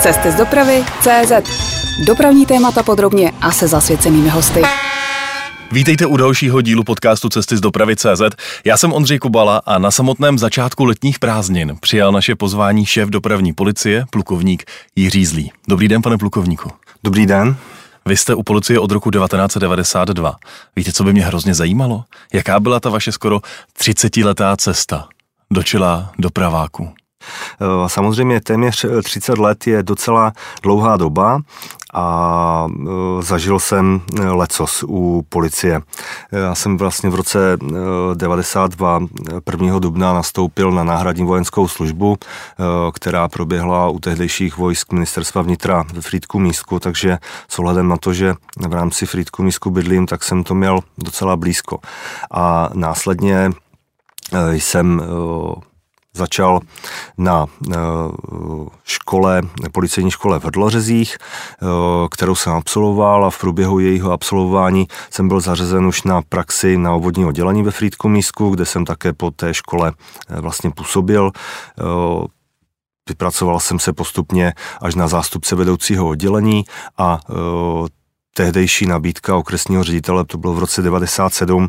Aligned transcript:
Cesty 0.00 0.30
z 0.30 0.34
dopravy 0.34 0.84
CZ. 1.00 1.32
Dopravní 2.06 2.46
témata 2.46 2.82
podrobně 2.82 3.32
a 3.40 3.52
se 3.52 3.68
zasvěcenými 3.68 4.28
hosty. 4.28 4.62
Vítejte 5.72 6.06
u 6.06 6.16
dalšího 6.16 6.60
dílu 6.60 6.84
podcastu 6.84 7.28
Cesty 7.28 7.56
z 7.56 7.60
dopravy 7.60 7.96
CZ. 7.96 8.22
Já 8.64 8.76
jsem 8.76 8.92
Ondřej 8.92 9.18
Kubala 9.18 9.62
a 9.66 9.78
na 9.78 9.90
samotném 9.90 10.38
začátku 10.38 10.84
letních 10.84 11.18
prázdnin 11.18 11.76
přijal 11.80 12.12
naše 12.12 12.36
pozvání 12.36 12.86
šéf 12.86 13.08
dopravní 13.08 13.52
policie, 13.52 14.04
plukovník 14.10 14.64
Jiří 14.96 15.26
Zlý. 15.26 15.52
Dobrý 15.68 15.88
den, 15.88 16.02
pane 16.02 16.18
plukovníku. 16.18 16.70
Dobrý 17.04 17.26
den. 17.26 17.56
Vy 18.06 18.16
jste 18.16 18.34
u 18.34 18.42
policie 18.42 18.78
od 18.78 18.90
roku 18.90 19.10
1992. 19.10 20.36
Víte, 20.76 20.92
co 20.92 21.04
by 21.04 21.12
mě 21.12 21.24
hrozně 21.24 21.54
zajímalo? 21.54 22.04
Jaká 22.32 22.60
byla 22.60 22.80
ta 22.80 22.90
vaše 22.90 23.12
skoro 23.12 23.40
30-letá 23.80 24.56
cesta 24.56 25.08
do 25.50 25.62
čela 25.62 26.12
dopraváku? 26.18 26.99
Eh, 27.60 27.88
samozřejmě 27.88 28.40
téměř 28.40 28.86
30 29.02 29.38
let 29.38 29.66
je 29.66 29.82
docela 29.82 30.32
dlouhá 30.62 30.96
doba 30.96 31.40
a 31.94 32.66
eh, 32.70 33.22
zažil 33.22 33.58
jsem 33.58 34.00
eh, 34.20 34.28
lecos 34.28 34.84
u 34.88 35.26
policie. 35.28 35.82
Já 36.32 36.54
jsem 36.54 36.76
vlastně 36.76 37.10
v 37.10 37.14
roce 37.14 37.58
92 38.14 39.00
1. 39.52 39.78
dubna 39.78 40.12
nastoupil 40.12 40.72
na 40.72 40.84
náhradní 40.84 41.24
vojenskou 41.24 41.68
službu, 41.68 42.16
která 42.92 43.28
proběhla 43.28 43.88
u 43.88 43.98
tehdejších 43.98 44.56
vojsk 44.56 44.92
ministerstva 44.92 45.42
vnitra 45.42 45.84
ve 45.92 46.00
Frýdku 46.00 46.38
Mísku, 46.38 46.80
takže 46.80 47.18
s 47.48 47.58
ohledem 47.58 47.88
na 47.88 47.96
to, 47.96 48.12
že 48.12 48.34
v 48.68 48.72
rámci 48.72 49.06
Frýdku 49.06 49.42
Mísku 49.42 49.70
bydlím, 49.70 50.06
tak 50.06 50.24
jsem 50.24 50.44
to 50.44 50.54
měl 50.54 50.80
docela 50.98 51.36
blízko. 51.36 51.78
A 52.30 52.70
následně 52.74 53.50
jsem 54.50 55.02
Začal 56.14 56.60
na 57.18 57.46
eh, 57.46 57.76
škole, 58.84 59.42
policejní 59.72 60.10
škole 60.10 60.40
v 60.40 60.44
Hrdlořezích, 60.44 61.16
eh, 61.18 61.66
kterou 62.10 62.34
jsem 62.34 62.52
absolvoval 62.52 63.24
a 63.24 63.30
v 63.30 63.38
průběhu 63.38 63.78
jejího 63.78 64.12
absolvování 64.12 64.86
jsem 65.10 65.28
byl 65.28 65.40
zařazen 65.40 65.86
už 65.86 66.02
na 66.02 66.22
praxi 66.28 66.78
na 66.78 66.94
obvodní 66.94 67.24
oddělení 67.24 67.62
ve 67.62 67.70
Frýdku 67.70 68.08
Mísku, 68.08 68.50
kde 68.50 68.66
jsem 68.66 68.84
také 68.84 69.12
po 69.12 69.30
té 69.30 69.54
škole 69.54 69.92
eh, 70.28 70.40
vlastně 70.40 70.70
působil. 70.70 71.30
Vypracoval 73.08 73.60
jsem 73.60 73.78
se 73.78 73.92
postupně 73.92 74.52
až 74.82 74.94
na 74.94 75.08
zástupce 75.08 75.56
vedoucího 75.56 76.08
oddělení 76.08 76.64
a 76.98 77.20
tehdejší 78.34 78.86
nabídka 78.86 79.36
okresního 79.36 79.84
ředitele, 79.84 80.24
to 80.24 80.38
bylo 80.38 80.54
v 80.54 80.58
roce 80.58 80.82
97, 80.82 81.68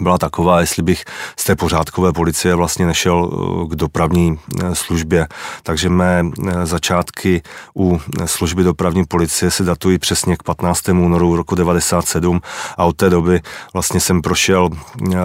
byla 0.00 0.18
taková, 0.18 0.60
jestli 0.60 0.82
bych 0.82 1.04
z 1.36 1.44
té 1.44 1.56
pořádkové 1.56 2.12
policie 2.12 2.54
vlastně 2.54 2.86
nešel 2.86 3.30
eh, 3.32 3.68
k 3.68 3.76
dopravní 3.76 4.38
eh, 4.38 4.74
službě. 4.74 5.28
Takže 5.62 5.88
mé 5.88 6.24
eh, 6.48 6.66
začátky 6.66 7.42
u 7.76 8.00
služby 8.24 8.62
dopravní 8.62 9.04
policie 9.04 9.50
se 9.50 9.64
datují 9.64 9.98
přesně 9.98 10.36
k 10.36 10.42
15. 10.42 10.88
únoru 10.88 11.36
roku 11.36 11.54
97 11.54 12.40
a 12.76 12.84
od 12.84 12.96
té 12.96 13.10
doby 13.10 13.40
vlastně 13.72 14.00
jsem 14.00 14.22
prošel 14.22 14.68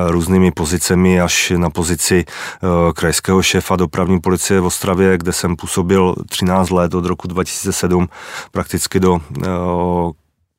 různými 0.07 0.51
pozicemi 0.51 1.21
až 1.21 1.53
na 1.57 1.69
pozici 1.69 2.25
krajského 2.95 3.43
šéfa 3.43 3.75
dopravní 3.75 4.19
policie 4.19 4.59
v 4.59 4.65
Ostravě, 4.65 5.17
kde 5.17 5.33
jsem 5.33 5.55
působil 5.55 6.15
13 6.29 6.69
let 6.69 6.93
od 6.93 7.05
roku 7.05 7.27
2007 7.27 8.07
prakticky 8.51 8.99
do 8.99 9.19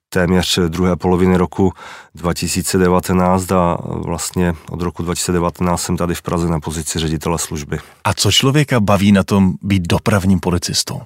téměř 0.08 0.58
druhé 0.68 0.96
poloviny 0.96 1.36
roku 1.36 1.72
2019 2.14 3.52
a 3.52 3.78
vlastně 3.86 4.54
od 4.70 4.82
roku 4.82 5.02
2019 5.02 5.82
jsem 5.82 5.96
tady 5.96 6.14
v 6.14 6.22
Praze 6.22 6.48
na 6.48 6.60
pozici 6.60 6.98
ředitele 6.98 7.38
služby. 7.38 7.78
A 8.04 8.14
co 8.14 8.32
člověka 8.32 8.80
baví 8.80 9.12
na 9.12 9.22
tom 9.22 9.52
být 9.62 9.88
dopravním 9.88 10.40
policistou? 10.40 11.00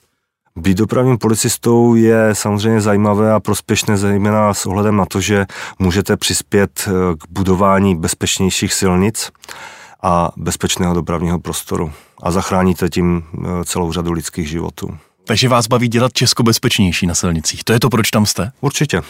Být 0.56 0.78
dopravním 0.78 1.18
policistou 1.18 1.94
je 1.94 2.30
samozřejmě 2.32 2.80
zajímavé 2.80 3.32
a 3.32 3.40
prospěšné 3.40 3.96
zejména 3.96 4.54
s 4.54 4.66
ohledem 4.66 4.96
na 4.96 5.06
to, 5.06 5.20
že 5.20 5.46
můžete 5.78 6.16
přispět 6.16 6.88
eh, 6.88 7.16
k 7.16 7.24
budování 7.30 7.96
bezpečnějších 7.96 8.74
silnic 8.74 9.30
a 10.02 10.30
bezpečného 10.36 10.94
dopravního 10.94 11.38
prostoru 11.38 11.92
a 12.22 12.30
zachráníte 12.30 12.88
tím 12.88 13.24
eh, 13.34 13.64
celou 13.64 13.92
řadu 13.92 14.12
lidských 14.12 14.48
životů. 14.48 14.98
Takže 15.24 15.48
vás 15.48 15.66
baví 15.66 15.88
dělat 15.88 16.12
Česko 16.12 16.42
bezpečnější 16.42 17.06
na 17.06 17.14
silnicích. 17.14 17.64
To 17.64 17.72
je 17.72 17.80
to, 17.80 17.90
proč 17.90 18.10
tam 18.10 18.26
jste? 18.26 18.52
Určitě. 18.60 19.02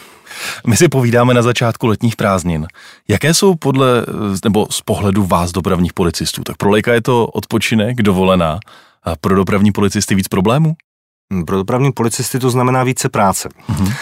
My 0.67 0.77
si 0.77 0.87
povídáme 0.87 1.33
na 1.33 1.41
začátku 1.41 1.87
letních 1.87 2.15
prázdnin. 2.15 2.67
Jaké 3.07 3.33
jsou 3.33 3.55
podle, 3.55 4.05
nebo 4.43 4.67
z 4.69 4.81
pohledu 4.81 5.25
vás 5.25 5.51
dopravních 5.51 5.93
policistů? 5.93 6.43
Tak 6.43 6.57
pro 6.57 6.69
lejka 6.69 6.93
je 6.93 7.01
to 7.01 7.27
odpočinek, 7.27 8.01
dovolená. 8.01 8.59
A 9.03 9.15
pro 9.21 9.35
dopravní 9.35 9.71
policisty 9.71 10.15
víc 10.15 10.27
problémů? 10.27 10.75
Pro 11.45 11.57
dopravní 11.57 11.91
policisty 11.91 12.39
to 12.39 12.49
znamená 12.49 12.83
více 12.83 13.09
práce. 13.09 13.49
Mm-hmm. 13.69 13.93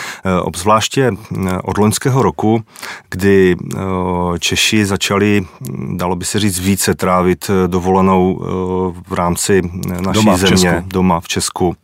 Obzvláště 0.41 1.11
eh, 1.47 1.57
od 1.63 1.77
loňského 1.77 2.21
roku, 2.21 2.63
kdy 3.09 3.55
eh, 3.75 3.79
Češi 4.39 4.85
začali, 4.85 5.45
dalo 5.95 6.15
by 6.15 6.25
se 6.25 6.39
říct, 6.39 6.59
více 6.59 6.95
trávit 6.95 7.51
dovolenou 7.67 8.39
v 9.07 9.13
rámci 9.13 9.61
naší 10.01 10.13
doma 10.13 10.37
země, 10.37 10.55
v 10.55 10.59
Česku. 10.59 10.87
doma 10.87 11.19
v 11.19 11.27
Česku. 11.27 11.75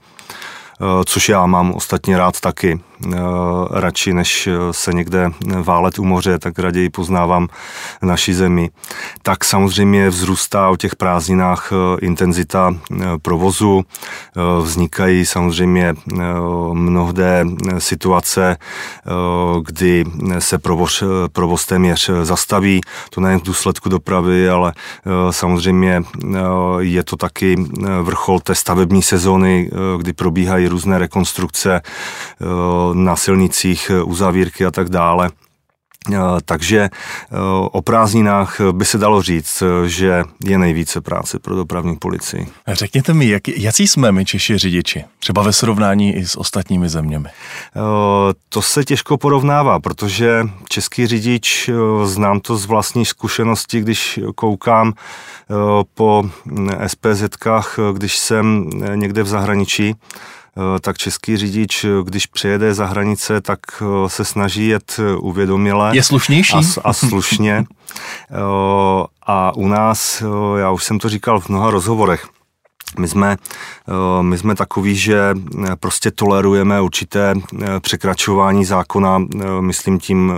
Eh, 0.81 1.03
což 1.05 1.29
já 1.29 1.45
mám 1.45 1.73
ostatně 1.73 2.17
rád 2.17 2.39
taky. 2.39 2.79
Eh, 3.05 3.17
radši, 3.71 4.13
než 4.13 4.49
se 4.71 4.93
někde 4.93 5.31
válet 5.63 5.99
u 5.99 6.03
moře, 6.03 6.39
tak 6.39 6.59
raději 6.59 6.89
poznávám 6.89 7.47
naši 8.01 8.33
zemi. 8.33 8.69
Tak 9.21 9.45
samozřejmě 9.45 10.09
vzrůstá 10.09 10.69
o 10.69 10.75
těch 10.75 10.95
prázdninách 10.95 11.71
eh, 11.71 12.05
intenzita 12.05 12.75
provozu, 13.21 13.83
vznikají 14.61 15.25
samozřejmě 15.25 15.93
mnohde 16.73 17.45
situace, 17.77 18.57
kdy 19.61 20.03
se 20.39 20.57
provoz, 20.57 21.03
provoz 21.31 21.65
téměř 21.65 22.09
zastaví, 22.23 22.81
to 23.09 23.21
nejen 23.21 23.39
v 23.39 23.43
důsledku 23.43 23.89
dopravy, 23.89 24.49
ale 24.49 24.73
samozřejmě 25.31 26.03
je 26.79 27.03
to 27.03 27.17
taky 27.17 27.55
vrchol 28.01 28.39
té 28.39 28.55
stavební 28.55 29.01
sezóny, 29.01 29.69
kdy 29.97 30.13
probíhají 30.13 30.67
různé 30.67 30.97
rekonstrukce 30.97 31.81
eh, 31.81 32.86
na 32.93 33.15
silnicích, 33.15 33.91
eh, 33.93 34.03
uzavírky 34.03 34.65
a 34.65 34.71
tak 34.71 34.89
dále. 34.89 35.29
Eh, 36.13 36.17
takže 36.45 36.89
o 37.71 37.81
prázdninách 37.81 38.61
by 38.71 38.85
se 38.85 38.97
dalo 38.97 39.21
říct, 39.21 39.63
že 39.85 40.23
je 40.45 40.57
nejvíce 40.57 41.01
práce 41.01 41.39
pro 41.39 41.55
dopravní 41.55 41.95
policii. 41.95 42.47
Řekněte 42.67 43.13
mi, 43.13 43.27
jak, 43.27 43.47
jaký 43.47 43.87
jsme 43.87 44.11
my 44.11 44.25
Češi 44.25 44.57
řidiči? 44.57 45.03
Třeba 45.19 45.43
ve 45.43 45.53
srovnání 45.53 46.15
i 46.15 46.25
s 46.25 46.35
ostatními 46.35 46.89
zeměmi. 46.89 47.29
To 48.49 48.61
se 48.61 48.83
těžko 48.83 49.17
porovnává, 49.17 49.79
protože 49.79 50.41
český 50.69 51.07
řidič, 51.07 51.69
znám 52.03 52.39
to 52.39 52.57
z 52.57 52.65
vlastní 52.65 53.05
zkušenosti, 53.05 53.81
když 53.81 54.19
koukám 54.35 54.93
po 55.93 56.29
SPZkách, 56.87 57.79
když 57.93 58.17
jsem 58.17 58.69
někde 58.95 59.23
v 59.23 59.27
zahraničí, 59.27 59.95
tak 60.81 60.97
český 60.97 61.37
řidič, 61.37 61.83
eh, 61.83 61.89
když 62.03 62.25
přijede 62.25 62.73
za 62.73 62.85
hranice, 62.85 63.41
tak 63.41 63.59
eh, 63.81 64.09
se 64.09 64.25
snaží 64.25 64.67
jet 64.67 64.99
uvědomile. 65.19 65.95
Je 65.95 66.03
slušnější? 66.03 66.53
A, 66.53 66.61
a 66.83 66.93
slušně. 66.93 67.65
A 69.29 69.55
u 69.55 69.67
nás, 69.67 70.23
já 70.57 70.71
už 70.71 70.83
jsem 70.83 70.99
to 70.99 71.09
říkal 71.09 71.39
v 71.39 71.49
mnoha 71.49 71.71
rozhovorech, 71.71 72.27
my 72.99 73.07
jsme, 73.07 73.37
my 74.21 74.37
jsme 74.37 74.55
takový, 74.55 74.95
že 74.95 75.33
prostě 75.79 76.11
tolerujeme 76.11 76.81
určité 76.81 77.33
překračování 77.79 78.65
zákona, 78.65 79.19
myslím 79.59 79.99
tím 79.99 80.33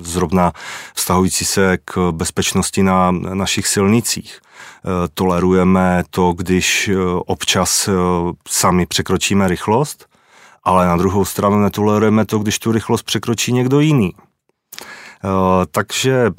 zrovna 0.00 0.52
vztahující 0.94 1.44
se 1.44 1.78
k 1.84 2.10
bezpečnosti 2.10 2.82
na 2.82 3.10
našich 3.10 3.66
silnicích. 3.66 4.41
Eh, 4.84 5.08
tolerujeme 5.14 6.02
to, 6.10 6.32
když 6.32 6.88
eh, 6.88 6.96
občas 7.26 7.88
eh, 7.88 7.92
sami 8.48 8.86
překročíme 8.86 9.48
rychlost, 9.48 10.06
ale 10.64 10.86
na 10.86 10.96
druhou 10.96 11.24
stranu 11.24 11.60
netolerujeme 11.60 12.26
to, 12.26 12.38
když 12.38 12.58
tu 12.58 12.72
rychlost 12.72 13.02
překročí 13.02 13.52
někdo 13.52 13.80
jiný. 13.80 14.12
Takže 15.70 16.30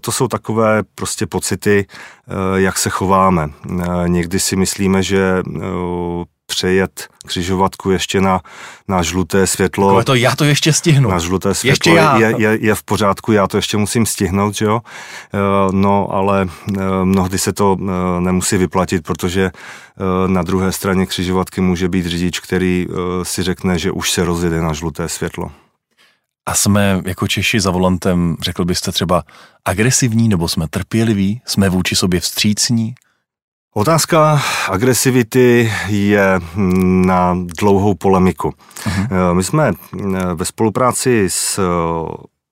to 0.00 0.12
jsou 0.12 0.28
takové 0.28 0.82
prostě 0.94 1.26
pocity, 1.26 1.86
jak 2.54 2.78
se 2.78 2.90
chováme. 2.90 3.48
Někdy 4.06 4.40
si 4.40 4.56
myslíme, 4.56 5.02
že 5.02 5.42
přejet 6.48 7.08
křižovatku 7.26 7.90
ještě 7.90 8.20
na, 8.20 8.40
na 8.88 9.02
žluté 9.02 9.46
světlo. 9.46 9.88
Ale 9.88 10.04
to 10.04 10.14
já 10.14 10.36
to 10.36 10.44
ještě 10.44 10.72
stihnu. 10.72 11.10
Na 11.10 11.18
žluté 11.18 11.54
světlo 11.54 11.72
ještě 11.72 11.90
já. 11.90 12.18
Je, 12.18 12.34
je, 12.38 12.58
je 12.60 12.74
v 12.74 12.82
pořádku, 12.82 13.32
já 13.32 13.46
to 13.46 13.56
ještě 13.56 13.76
musím 13.76 14.06
stihnout, 14.06 14.54
že 14.54 14.64
jo? 14.64 14.80
Eh, 14.80 15.38
no, 15.72 16.08
ale 16.12 16.48
eh, 16.48 16.80
mnohdy 17.04 17.38
se 17.38 17.52
to 17.52 17.76
eh, 17.80 18.20
nemusí 18.20 18.56
vyplatit, 18.56 19.04
protože 19.04 19.50
na 20.26 20.42
druhé 20.42 20.72
straně 20.72 21.06
křižovatky 21.06 21.60
může 21.60 21.88
být 21.88 22.06
řidič, 22.06 22.40
který 22.40 22.86
si 23.22 23.42
řekne, 23.42 23.78
že 23.78 23.90
už 23.90 24.10
se 24.10 24.24
rozjede 24.24 24.60
na 24.60 24.72
žluté 24.72 25.08
světlo. 25.08 25.50
A 26.46 26.54
jsme 26.54 27.02
jako 27.04 27.28
Češi 27.28 27.60
za 27.60 27.70
volantem, 27.70 28.36
řekl 28.42 28.64
byste 28.64 28.92
třeba 28.92 29.22
agresivní, 29.64 30.28
nebo 30.28 30.48
jsme 30.48 30.68
trpěliví, 30.68 31.42
jsme 31.44 31.68
vůči 31.68 31.96
sobě 31.96 32.20
vstřícní? 32.20 32.94
Otázka 33.78 34.40
agresivity 34.70 35.72
je 35.88 36.40
na 37.06 37.36
dlouhou 37.58 37.94
polemiku. 37.94 38.54
Uh-huh. 38.84 39.34
My 39.34 39.44
jsme 39.44 39.72
ve 40.34 40.44
spolupráci 40.44 41.24
s 41.30 41.60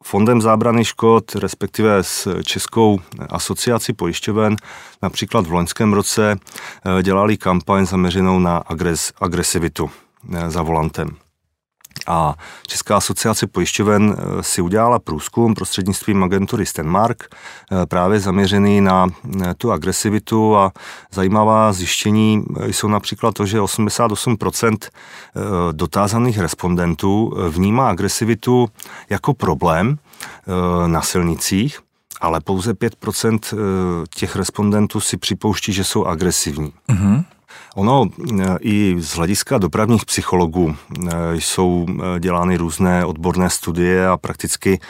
Fondem 0.05 0.41
zábrany 0.41 0.85
škod, 0.85 1.35
respektive 1.35 2.03
s 2.03 2.41
Českou 2.43 3.01
asociací 3.31 3.93
pojišťoven, 3.93 4.57
například 5.03 5.47
v 5.47 5.53
loňském 5.53 5.93
roce 5.93 6.37
dělali 7.03 7.37
kampaň 7.37 7.87
zaměřenou 7.87 8.39
na 8.39 8.57
agres, 8.57 9.13
agresivitu 9.21 9.91
za 10.49 10.63
volantem. 10.63 11.09
A 12.07 12.35
Česká 12.67 12.97
asociace 12.97 13.47
pojišťoven 13.47 14.17
eh, 14.19 14.43
si 14.43 14.63
udělala 14.63 14.99
průzkum 14.99 15.55
prostřednictvím 15.55 16.25
agentury 16.25 16.67
Stenmark, 16.67 17.25
eh, 17.25 17.87
právě 17.87 18.21
zaměřený 18.21 18.81
na 18.81 19.07
eh, 19.43 19.55
tu 19.55 19.73
agresivitu 19.73 20.57
a 20.57 20.73
zajímavá 21.13 21.73
zjištění 21.73 22.45
jsou 22.67 22.89
například 22.89 23.35
to, 23.35 23.47
že 23.47 23.61
88% 23.61 24.77
dotázaných 25.73 26.39
respondentů 26.39 27.33
vnímá 27.49 27.89
agresivitu 27.89 28.69
jako 29.11 29.35
problém 29.35 29.99
na 30.87 31.03
silnicích, 31.03 31.79
ale 32.21 32.41
pouze 32.41 32.73
5% 32.73 33.57
těch 34.15 34.37
respondentů 34.37 35.01
si 35.01 35.17
připouští, 35.17 35.73
že 35.73 35.85
jsou 35.85 36.05
agresivní. 36.05 36.73
Mm-hmm. 36.89 37.25
Ono 37.77 38.05
e, 38.05 38.57
i 38.61 38.97
z 38.99 39.17
hlediska 39.17 39.59
dopravních 39.59 40.05
psychologů 40.05 40.77
e, 40.77 41.35
jsou 41.35 41.87
e, 41.89 42.21
dělány 42.21 42.57
různé 42.57 43.05
odborné 43.05 43.51
studie 43.51 44.09
a 44.09 44.17
prakticky 44.17 44.81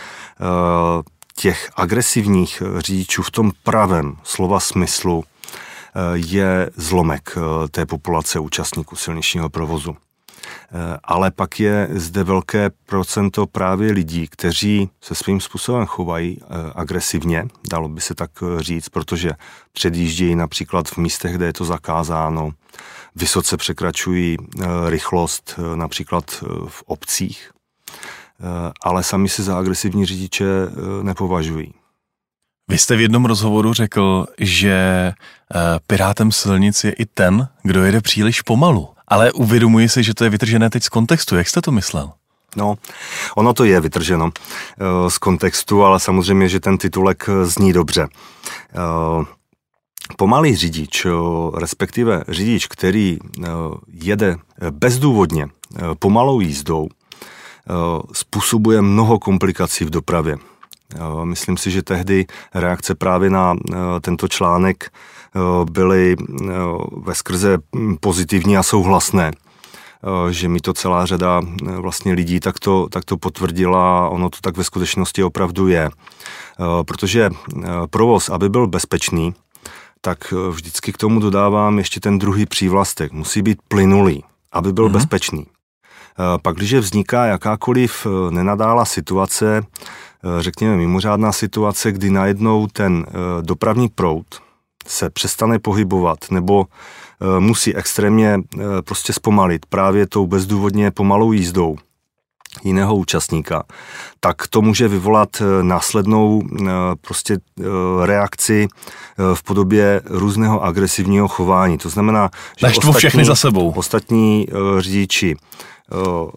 těch 1.37 1.71
agresivních 1.77 2.63
řidičů 2.79 3.23
v 3.23 3.31
tom 3.31 3.53
pravém 3.63 4.17
slova 4.23 4.61
smyslu 4.61 5.25
je 6.15 6.71
zlomek 6.77 7.39
té 7.71 7.87
populace 7.87 8.39
účastníků 8.39 8.97
silničního 8.97 9.49
provozu. 9.49 9.97
Eh, 10.73 10.99
ale 11.05 11.31
pak 11.31 11.61
je 11.61 11.89
zde 11.91 12.25
velké 12.25 12.71
procento 12.87 13.47
právě 13.47 13.93
lidí, 13.93 14.29
kteří 14.29 14.91
se 15.01 15.15
svým 15.15 15.41
způsobem 15.41 15.87
chovají 15.87 16.39
eh, 16.43 16.47
agresivně, 16.75 17.49
dalo 17.71 17.89
by 17.89 18.01
se 18.01 18.15
tak 18.15 18.31
eh, 18.43 18.63
říct, 18.63 18.89
protože 18.89 19.31
předjíždějí 19.73 20.37
například 20.37 20.89
v 20.89 20.97
místech, 20.97 21.35
kde 21.35 21.47
je 21.47 21.53
to 21.53 21.65
zakázáno, 21.65 22.51
vysoce 23.15 23.57
překračují 23.57 24.37
rychlost 24.87 25.61
například 25.75 26.31
v 26.69 26.83
obcích, 26.87 27.51
ale 28.83 29.03
sami 29.03 29.29
se 29.29 29.43
za 29.43 29.59
agresivní 29.59 30.07
řidiče 30.07 30.45
nepovažují. 31.03 31.75
Vy 32.69 32.79
jste 32.79 32.97
v 32.97 33.01
jednom 33.01 33.25
rozhovoru 33.25 33.73
řekl, 33.73 34.27
že 34.39 35.13
pirátem 35.87 36.33
silnic 36.33 36.85
je 36.85 36.93
i 36.93 37.07
ten, 37.07 37.49
kdo 37.63 37.85
jede 37.85 38.01
příliš 38.01 38.43
pomalu 38.43 38.96
ale 39.09 39.33
uvědomuji 39.33 39.89
si, 39.89 40.03
že 40.03 40.15
to 40.15 40.25
je 40.25 40.31
vytržené 40.31 40.71
teď 40.71 40.83
z 40.83 40.89
kontextu. 40.89 41.37
Jak 41.37 41.49
jste 41.49 41.61
to 41.61 41.73
myslel? 41.73 42.13
No, 42.57 42.75
ono 43.37 43.53
to 43.55 43.65
je 43.65 43.81
vytrženo 43.81 44.25
uh, 44.25 45.09
z 45.09 45.19
kontextu, 45.19 45.85
ale 45.85 46.01
samozřejmě, 46.01 46.49
že 46.49 46.61
ten 46.61 46.79
titulek 46.79 47.29
eh, 47.29 47.47
zní 47.47 47.73
dobře. 47.73 48.09
Uh, 48.09 49.25
pomalý 50.17 50.57
řidič, 50.57 51.07
respektive 51.55 52.25
řidič, 52.29 52.67
který 52.67 53.19
jede 53.93 54.37
bezdůvodně 54.71 55.47
pomalou 55.99 56.41
jízdou, 56.41 56.89
způsobuje 58.13 58.83
mnoho 58.83 59.19
komplikací 59.19 59.85
v 59.85 59.91
dopravě. 59.91 60.37
Myslím 61.25 61.57
si, 61.57 61.71
že 61.71 61.83
tehdy 61.83 62.27
reakce 62.55 62.95
právě 62.95 63.31
na 63.31 63.55
tento 64.01 64.29
článek 64.29 64.91
Eh, 65.37 65.65
byly 65.71 66.17
eh, 66.21 66.53
ve 66.97 67.15
skrze 67.15 67.59
pozitivní 68.01 68.57
a 68.57 68.63
souhlasné 68.63 69.33
eh, 69.33 70.33
že 70.33 70.49
mi 70.49 70.61
to 70.61 70.73
celá 70.73 71.07
řada 71.07 71.41
vlastně 71.81 72.13
lidí 72.13 72.41
tak 72.41 72.59
to, 72.59 72.89
tak 72.91 73.05
to 73.05 73.17
potvrdila, 73.17 74.09
ono 74.09 74.31
to 74.31 74.39
tak 74.41 74.57
ve 74.57 74.65
skutečnosti 74.65 75.23
opravdu 75.23 75.69
je. 75.69 75.91
Protože 76.83 77.31
provoz, 77.91 78.29
aby 78.29 78.49
byl 78.49 78.67
bezpečný, 78.67 79.35
tak 80.01 80.33
vždycky 80.51 80.93
k 80.93 80.97
tomu 80.97 81.21
dodávám 81.21 81.79
ještě 81.79 82.01
ten 82.01 82.19
druhý 82.19 82.47
přívlastek. 82.47 83.13
Musí 83.13 83.43
být 83.43 83.59
plynulý, 83.69 84.25
aby 84.53 84.73
byl 84.73 84.89
mm-hmm. 84.89 84.93
bezpečný. 84.93 85.47
Pak, 86.43 86.57
když 86.57 86.75
vzniká 86.75 87.27
jakákoliv 87.27 88.07
nenadála 88.31 88.85
situace, 88.85 89.63
řekněme 90.41 90.77
mimořádná 90.77 91.33
situace, 91.33 91.93
kdy 91.93 92.11
najednou 92.11 92.67
ten 92.67 93.07
dopravní 93.41 93.89
proud, 93.89 94.27
se 94.87 95.11
přestane 95.11 95.59
pohybovat 95.59 96.19
nebo 96.31 96.65
e, 97.37 97.41
musí 97.41 97.75
extrémně 97.77 98.41
prostě 98.85 99.13
zpomalit 99.13 99.67
právě 99.67 100.07
tou 100.07 100.27
bezdůvodně 100.27 100.91
pomalou 100.91 101.33
jízdou 101.33 101.77
jiného 102.65 102.97
účastníka, 102.97 103.63
tak 104.21 104.47
to 104.47 104.63
může 104.63 104.89
vyvolat 104.89 105.43
následnou 105.63 106.43
prostě 107.01 107.39
reakci 108.05 108.69
v 109.35 109.43
podobě 109.43 110.01
různého 110.05 110.63
agresivního 110.63 111.29
chování. 111.29 111.79
To 111.79 111.89
znamená, 111.89 112.31
že 112.57 112.67
ostatní, 112.67 112.93
všechny 112.93 113.25
za 113.25 113.35
sebou. 113.35 113.71
ostatní 113.77 114.47
řidiči 114.79 115.37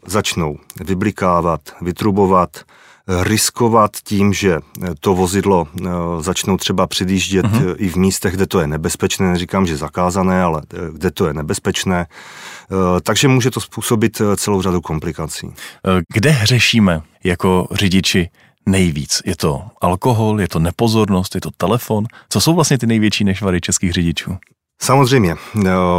začnou 0.06 0.58
vyblikávat, 0.80 1.62
vytrubovat, 1.82 2.50
riskovat 3.24 3.92
tím, 4.04 4.34
že 4.34 4.60
to 5.00 5.16
vozidlo 5.16 5.68
eh, 5.68 5.90
začnou 6.20 6.58
třeba 6.58 6.88
předjíždět 6.88 7.46
uh-huh. 7.46 7.76
i 7.78 7.90
v 7.90 7.96
místech, 7.96 8.34
kde 8.34 8.48
to 8.48 8.60
je 8.60 8.68
nebezpečné, 8.68 9.32
neříkám, 9.32 9.66
že 9.66 9.78
zakázané, 9.78 10.44
ale 10.44 10.62
eh, 10.74 10.78
kde 10.92 11.12
to 11.12 11.28
je 11.28 11.34
nebezpečné, 11.34 12.08
takže 13.04 13.28
může 13.28 13.52
to 13.52 13.62
způsobit 13.62 14.22
celou 14.36 14.62
řadu 14.62 14.82
komplikací. 14.82 15.54
Kde 16.14 16.30
hřešíme 16.30 17.02
jako 17.24 17.68
řidiči 17.72 18.30
nejvíc? 18.66 19.22
Je 19.26 19.36
to 19.36 19.62
alkohol, 19.82 20.42
je 20.42 20.48
to 20.48 20.60
nepozornost, 20.60 21.36
je 21.36 21.42
to 21.42 21.50
telefon? 21.58 22.06
Co 22.30 22.42
jsou 22.42 22.56
vlastně 22.56 22.78
ty 22.78 22.88
největší 22.88 23.24
nešvary 23.24 23.62
českých 23.62 23.94
řidičů? 23.94 24.38
Samozřejmě. 24.81 25.36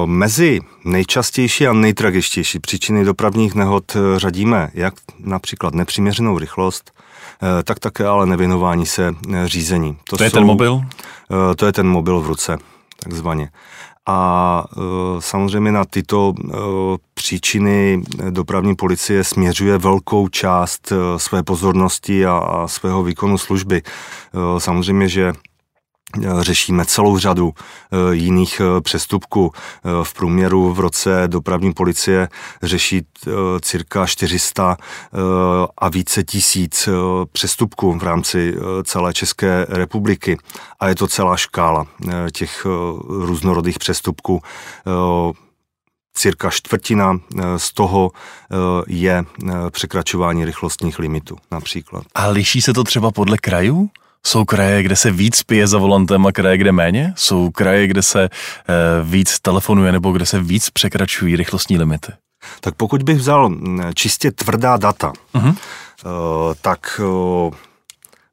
Mezi 0.06 0.60
nejčastější 0.84 1.66
a 1.66 1.72
nejtragičtější 1.72 2.58
příčiny 2.58 3.04
dopravních 3.04 3.54
nehod 3.54 3.96
řadíme 4.16 4.70
jak 4.74 4.94
například 5.18 5.74
nepřiměřenou 5.74 6.38
rychlost, 6.38 6.92
Eh, 7.42 7.62
tak 7.62 7.78
také 7.78 8.06
ale 8.06 8.26
nevěnování 8.26 8.86
se 8.86 9.14
eh, 9.32 9.48
řízení. 9.48 9.96
To, 10.04 10.16
to 10.16 10.24
je 10.24 10.30
ten 10.30 10.44
mobil? 10.44 10.80
Eh, 11.30 11.54
to 11.54 11.66
je 11.66 11.72
ten 11.72 11.88
mobil 11.88 12.20
v 12.20 12.26
ruce, 12.26 12.58
takzvaně. 13.02 13.50
A 14.06 14.64
samozřejmě 15.18 15.72
na 15.72 15.84
tyto 15.84 16.34
příčiny 17.14 18.02
dopravní 18.30 18.76
policie 18.76 19.24
směřuje 19.24 19.78
velkou 19.78 20.28
část 20.28 20.92
své 21.16 21.42
pozornosti 21.42 22.26
a 22.26 22.62
svého 22.66 23.02
výkonu 23.02 23.38
služby. 23.38 23.82
Samozřejmě, 24.58 25.08
že 25.08 25.32
Eh, 25.32 25.49
řešíme 26.40 26.84
celou 26.84 27.18
řadu 27.18 27.52
eh, 27.52 28.14
jiných 28.14 28.60
eh, 28.60 28.80
přestupků. 28.80 29.52
V 30.02 30.14
průměru 30.14 30.74
v 30.74 30.80
roce 30.80 31.22
dopravní 31.26 31.72
policie 31.72 32.28
řeší 32.62 33.02
cirka 33.60 34.06
400 34.06 34.76
a 35.78 35.88
více 35.88 36.22
tisíc 36.22 36.88
přestupků 37.32 37.98
v 37.98 38.02
rámci 38.02 38.54
celé 38.84 39.12
České 39.12 39.66
republiky. 39.68 40.36
A 40.80 40.88
je 40.88 40.94
to 40.94 41.06
celá 41.06 41.36
škála 41.36 41.86
těch 42.32 42.66
různorodých 43.08 43.78
přestupků 43.78 44.42
cirka 46.14 46.50
čtvrtina 46.50 47.18
z 47.56 47.72
toho 47.72 48.10
je 48.86 49.24
překračování 49.70 50.44
rychlostních 50.44 50.98
limitů 50.98 51.36
například. 51.50 52.04
A 52.14 52.28
liší 52.28 52.62
se 52.62 52.72
to 52.72 52.84
třeba 52.84 53.10
podle 53.10 53.38
krajů? 53.38 53.90
Jsou 54.26 54.44
kraje, 54.44 54.82
kde 54.82 54.96
se 54.96 55.10
víc 55.10 55.42
pije 55.42 55.66
za 55.66 55.78
volantem 55.78 56.26
a 56.26 56.32
kraje, 56.32 56.58
kde 56.58 56.72
méně? 56.72 57.14
Jsou 57.16 57.50
kraje, 57.50 57.86
kde 57.86 58.02
se 58.02 58.24
e, 58.24 58.28
víc 59.04 59.40
telefonuje 59.40 59.92
nebo 59.92 60.12
kde 60.12 60.26
se 60.26 60.40
víc 60.40 60.70
překračují 60.70 61.36
rychlostní 61.36 61.78
limity? 61.78 62.12
Tak 62.60 62.74
pokud 62.74 63.02
bych 63.02 63.16
vzal 63.16 63.54
čistě 63.94 64.30
tvrdá 64.30 64.76
data, 64.76 65.12
uh-huh. 65.34 65.54
e, 65.54 66.54
tak 66.60 67.00
e, 67.00 67.56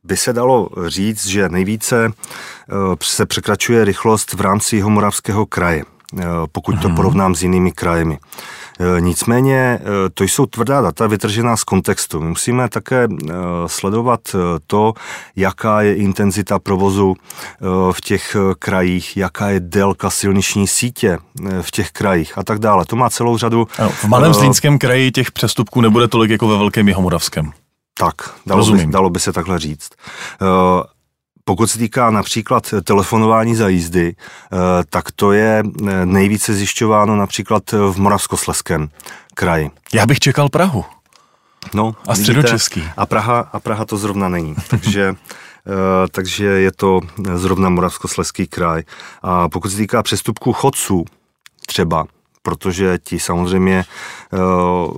by 0.03 0.17
se 0.17 0.33
dalo 0.33 0.69
říct, 0.87 1.27
že 1.27 1.49
nejvíce 1.49 2.05
e, 2.05 2.11
se 3.01 3.25
překračuje 3.25 3.85
rychlost 3.85 4.33
v 4.33 4.41
rámci 4.41 4.75
Jihomoravského 4.75 5.45
kraje, 5.45 5.83
pokud 6.51 6.75
uh-huh. 6.75 6.81
to 6.81 6.87
mhm. 6.87 6.95
porovnám 6.95 7.35
s 7.35 7.43
jinými 7.43 7.71
krajemi. 7.71 8.19
Eh, 8.79 9.01
nicméně 9.01 9.79
eh, 9.81 10.09
to 10.13 10.23
jsou 10.23 10.45
tvrdá 10.45 10.81
data 10.81 11.07
vytržená 11.07 11.57
z 11.57 11.63
kontextu. 11.63 12.21
My 12.21 12.27
musíme 12.27 12.69
také 12.69 13.07
eh, 13.11 13.33
sledovat 13.67 14.19
to, 14.67 14.93
jaká 15.35 15.81
je 15.81 15.95
intenzita 15.95 16.59
provozu 16.59 17.15
v 17.91 18.01
těch 18.01 18.35
krajích, 18.59 19.17
jaká 19.17 19.49
je 19.49 19.59
délka 19.59 20.09
silniční 20.09 20.67
sítě 20.67 21.17
v 21.61 21.71
těch 21.71 21.91
krajích 21.91 22.37
a 22.37 22.43
tak 22.43 22.59
dále. 22.59 22.85
To 22.85 22.95
má 22.95 23.09
celou 23.09 23.37
řadu... 23.37 23.67
Ano, 23.79 23.89
v 23.89 24.05
malém 24.05 24.33
Zlínském 24.33 24.79
kraji 24.79 25.11
těch 25.11 25.31
přestupků 25.31 25.81
nebude 25.81 26.07
tolik 26.07 26.31
jako 26.31 26.47
ve 26.47 26.57
Velkém 26.57 26.87
Jihomoravském. 26.87 27.51
Tak, 27.99 28.15
dalo 28.45 28.65
by, 28.65 28.85
dalo 28.85 29.09
by 29.09 29.19
se 29.19 29.33
takhle 29.33 29.59
říct. 29.59 29.89
Pokud 31.47 31.67
se 31.67 31.79
týká 31.79 32.11
například 32.11 32.73
telefonování 32.83 33.55
za 33.55 33.67
jízdy, 33.67 34.15
tak 34.89 35.11
to 35.11 35.31
je 35.31 35.63
nejvíce 36.05 36.53
zjišťováno 36.53 37.15
například 37.15 37.71
v 37.71 37.97
Moravskosleském 37.97 38.89
kraji. 39.33 39.71
Já 39.93 40.05
bych 40.05 40.19
čekal 40.19 40.49
Prahu. 40.49 40.85
No, 41.73 41.95
a 42.07 42.15
středočeský. 42.15 42.83
A 42.97 43.05
Praha, 43.05 43.39
a 43.53 43.59
Praha 43.59 43.85
to 43.85 43.97
zrovna 43.97 44.29
není. 44.29 44.55
Takže 44.69 45.15
takže 46.11 46.45
je 46.45 46.71
to 46.71 46.99
zrovna 47.35 47.69
Moravskosleský 47.69 48.47
kraj. 48.47 48.83
A 49.21 49.49
pokud 49.49 49.69
se 49.69 49.77
týká 49.77 50.03
přestupků 50.03 50.53
chodců, 50.53 51.05
třeba, 51.65 52.05
protože 52.47 52.97
ti 53.03 53.19
samozřejmě 53.19 53.83
uh, 54.31 54.39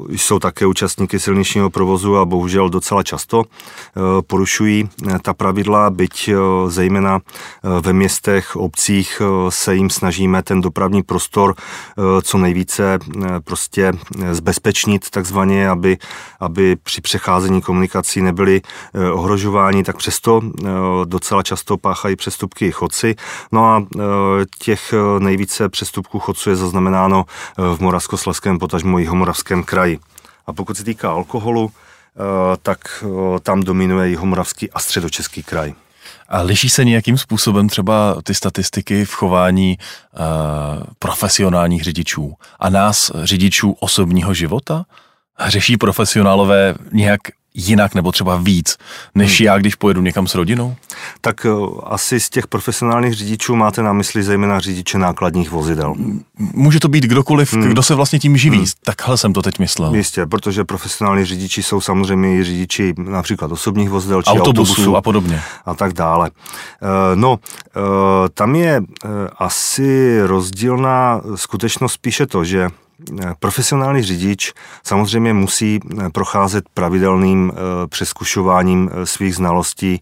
jsou 0.09 0.39
také 0.39 0.65
účastníky 0.65 1.19
silničního 1.19 1.69
provozu 1.69 2.17
a 2.17 2.25
bohužel 2.25 2.69
docela 2.69 3.03
často 3.03 3.37
uh, 3.39 3.43
porušují 4.27 4.89
eh, 4.89 5.19
ta 5.21 5.33
pravidla, 5.33 5.89
byť 5.89 6.29
zejména 6.67 7.19
ve 7.81 7.93
městech, 7.93 8.55
obcích 8.55 9.21
se 9.49 9.75
jim 9.75 9.89
snažíme 9.89 10.43
ten 10.43 10.61
dopravní 10.61 11.03
prostor 11.03 11.55
co 12.21 12.37
nejvíce 12.37 12.99
prostě 13.43 13.93
zbezpečnit 14.31 15.09
takzvaně, 15.09 15.69
aby, 15.69 15.97
aby 16.39 16.75
při 16.75 17.01
přecházení 17.01 17.61
komunikací 17.61 18.21
nebyli 18.21 18.61
ohrožováni, 19.13 19.83
tak 19.83 19.97
přesto 19.97 20.41
docela 21.05 21.43
často 21.43 21.77
páchají 21.77 22.15
přestupky 22.15 22.71
chodci. 22.71 23.15
No 23.51 23.65
a 23.65 23.85
těch 24.59 24.93
nejvíce 25.19 25.69
přestupků 25.69 26.19
chodců 26.19 26.49
je 26.49 26.55
zaznamenáno 26.55 27.25
v 27.57 27.79
Moravskosleském, 27.79 28.59
potažmo 28.59 28.99
Jihomoravském 28.99 29.63
kraji. 29.63 29.99
A 30.47 30.53
pokud 30.53 30.77
se 30.77 30.83
týká 30.83 31.11
alkoholu, 31.11 31.71
eh, 31.71 32.21
tak 32.61 32.79
eh, 33.03 33.39
tam 33.39 33.63
dominuje 33.63 34.09
Jihomoravský 34.09 34.71
a 34.71 34.79
středočeský 34.79 35.43
kraj. 35.43 35.73
A 36.29 36.41
liší 36.41 36.69
se 36.69 36.85
nějakým 36.85 37.17
způsobem 37.17 37.69
třeba 37.69 38.15
ty 38.23 38.35
statistiky 38.35 39.05
v 39.05 39.11
chování 39.11 39.77
uh, 39.77 40.83
profesionálních 40.99 41.83
řidičů 41.83 42.33
a 42.59 42.69
nás, 42.69 43.11
řidičů 43.23 43.71
osobního 43.79 44.33
života? 44.33 44.85
Řeší 45.47 45.77
profesionálové 45.77 46.75
nějak 46.91 47.21
jinak 47.53 47.95
nebo 47.95 48.11
třeba 48.11 48.35
víc, 48.35 48.77
než 49.15 49.39
hmm. 49.39 49.45
já, 49.45 49.57
když 49.57 49.75
pojedu 49.75 50.01
někam 50.01 50.27
s 50.27 50.35
rodinou? 50.35 50.75
Tak 51.21 51.45
uh, 51.45 51.79
asi 51.83 52.19
z 52.19 52.29
těch 52.29 52.47
profesionálních 52.47 53.13
řidičů 53.13 53.55
máte 53.55 53.83
na 53.83 53.93
mysli 53.93 54.23
zejména 54.23 54.59
řidiče 54.59 54.97
nákladních 54.97 55.51
vozidel. 55.51 55.95
Může 56.37 56.79
to 56.79 56.87
být 56.87 57.03
kdokoliv, 57.03 57.53
hmm. 57.53 57.63
kdo 57.63 57.83
se 57.83 57.95
vlastně 57.95 58.19
tím 58.19 58.37
živí. 58.37 58.57
Hmm. 58.57 58.67
Takhle 58.83 59.17
jsem 59.17 59.33
to 59.33 59.41
teď 59.41 59.59
myslel. 59.59 59.95
Jistě, 59.95 60.25
protože 60.25 60.63
profesionální 60.63 61.25
řidiči 61.25 61.63
jsou 61.63 61.81
samozřejmě 61.81 62.35
i 62.35 62.43
řidiči 62.43 62.93
například 62.97 63.51
osobních 63.51 63.89
vozidel 63.89 64.21
či 64.21 64.29
autobusů, 64.29 64.71
autobusů 64.71 64.95
a 64.95 65.01
podobně. 65.01 65.41
A 65.65 65.73
tak 65.73 65.93
dále. 65.93 66.29
Uh, 66.29 66.89
no, 67.15 67.31
uh, 67.31 67.37
tam 68.33 68.55
je 68.55 68.81
asi 69.37 70.19
rozdílná 70.25 71.21
skutečnost 71.35 71.93
spíše 71.93 72.25
to, 72.27 72.43
že 72.43 72.69
Profesionální 73.39 74.03
řidič 74.03 74.53
samozřejmě 74.83 75.33
musí 75.33 75.79
eh, 75.79 76.09
procházet 76.09 76.69
pravidelným 76.73 77.51
eh, 77.51 77.87
přeskušováním 77.87 78.89
eh, 78.91 79.05
svých 79.05 79.35
znalostí, 79.35 79.99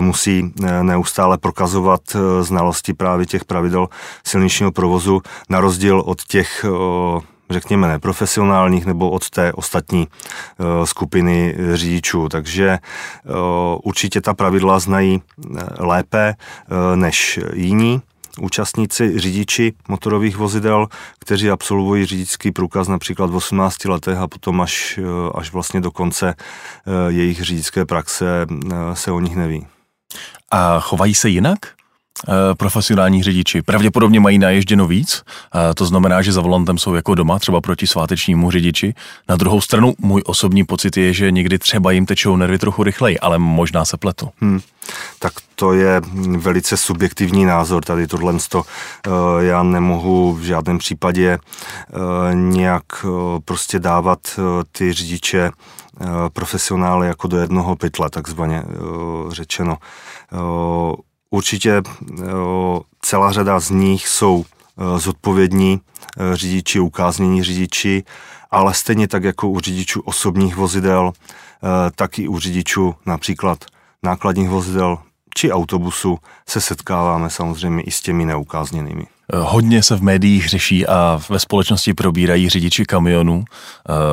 musí 0.00 0.54
neustále 0.82 1.38
prokazovat 1.38 2.00
znalosti 2.40 2.94
právě 2.94 3.26
těch 3.26 3.44
pravidel 3.44 3.88
silničního 4.24 4.72
provozu, 4.72 5.22
na 5.48 5.60
rozdíl 5.60 6.02
od 6.06 6.22
těch 6.22 6.64
řekněme, 7.50 7.88
neprofesionálních 7.88 8.86
nebo 8.86 9.10
od 9.10 9.30
té 9.30 9.52
ostatní 9.52 10.08
skupiny 10.84 11.56
řidičů. 11.74 12.28
Takže 12.28 12.78
určitě 13.82 14.20
ta 14.20 14.34
pravidla 14.34 14.78
znají 14.78 15.22
lépe 15.78 16.34
než 16.94 17.40
jiní 17.54 18.02
účastníci, 18.40 19.18
řidiči 19.18 19.72
motorových 19.88 20.36
vozidel, 20.36 20.86
kteří 21.18 21.50
absolvují 21.50 22.06
řidičský 22.06 22.52
průkaz 22.52 22.88
například 22.88 23.30
v 23.30 23.36
18 23.36 23.84
letech 23.84 24.18
a 24.18 24.28
potom 24.28 24.60
až, 24.60 24.98
eh, 25.02 25.30
až 25.34 25.52
vlastně 25.52 25.80
do 25.80 25.90
konce 25.90 26.34
eh, 26.34 27.12
jejich 27.12 27.42
řidičské 27.42 27.86
praxe 27.86 28.46
eh, 28.50 28.96
se 28.96 29.12
o 29.12 29.20
nich 29.20 29.36
neví. 29.36 29.66
A 30.50 30.80
chovají 30.80 31.14
se 31.14 31.28
jinak? 31.28 31.79
Profesionální 32.58 33.22
řidiči 33.22 33.62
pravděpodobně 33.62 34.20
mají 34.20 34.38
naježděno 34.38 34.86
víc, 34.86 35.22
to 35.74 35.86
znamená, 35.86 36.22
že 36.22 36.32
za 36.32 36.40
volantem 36.40 36.78
jsou 36.78 36.94
jako 36.94 37.14
doma, 37.14 37.38
třeba 37.38 37.60
proti 37.60 37.86
svátečnímu 37.86 38.50
řidiči. 38.50 38.94
Na 39.28 39.36
druhou 39.36 39.60
stranu, 39.60 39.94
můj 39.98 40.22
osobní 40.26 40.64
pocit 40.64 40.96
je, 40.96 41.12
že 41.12 41.30
někdy 41.30 41.58
třeba 41.58 41.90
jim 41.90 42.06
tečou 42.06 42.36
nervy 42.36 42.58
trochu 42.58 42.82
rychleji, 42.82 43.18
ale 43.18 43.38
možná 43.38 43.84
se 43.84 43.96
pletu. 43.96 44.28
Hmm 44.40 44.60
tak 45.18 45.32
to 45.54 45.72
je 45.72 46.00
velice 46.36 46.76
subjektivní 46.76 47.44
názor. 47.44 47.84
Tady 47.84 48.06
tohle 48.06 48.34
to 48.48 48.62
eh, 49.06 49.10
já 49.44 49.62
nemohu 49.62 50.34
v 50.34 50.42
žádném 50.42 50.78
případě 50.78 51.38
eh, 51.38 52.34
nějak 52.34 52.84
eh, 53.04 53.08
prostě 53.44 53.78
dávat 53.78 54.18
ty 54.72 54.92
řidiče 54.92 55.50
profesionály 56.32 57.06
jako 57.06 57.28
do 57.28 57.36
jednoho 57.36 57.76
pytle, 57.76 58.10
takzvaně 58.10 58.64
řečeno. 59.28 59.76
Určitě 61.30 61.82
celá 63.02 63.32
řada 63.32 63.60
z 63.60 63.70
nich 63.70 64.08
jsou 64.08 64.44
zodpovědní 64.96 65.80
řidiči, 66.32 66.80
ukáznění 66.80 67.44
řidiči, 67.44 68.04
ale 68.50 68.74
stejně 68.74 69.08
tak 69.08 69.24
jako 69.24 69.48
u 69.48 69.60
řidičů 69.60 70.00
osobních 70.00 70.56
vozidel, 70.56 71.12
tak 71.94 72.18
i 72.18 72.28
u 72.28 72.38
řidičů 72.38 72.94
například 73.06 73.64
nákladních 74.02 74.48
vozidel 74.48 74.98
či 75.34 75.52
autobusu 75.52 76.18
se 76.48 76.60
setkáváme 76.60 77.30
samozřejmě 77.30 77.82
i 77.82 77.90
s 77.90 78.00
těmi 78.00 78.24
neukázněnými. 78.24 79.06
Hodně 79.34 79.82
se 79.82 79.96
v 79.96 80.02
médiích 80.02 80.48
řeší 80.48 80.86
a 80.86 81.20
ve 81.28 81.38
společnosti 81.38 81.94
probírají 81.94 82.48
řidiči 82.48 82.84
kamionů. 82.84 83.44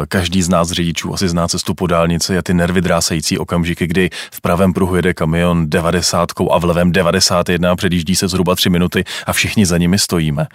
Každý 0.10 0.42
z 0.42 0.50
nás 0.50 0.72
řidičů 0.72 1.14
asi 1.14 1.30
zná 1.30 1.48
cestu 1.48 1.74
po 1.74 1.88
dálnici 1.88 2.38
a 2.38 2.42
ty 2.42 2.54
nervy 2.54 2.82
drásající 2.82 3.38
okamžiky, 3.38 3.88
kdy 3.88 4.10
v 4.32 4.42
pravém 4.42 4.74
pruhu 4.74 4.96
jede 4.96 5.14
kamion 5.14 5.70
90 5.70 6.30
a 6.52 6.60
v 6.60 6.64
levém 6.64 6.92
91, 6.92 7.76
předjíždí 7.76 8.16
se 8.16 8.28
zhruba 8.28 8.56
3 8.56 8.70
minuty 8.70 9.04
a 9.26 9.34
všichni 9.34 9.66
za 9.66 9.78
nimi 9.78 10.00
stojíme. 10.00 10.48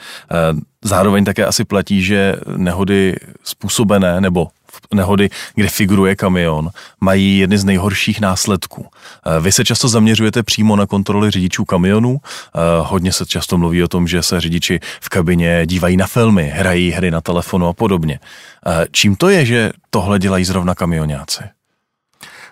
Zároveň 0.85 1.25
také 1.25 1.47
asi 1.47 1.65
platí, 1.65 2.03
že 2.03 2.37
nehody 2.57 3.17
způsobené 3.45 4.21
nebo 4.21 4.49
nehody, 4.95 5.31
kde 5.55 5.69
figuruje 5.69 6.17
kamion, 6.17 6.71
mají 7.01 7.39
jedny 7.39 7.59
z 7.59 7.65
nejhorších 7.65 8.21
následků. 8.21 8.87
Eh, 8.87 9.41
vy 9.41 9.53
se 9.53 9.65
často 9.65 9.89
zaměřujete 9.89 10.43
přímo 10.43 10.77
na 10.77 10.87
kontroly 10.87 11.31
řidičů 11.31 11.65
kamionů. 11.65 12.17
Eh, 12.25 12.59
hodně 12.81 13.13
se 13.13 13.27
často 13.27 13.59
mluví 13.59 13.83
o 13.83 13.89
tom, 13.89 14.09
že 14.09 14.23
se 14.23 14.41
řidiči 14.41 14.81
v 15.01 15.09
kabině 15.09 15.67
dívají 15.67 15.97
na 15.97 16.07
filmy, 16.07 16.53
hrají 16.55 16.91
hry 16.91 17.11
na 17.11 17.21
telefonu 17.21 17.67
a 17.67 17.73
podobně. 17.73 18.21
Eh, 18.67 18.87
čím 18.91 19.17
to 19.17 19.29
je, 19.29 19.45
že 19.45 19.73
tohle 19.91 20.19
dělají 20.19 20.45
zrovna 20.45 20.75
kamionáci? 20.75 21.43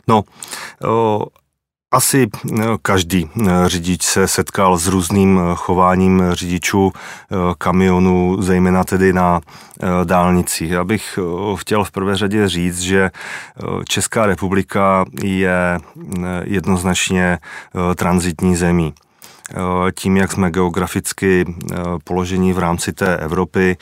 No, 0.08 0.24
asi 1.90 2.28
eh, 2.28 2.64
každý 2.82 3.28
eh, 3.28 3.50
řidič 3.66 4.02
se 4.02 4.28
setkal 4.28 4.78
s 4.78 4.86
různým 4.86 5.40
eh, 5.40 5.54
chováním 5.54 6.22
řidičů 6.32 6.92
kamionů, 7.58 8.42
zejména 8.42 8.84
tedy 8.84 9.12
na 9.12 9.40
dálnicích. 10.04 10.70
Já 10.70 10.84
bych 10.84 11.18
chtěl 11.56 11.84
v 11.84 11.90
prvé 11.90 12.16
řadě 12.16 12.48
říct, 12.48 12.80
že 12.80 13.10
Česká 13.88 14.26
republika 14.26 15.04
je 15.22 15.78
jednoznačně 16.44 17.38
transitní 17.94 18.56
zemí. 18.56 18.94
Tím, 19.94 20.16
jak 20.16 20.32
jsme 20.32 20.50
geograficky 20.50 21.54
položení 22.04 22.52
v 22.52 22.58
rámci 22.58 22.92
té 22.92 23.16
Evropy, 23.16 23.76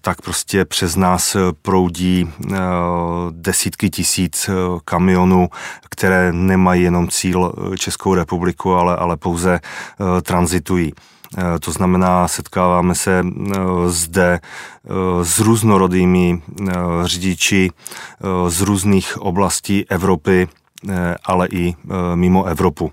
tak 0.00 0.22
prostě 0.22 0.64
přes 0.64 0.96
nás 0.96 1.36
proudí 1.62 2.30
eh, 2.30 2.56
desítky 3.30 3.90
tisíc 3.90 4.48
eh, 4.48 4.52
kamionů, 4.84 5.48
které 5.90 6.32
nemají 6.32 6.82
jenom 6.82 7.08
cíl 7.08 7.52
Českou 7.78 8.14
republiku, 8.14 8.74
ale, 8.74 8.96
ale 8.96 9.16
pouze 9.16 9.60
transitují. 10.22 10.92
To 11.60 11.72
znamená, 11.72 12.28
setkáváme 12.28 12.94
se 12.94 13.24
zde 13.86 14.40
s 15.22 15.38
různorodými 15.38 16.42
řidiči 17.04 17.70
z 18.48 18.60
různých 18.60 19.18
oblastí 19.18 19.90
Evropy, 19.90 20.48
ale 21.24 21.48
i 21.50 21.74
mimo 22.14 22.44
Evropu. 22.44 22.92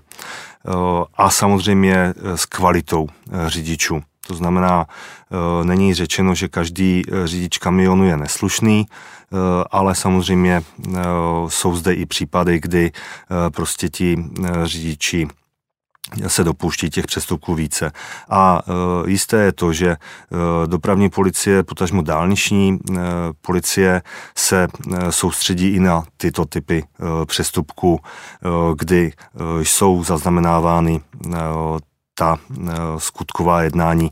A 1.14 1.30
samozřejmě 1.30 2.14
s 2.36 2.46
kvalitou 2.46 3.06
řidičů. 3.46 4.02
To 4.28 4.34
znamená, 4.34 4.86
e, 4.86 5.64
není 5.64 5.94
řečeno, 5.94 6.34
že 6.34 6.48
každý 6.48 7.02
e, 7.02 7.26
řidič 7.26 7.58
kamionu 7.58 8.04
je 8.04 8.16
neslušný, 8.16 8.86
e, 8.86 8.86
ale 9.70 9.94
samozřejmě 9.94 10.62
jsou 11.48 11.76
zde 11.76 11.94
i 11.94 12.06
případy, 12.06 12.60
kdy 12.60 12.92
prostě 13.50 13.88
ti 13.88 14.16
řidiči 14.64 15.28
se 16.26 16.44
dopouští 16.44 16.90
těch 16.90 17.06
přestupků 17.06 17.54
více. 17.54 17.92
A 18.30 18.60
e, 19.06 19.10
jisté 19.10 19.36
je 19.36 19.52
to, 19.52 19.72
že 19.72 19.88
e, 19.88 19.96
dopravní 20.66 21.10
policie, 21.10 21.62
potažmo 21.62 22.02
dálniční 22.02 22.78
e, 22.78 22.96
policie 23.40 24.02
se 24.36 24.68
e, 24.68 25.12
soustředí 25.12 25.68
i 25.68 25.80
na 25.80 26.04
tyto 26.16 26.44
typy 26.44 26.84
e, 26.84 27.26
přestupků, 27.26 28.00
e, 28.00 28.48
kdy 28.76 29.12
e, 29.12 29.64
jsou 29.64 30.04
zaznamenávány 30.04 31.00
e, 31.00 31.38
ta 32.18 32.38
e, 32.38 32.72
skutková 32.98 33.62
jednání, 33.62 34.06
e, 34.06 34.10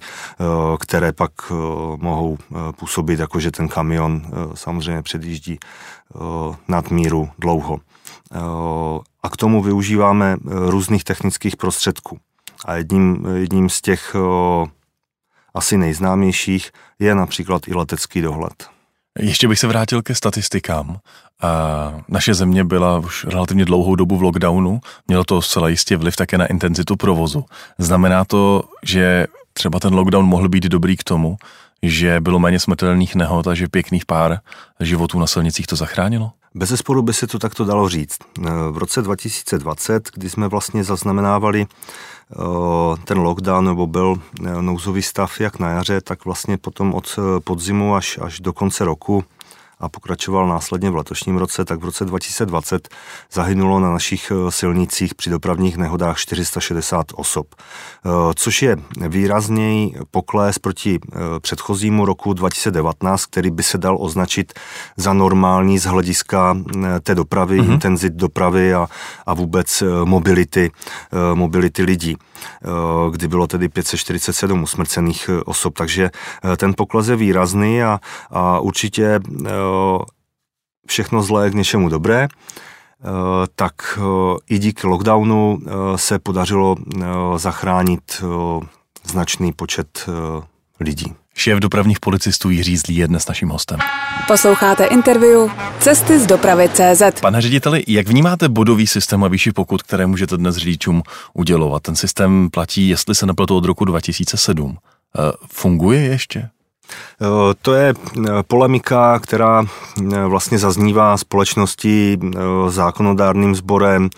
které 0.80 1.12
pak 1.12 1.32
e, 1.50 1.54
mohou 1.96 2.38
působit, 2.76 3.20
jako 3.20 3.40
že 3.40 3.50
ten 3.50 3.68
kamion 3.68 4.22
samozřejmě 4.54 5.02
předjíždí 5.02 5.58
nad 6.68 6.90
míru 6.90 7.30
dlouho 7.38 7.80
a 9.22 9.28
k 9.30 9.36
tomu 9.36 9.62
využíváme 9.62 10.36
různých 10.44 11.04
technických 11.04 11.56
prostředků. 11.56 12.18
A 12.64 12.74
jedním, 12.74 13.26
jedním 13.34 13.68
z 13.68 13.80
těch 13.80 14.16
asi 15.54 15.76
nejznámějších 15.76 16.70
je 16.98 17.14
například 17.14 17.68
i 17.68 17.74
letecký 17.74 18.20
dohled. 18.20 18.75
Ještě 19.18 19.48
bych 19.48 19.58
se 19.58 19.66
vrátil 19.66 20.02
ke 20.02 20.14
statistikám. 20.14 20.98
A 21.42 21.92
naše 22.08 22.34
země 22.34 22.64
byla 22.64 22.98
už 22.98 23.24
relativně 23.24 23.64
dlouhou 23.64 23.94
dobu 23.94 24.16
v 24.16 24.22
lockdownu, 24.22 24.80
mělo 25.08 25.24
to 25.24 25.42
zcela 25.42 25.68
jistě 25.68 25.96
vliv 25.96 26.16
také 26.16 26.38
na 26.38 26.46
intenzitu 26.46 26.96
provozu. 26.96 27.44
Znamená 27.78 28.24
to, 28.24 28.62
že 28.82 29.26
třeba 29.52 29.80
ten 29.80 29.94
lockdown 29.94 30.26
mohl 30.26 30.48
být 30.48 30.64
dobrý 30.64 30.96
k 30.96 31.04
tomu, 31.04 31.36
že 31.82 32.20
bylo 32.20 32.38
méně 32.38 32.60
smrtelných 32.60 33.14
nehod 33.14 33.46
a 33.46 33.54
že 33.54 33.68
pěkných 33.68 34.06
pár 34.06 34.38
životů 34.80 35.18
na 35.18 35.26
silnicích 35.26 35.66
to 35.66 35.76
zachránilo? 35.76 36.30
Bez 36.56 36.68
zesporu 36.68 37.02
by 37.02 37.14
se 37.14 37.26
to 37.26 37.38
takto 37.38 37.64
dalo 37.64 37.88
říct. 37.88 38.18
V 38.70 38.78
roce 38.78 39.02
2020, 39.02 40.10
kdy 40.14 40.30
jsme 40.30 40.48
vlastně 40.48 40.84
zaznamenávali 40.84 41.66
eh, 41.66 42.36
ten 43.04 43.18
lockdown 43.18 43.64
nebo 43.64 43.86
byl 43.86 44.16
eh, 44.16 44.62
nouzový 44.62 45.02
stav 45.02 45.40
jak 45.40 45.58
na 45.58 45.70
jaře, 45.70 46.00
tak 46.00 46.24
vlastně 46.24 46.58
potom 46.58 46.94
od 46.94 47.18
podzimu 47.44 47.94
až, 47.94 48.18
až 48.22 48.40
do 48.40 48.52
konce 48.52 48.84
roku 48.84 49.24
a 49.78 49.88
pokračoval 49.88 50.48
následně 50.48 50.90
v 50.90 50.96
letošním 50.96 51.36
roce, 51.36 51.64
tak 51.64 51.80
v 51.80 51.84
roce 51.84 52.04
2020 52.04 52.88
zahynulo 53.32 53.80
na 53.80 53.90
našich 53.90 54.32
eh, 54.34 54.50
silnicích 54.50 55.14
při 55.14 55.30
dopravních 55.30 55.76
nehodách 55.76 56.18
460 56.18 57.06
osob, 57.14 57.46
eh, 57.54 58.08
což 58.34 58.62
je 58.62 58.76
výrazněji 59.08 59.94
pokles 60.10 60.58
proti 60.58 60.98
eh, 61.02 61.18
předchozímu 61.40 62.04
roku 62.04 62.32
2019, 62.32 63.26
který 63.26 63.50
by 63.50 63.62
se 63.62 63.78
dal 63.78 63.96
označit 64.00 64.52
za 64.96 65.12
normální 65.12 65.78
z 65.78 65.84
hlediska 65.84 66.56
té 67.02 67.14
dopravy, 67.14 67.60
mm-hmm. 67.60 67.72
intenzit 67.72 68.12
dopravy 68.12 68.74
a, 68.74 68.88
a 69.26 69.34
vůbec 69.34 69.82
mobility, 70.04 70.70
mobility 71.34 71.82
lidí, 71.82 72.16
kdy 73.10 73.28
bylo 73.28 73.46
tedy 73.46 73.68
547 73.68 74.62
usmrcených 74.62 75.30
osob, 75.44 75.74
takže 75.74 76.10
ten 76.56 76.74
pokles 76.76 77.08
je 77.08 77.16
výrazný 77.16 77.82
a, 77.82 78.00
a 78.30 78.60
určitě 78.60 79.20
všechno 80.86 81.22
zlé 81.22 81.50
k 81.50 81.54
něčemu 81.54 81.88
dobré, 81.88 82.28
tak 83.54 83.98
i 84.48 84.58
díky 84.58 84.86
lockdownu 84.86 85.58
se 85.96 86.18
podařilo 86.18 86.76
zachránit 87.36 88.24
značný 89.04 89.52
počet 89.52 90.06
lidí. 90.80 91.14
Šéf 91.36 91.58
dopravních 91.58 92.00
policistů 92.00 92.50
Jiří 92.50 92.76
Zlý 92.76 92.96
je 92.96 93.08
dnes 93.08 93.28
naším 93.28 93.48
hostem. 93.48 93.78
Posloucháte 94.26 94.84
interview 94.84 95.50
Cesty 95.80 96.18
z 96.18 96.26
dopravy 96.26 96.68
CZ. 96.68 97.20
Pane 97.20 97.40
řediteli, 97.40 97.84
jak 97.88 98.08
vnímáte 98.08 98.48
bodový 98.48 98.86
systém 98.86 99.24
a 99.24 99.28
výši 99.28 99.52
pokud, 99.52 99.82
které 99.82 100.06
můžete 100.06 100.36
dnes 100.36 100.56
řidičům 100.56 101.02
udělovat? 101.34 101.82
Ten 101.82 101.96
systém 101.96 102.50
platí, 102.50 102.88
jestli 102.88 103.14
se 103.14 103.26
nepletu, 103.26 103.56
od 103.56 103.64
roku 103.64 103.84
2007. 103.84 104.78
Funguje 105.52 106.00
ještě? 106.00 106.48
Eh, 107.20 107.54
to 107.62 107.74
je 107.74 107.94
eh, 107.94 108.22
polemika, 108.42 109.18
která 109.18 109.64
eh, 109.64 109.68
vlastně 110.26 110.58
zaznívá 110.58 111.16
společností, 111.16 112.18
zákonodárným 112.68 113.54
sborem, 113.54 114.10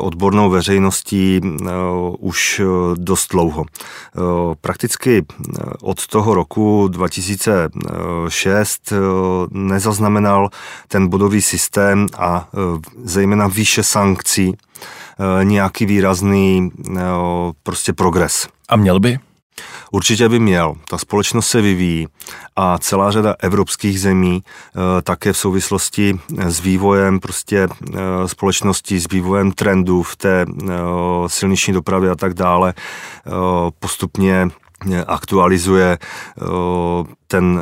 odbornou 0.00 0.50
veřejností 0.50 1.40
už 2.18 2.60
dost 2.94 3.30
dlouho. 3.30 3.64
Prakticky 4.60 5.26
od 5.82 6.06
toho 6.06 6.34
roku 6.34 6.88
2006 6.88 8.92
nezaznamenal 9.50 10.48
ten 10.88 11.08
bodový 11.08 11.42
systém 11.42 12.06
a 12.18 12.48
zejména 13.04 13.46
výše 13.46 13.82
sankcí 13.82 14.56
nějaký 15.42 15.86
výrazný 15.86 16.70
prostě 17.62 17.92
progres. 17.92 18.48
A 18.68 18.76
měl 18.76 19.00
by? 19.00 19.18
Určitě 19.90 20.28
by 20.28 20.38
měl. 20.38 20.74
Ta 20.88 20.98
společnost 20.98 21.48
se 21.48 21.60
vyvíjí 21.60 22.08
a 22.56 22.78
celá 22.78 23.10
řada 23.10 23.34
evropských 23.38 24.00
zemí 24.00 24.42
e, 24.98 25.02
také 25.02 25.32
v 25.32 25.38
souvislosti 25.38 26.20
s 26.38 26.60
vývojem 26.60 27.20
prostě 27.20 27.58
e, 27.58 27.68
společnosti, 28.28 29.00
s 29.00 29.08
vývojem 29.08 29.52
trendů 29.52 30.02
v 30.02 30.16
té 30.16 30.42
e, 30.42 30.46
silniční 31.26 31.72
dopravě 31.72 32.10
a 32.10 32.14
tak 32.14 32.34
dále 32.34 32.74
postupně 33.78 34.48
aktualizuje 35.06 35.98
ten 37.26 37.60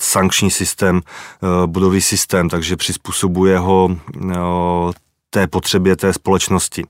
sankční 0.00 0.50
systém, 0.50 1.00
budový 1.66 2.00
systém, 2.00 2.48
takže 2.48 2.76
přizpůsobuje 2.76 3.58
ho 3.58 3.88
té 5.30 5.46
potřebě 5.46 5.96
té 5.96 6.12
společnosti. 6.12 6.84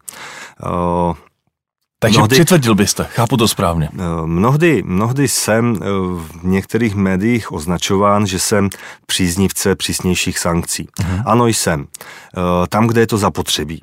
Takže 2.03 2.19
mnohdy, 2.19 2.37
přitvrdil 2.37 2.75
byste, 2.75 3.05
chápu 3.05 3.37
to 3.37 3.49
správně. 3.49 3.89
Eh, 3.95 4.27
mnohdy, 4.27 4.83
mnohdy 4.87 5.29
jsem 5.29 5.77
eh, 5.77 5.85
v 6.15 6.41
některých 6.43 6.95
médiích 6.95 7.53
označován, 7.53 8.27
že 8.27 8.39
jsem 8.39 8.69
příznivce 9.07 9.77
přísnějších 9.77 10.39
sankcí. 10.39 10.89
Uh-huh. 11.01 11.23
Ano, 11.27 11.47
jsem. 11.47 11.81
Eh, 11.85 12.67
tam, 12.69 12.87
kde 12.87 13.01
je 13.01 13.07
to 13.07 13.19
zapotřebí. 13.19 13.81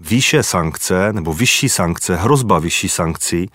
Výše 0.00 0.42
sankce 0.42 1.12
nebo 1.12 1.32
vyšší 1.32 1.68
sankce, 1.68 2.16
hrozba 2.16 2.58
vyšší 2.58 2.88
sankcí 2.88 3.50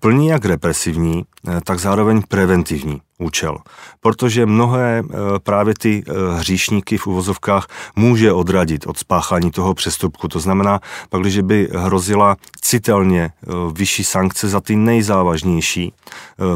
plní 0.00 0.28
jak 0.28 0.44
represivní, 0.44 1.24
tak 1.64 1.78
zároveň 1.78 2.22
preventivní 2.28 3.00
účel. 3.18 3.58
Protože 4.00 4.46
mnohé 4.46 5.02
eh, 5.04 5.16
právě 5.38 5.74
ty 5.78 6.04
eh, 6.06 6.12
hříšníky 6.38 6.98
v 6.98 7.06
uvozovkách 7.06 7.66
může 7.96 8.32
odradit 8.32 8.86
od 8.86 8.98
spáchání 8.98 9.50
toho 9.50 9.74
přestupku. 9.74 10.28
To 10.28 10.40
znamená, 10.40 10.80
pak, 11.08 11.20
když 11.20 11.40
by 11.40 11.68
hrozila 11.74 12.36
citelně 12.60 13.22
eh, 13.22 13.50
vyšší 13.72 14.04
sankce 14.04 14.48
za 14.48 14.60
ty 14.60 14.76
nejzávažnější 14.76 15.92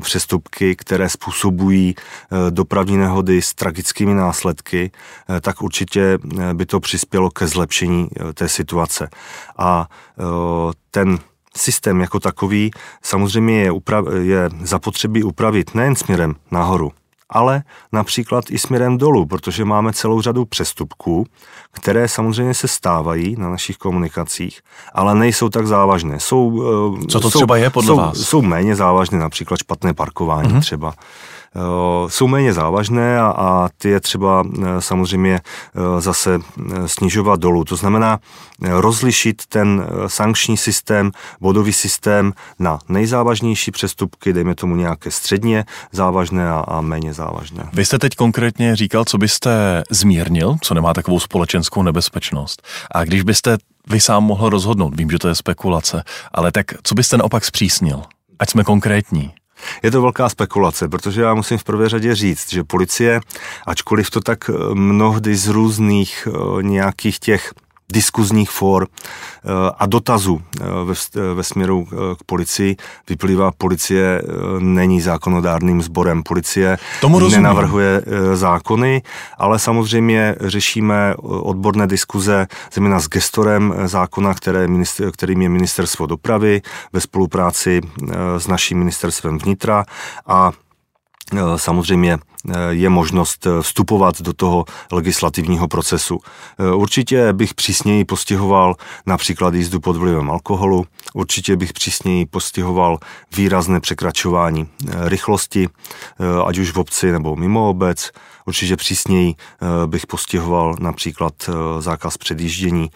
přestupky, 0.00 0.76
které 0.76 1.08
způsobují 1.08 1.94
dopravní 2.50 2.96
nehody 2.96 3.42
s 3.42 3.54
tragickými 3.54 4.14
následky, 4.14 4.90
tak 5.40 5.62
určitě 5.62 6.18
by 6.52 6.66
to 6.66 6.80
přispělo 6.80 7.30
ke 7.30 7.46
zlepšení 7.46 8.08
té 8.34 8.48
situace. 8.48 9.08
A 9.58 9.88
ten 10.90 11.18
systém 11.56 12.00
jako 12.00 12.20
takový 12.20 12.70
samozřejmě 13.02 13.62
je, 13.62 13.72
upra- 13.72 14.22
je 14.22 14.50
zapotřebí 14.62 15.22
upravit 15.22 15.74
nejen 15.74 15.96
směrem 15.96 16.34
nahoru, 16.50 16.92
ale 17.30 17.62
například 17.92 18.44
i 18.50 18.58
směrem 18.58 18.98
dolů, 18.98 19.26
protože 19.26 19.64
máme 19.64 19.92
celou 19.92 20.20
řadu 20.20 20.44
přestupků, 20.44 21.26
které 21.72 22.08
samozřejmě 22.08 22.54
se 22.54 22.68
stávají 22.68 23.36
na 23.38 23.50
našich 23.50 23.76
komunikacích, 23.76 24.60
ale 24.94 25.14
nejsou 25.14 25.48
tak 25.48 25.66
závažné. 25.66 26.20
Jsou, 26.20 26.62
eh, 27.02 27.06
Co 27.06 27.20
to 27.20 27.30
jsou, 27.30 27.38
třeba 27.38 27.56
je 27.56 27.70
podle 27.70 27.86
jsou, 27.86 27.96
vás? 27.96 28.18
Jsou 28.18 28.42
méně 28.42 28.76
závažné, 28.76 29.18
například 29.18 29.60
špatné 29.60 29.94
parkování 29.94 30.52
uh-huh. 30.52 30.60
třeba. 30.60 30.94
Eh, 31.56 32.10
jsou 32.10 32.26
méně 32.26 32.52
závažné 32.52 33.20
a, 33.20 33.26
a 33.26 33.68
ty 33.78 33.88
je 33.88 34.00
třeba 34.00 34.44
eh, 34.46 34.80
samozřejmě 34.80 35.40
eh, 35.40 36.00
zase 36.00 36.40
snižovat 36.86 37.40
dolů. 37.40 37.64
To 37.64 37.76
znamená 37.76 38.18
rozlišit 38.62 39.46
ten 39.46 39.86
sankční 40.06 40.56
systém, 40.56 41.10
bodový 41.40 41.72
systém 41.72 42.32
na 42.58 42.78
nejzávažnější 42.88 43.70
přestupky, 43.70 44.32
dejme 44.32 44.54
tomu 44.54 44.76
nějaké 44.76 45.10
středně 45.10 45.64
závažné 45.92 46.50
a, 46.50 46.64
a 46.68 46.80
méně 46.80 47.12
závažné. 47.12 47.68
Vy 47.72 47.84
jste 47.84 47.98
teď 47.98 48.14
konkrétně 48.14 48.76
říkal, 48.76 49.04
co 49.04 49.18
byste 49.18 49.82
zmírnil, 49.90 50.56
co 50.62 50.74
nemá 50.74 50.94
takovou 50.94 51.20
společenskou 51.20 51.82
nebezpečnost. 51.82 52.62
A 52.90 53.04
když 53.04 53.22
byste 53.22 53.58
vy 53.90 54.00
sám 54.00 54.24
mohl 54.24 54.48
rozhodnout, 54.48 54.96
vím, 54.96 55.10
že 55.10 55.18
to 55.18 55.28
je 55.28 55.34
spekulace, 55.34 56.02
ale 56.34 56.52
tak 56.52 56.66
co 56.82 56.94
byste 56.94 57.16
naopak 57.16 57.44
zpřísnil? 57.44 58.02
Ať 58.38 58.50
jsme 58.50 58.64
konkrétní. 58.64 59.32
Je 59.82 59.90
to 59.90 60.02
velká 60.02 60.28
spekulace, 60.28 60.88
protože 60.88 61.22
já 61.22 61.34
musím 61.34 61.58
v 61.58 61.64
prvé 61.64 61.88
řadě 61.88 62.14
říct, 62.14 62.52
že 62.52 62.64
policie, 62.64 63.20
ačkoliv 63.66 64.10
to 64.10 64.20
tak 64.20 64.50
eh, 64.50 64.74
mnohdy 64.74 65.36
z 65.36 65.48
různých 65.48 66.28
eh, 66.30 66.62
nějakých 66.62 67.18
těch 67.18 67.52
diskuzních 67.92 68.50
for 68.50 68.88
a 69.78 69.86
dotazů 69.86 70.40
ve, 70.84 70.94
ve 71.34 71.42
směru 71.42 71.88
k 72.18 72.24
policii. 72.26 72.76
Vyplývá, 73.08 73.50
policie 73.58 74.22
není 74.58 75.00
zákonodárným 75.00 75.82
sborem. 75.82 76.22
Policie 76.22 76.78
Tomu 77.00 77.28
nenavrhuje 77.28 78.02
zákony, 78.34 79.02
ale 79.38 79.58
samozřejmě 79.58 80.34
řešíme 80.40 81.14
odborné 81.18 81.86
diskuze 81.86 82.46
zejména 82.72 83.00
s 83.00 83.08
gestorem 83.08 83.74
zákona, 83.84 84.34
které, 84.34 84.68
kterým 85.12 85.42
je 85.42 85.48
ministerstvo 85.48 86.06
dopravy 86.06 86.62
ve 86.92 87.00
spolupráci 87.00 87.80
s 88.38 88.46
naším 88.46 88.78
ministerstvem 88.78 89.38
vnitra. 89.38 89.84
A 90.26 90.52
Eh, 91.34 91.38
samozřejmě 91.56 92.12
eh, 92.12 92.18
je 92.70 92.88
možnost 92.88 93.46
eh, 93.46 93.62
vstupovat 93.62 94.22
do 94.22 94.32
toho 94.32 94.64
legislativního 94.92 95.68
procesu. 95.68 96.18
Určitě 96.74 97.32
bych 97.32 97.54
přísněji 97.54 98.04
postihoval 98.04 98.74
například 99.06 99.54
jízdu 99.54 99.80
pod 99.80 99.96
vlivem 99.96 100.30
alkoholu, 100.30 100.86
určitě 101.14 101.56
bych 101.56 101.72
přísněji 101.72 102.26
postihoval 102.26 102.98
výrazné 103.36 103.80
překračování 103.80 104.68
rychlosti, 104.88 105.68
ať 106.46 106.58
už 106.58 106.70
v 106.70 106.78
obci 106.78 107.12
nebo 107.12 107.36
mimo 107.36 107.68
obec. 107.68 108.10
Určitě 108.46 108.76
přísněji 108.76 109.34
bych 109.86 110.06
postihoval 110.06 110.76
například 110.80 111.50
zákaz 111.80 112.16
předjíždění 112.16 112.90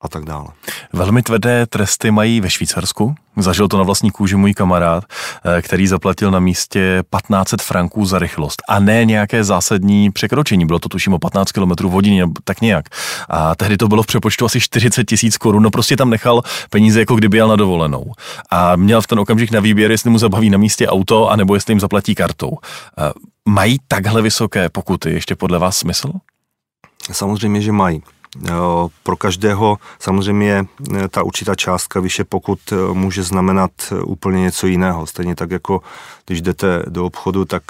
a 0.00 0.08
tak 0.08 0.24
dále. 0.24 0.46
Velmi 0.92 1.22
tvrdé 1.22 1.66
tresty 1.66 2.10
mají 2.10 2.40
ve 2.40 2.50
Švýcarsku. 2.50 3.14
Zažil 3.36 3.68
to 3.68 3.78
na 3.78 3.82
vlastní 3.82 4.10
kůži 4.10 4.36
můj 4.36 4.54
kamarád, 4.54 5.04
eh, 5.04 5.62
který 5.62 5.86
zaplatil 5.86 6.30
na 6.30 6.40
místě 6.40 7.02
1500 7.10 7.62
franků 7.62 8.04
za 8.04 8.18
rychlost 8.18 8.62
a 8.68 8.80
ne 8.80 9.04
nějaké 9.04 9.44
zásadní 9.44 10.10
překročení. 10.10 10.66
Bylo 10.66 10.78
to 10.78 10.88
tuším 10.88 11.14
o 11.14 11.18
15 11.18 11.52
km 11.52 11.84
hodině, 11.84 12.28
tak 12.44 12.60
nějak. 12.60 12.84
A 13.28 13.54
tehdy 13.54 13.76
to 13.76 13.88
bylo 13.88 14.02
v 14.02 14.06
přepočtu 14.06 14.44
asi 14.44 14.60
40 14.60 15.04
tisíc 15.04 15.36
korun. 15.36 15.62
No 15.62 15.70
prostě 15.70 15.96
tam 15.96 16.10
nechal 16.10 16.42
peníze, 16.70 17.00
jako 17.00 17.14
kdyby 17.14 17.36
jel 17.36 17.48
na 17.48 17.56
dovolenou. 17.56 18.12
A 18.50 18.76
měl 18.76 19.02
v 19.02 19.06
ten 19.06 19.18
okamžik 19.18 19.50
na 19.50 19.60
výběr, 19.60 19.90
jestli 19.90 20.10
mu 20.10 20.18
zabaví 20.18 20.50
na 20.50 20.58
místě 20.58 20.88
auto, 20.88 21.30
anebo 21.30 21.54
jestli 21.54 21.72
jim 21.72 21.80
zaplatí 21.80 22.14
kartou. 22.14 22.58
Eh, 22.98 23.12
mají 23.48 23.78
takhle 23.88 24.22
vysoké 24.22 24.68
pokuty 24.68 25.10
ještě 25.10 25.34
podle 25.34 25.58
vás 25.58 25.76
smysl? 25.76 26.12
Samozřejmě, 27.12 27.60
že 27.60 27.72
mají. 27.72 28.02
Pro 29.02 29.16
každého 29.16 29.78
samozřejmě 29.98 30.66
e, 30.96 31.08
ta 31.08 31.22
určitá 31.22 31.54
částka 31.54 32.00
vyše 32.00 32.24
pokud 32.24 32.58
e, 32.72 32.76
může 32.94 33.22
znamenat 33.22 33.70
úplně 34.04 34.40
něco 34.40 34.66
jiného. 34.66 35.06
Stejně 35.06 35.34
tak 35.34 35.50
jako 35.50 35.80
když 36.26 36.42
jdete 36.42 36.82
do 36.88 37.06
obchodu, 37.06 37.44
tak 37.44 37.62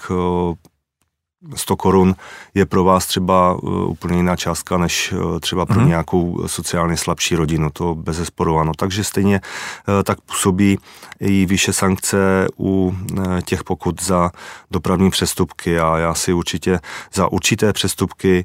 100 1.54 1.76
korun 1.76 2.14
je 2.54 2.66
pro 2.66 2.84
vás 2.84 3.06
třeba 3.06 3.54
uh, 3.54 3.90
úplně 3.90 4.16
jiná 4.16 4.36
částka, 4.36 4.78
než 4.78 5.12
uh, 5.12 5.40
třeba 5.40 5.66
pro 5.66 5.80
mm. 5.80 5.88
nějakou 5.88 6.42
sociálně 6.46 6.96
slabší 6.96 7.36
rodinu, 7.36 7.70
to 7.72 7.94
bez 7.94 8.16
zesporu 8.16 8.58
ano. 8.58 8.72
Takže 8.76 9.04
stejně 9.04 9.40
uh, 9.40 10.02
tak 10.02 10.20
působí 10.20 10.78
i 11.20 11.46
výše 11.46 11.72
sankce 11.72 12.46
u 12.58 12.96
těch 13.44 13.64
pokut 13.64 14.02
za 14.02 14.30
dopravní 14.70 15.10
přestupky 15.10 15.78
a 15.78 15.98
já 15.98 16.14
si 16.14 16.32
určitě 16.32 16.80
za 17.14 17.32
určité 17.32 17.72
přestupky, 17.72 18.44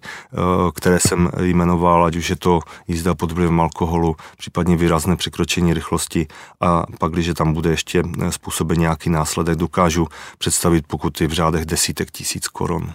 které 0.75 0.99
jsem 0.99 1.30
jmenoval, 1.41 2.06
ať 2.06 2.15
už 2.15 2.30
je 2.30 2.36
to 2.36 2.60
jízda 2.88 3.15
pod 3.15 3.32
vlivem 3.32 3.62
alkoholu, 3.62 4.15
případně 4.38 4.77
výrazné 4.77 5.15
překročení 5.15 5.73
rychlosti 5.73 6.27
a 6.62 6.84
pak, 6.99 7.12
když 7.12 7.32
tam 7.36 7.54
bude 7.54 7.69
ještě 7.69 8.04
způsoben 8.30 8.80
nějaký 8.80 9.10
následek, 9.10 9.58
dokážu 9.58 10.08
představit 10.38 10.88
pokuty 10.88 11.27
v 11.27 11.34
řádech 11.34 11.65
desítek 11.65 12.12
tisíc 12.12 12.47
korun. 12.47 12.90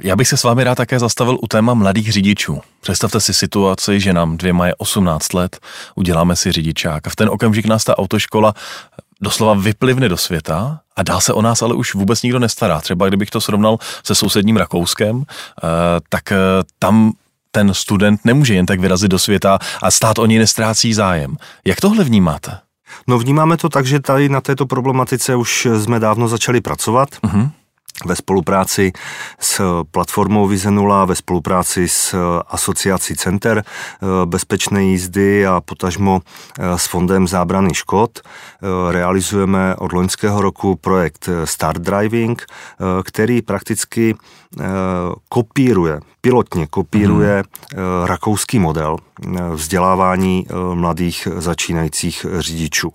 Já 0.00 0.16
bych 0.16 0.28
se 0.28 0.36
s 0.36 0.42
vámi 0.42 0.64
rád 0.64 0.74
také 0.74 0.98
zastavil 0.98 1.38
u 1.42 1.46
téma 1.46 1.74
mladých 1.74 2.12
řidičů. 2.12 2.60
Představte 2.80 3.20
si 3.20 3.34
situaci, 3.34 4.00
že 4.00 4.12
nám 4.12 4.36
dvěma 4.36 4.66
je 4.66 4.74
18 4.74 5.32
let, 5.32 5.58
uděláme 5.94 6.36
si 6.36 6.52
řidičák 6.52 7.06
a 7.06 7.10
v 7.10 7.16
ten 7.16 7.28
okamžik 7.28 7.66
nás 7.66 7.84
ta 7.84 7.98
autoškola 7.98 8.54
doslova 9.20 9.54
vyplivne 9.54 10.08
do 10.08 10.16
světa 10.16 10.80
a 10.96 11.02
dál 11.02 11.20
se 11.20 11.32
o 11.32 11.42
nás 11.42 11.62
ale 11.62 11.74
už 11.74 11.94
vůbec 11.94 12.22
nikdo 12.22 12.38
nestará. 12.38 12.80
Třeba 12.80 13.08
kdybych 13.08 13.30
to 13.30 13.40
srovnal 13.40 13.78
se 14.04 14.14
sousedním 14.14 14.56
Rakouskem, 14.56 15.22
eh, 15.22 15.66
tak 16.08 16.32
eh, 16.32 16.36
tam 16.78 17.12
ten 17.50 17.74
student 17.74 18.24
nemůže 18.24 18.54
jen 18.54 18.66
tak 18.66 18.80
vyrazit 18.80 19.10
do 19.10 19.18
světa 19.18 19.58
a 19.82 19.90
stát 19.90 20.18
o 20.18 20.26
něj 20.26 20.38
nestrácí 20.38 20.94
zájem. 20.94 21.36
Jak 21.64 21.80
tohle 21.80 22.04
vnímáte? 22.04 22.58
No 23.06 23.18
vnímáme 23.18 23.56
to 23.56 23.68
tak, 23.68 23.86
že 23.86 24.00
tady 24.00 24.28
na 24.28 24.40
této 24.40 24.66
problematice 24.66 25.36
už 25.36 25.68
jsme 25.78 26.00
dávno 26.00 26.28
začali 26.28 26.60
pracovat. 26.60 27.08
Uh-huh 27.22 27.50
ve 28.06 28.16
spolupráci 28.16 28.92
s 29.40 29.84
platformou 29.90 30.46
Vizenula, 30.46 31.04
ve 31.04 31.14
spolupráci 31.14 31.88
s 31.88 32.14
asociací 32.48 33.16
Center 33.16 33.64
eh, 33.64 34.06
bezpečné 34.26 34.84
jízdy 34.84 35.46
a 35.46 35.60
potažmo 35.60 36.20
eh, 36.20 36.78
s 36.78 36.86
Fondem 36.86 37.28
zábrany 37.28 37.74
škod 37.74 38.18
eh, 38.18 38.92
realizujeme 38.92 39.76
od 39.76 39.92
loňského 39.92 40.40
roku 40.40 40.76
projekt 40.76 41.28
Start 41.44 41.82
Driving, 41.82 42.46
který 43.04 43.42
prakticky 43.42 44.14
kopíruje, 45.28 46.00
pilotně 46.20 46.66
kopíruje 46.66 47.42
hmm. 47.74 48.04
rakouský 48.04 48.58
model 48.58 48.96
vzdělávání 49.54 50.46
mladých 50.74 51.28
začínajících 51.36 52.26
řidičů. 52.38 52.92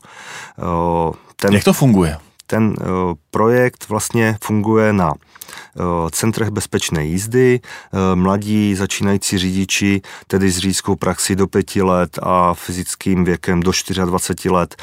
Ten, 1.36 1.54
Jak 1.54 1.64
to 1.64 1.74
funguje? 1.74 2.18
Ten 2.46 2.76
eh, 2.80 2.86
projekt 3.32 3.90
vlastně 3.90 4.38
funguje 4.44 4.94
na 4.94 5.14
eh, 5.14 5.82
centrech 6.12 6.50
bezpečné 6.50 7.06
jízdy. 7.06 7.60
Eh, 7.64 8.16
mladí 8.16 8.76
začínající 8.76 9.38
řidiči, 9.38 10.02
tedy 10.28 10.52
s 10.52 10.58
řidičskou 10.58 10.96
praxi 10.96 11.36
do 11.36 11.48
pěti 11.48 11.82
let 11.82 12.20
a 12.24 12.54
fyzickým 12.54 13.24
věkem 13.24 13.64
do 13.64 13.72
24 14.06 14.50
let, 14.50 14.76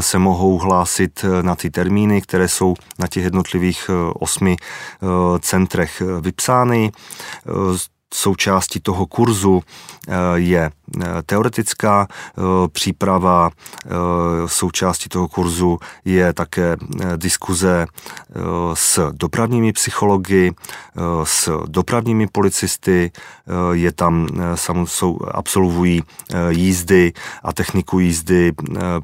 se 0.00 0.18
mohou 0.18 0.58
hlásit 0.58 1.24
na 1.42 1.54
ty 1.54 1.70
termíny, 1.70 2.22
které 2.22 2.48
jsou 2.48 2.74
na 2.98 3.06
těch 3.06 3.24
jednotlivých 3.24 3.90
osmi 4.14 4.56
centrech 5.40 6.02
vypsány. 6.20 6.92
Součástí 8.12 8.80
toho 8.80 9.06
kurzu 9.06 9.62
je 10.34 10.70
Eh, 11.00 11.22
teoretická 11.26 12.06
eh, 12.08 12.42
příprava, 12.68 13.50
eh, 13.86 13.90
součástí 14.46 15.08
toho 15.08 15.28
kurzu 15.28 15.78
je 16.04 16.32
také 16.32 16.76
diskuze 17.16 17.86
s 18.74 19.10
dopravními 19.12 19.72
psychologi, 19.72 20.52
s 21.24 21.50
dopravními 21.66 22.26
policisty, 22.26 23.10
je 23.72 23.92
tam, 23.92 24.28
jsou, 24.84 25.18
absolvují 25.34 26.02
jízdy 26.48 27.12
a 27.42 27.52
techniku 27.52 27.98
jízdy 27.98 28.52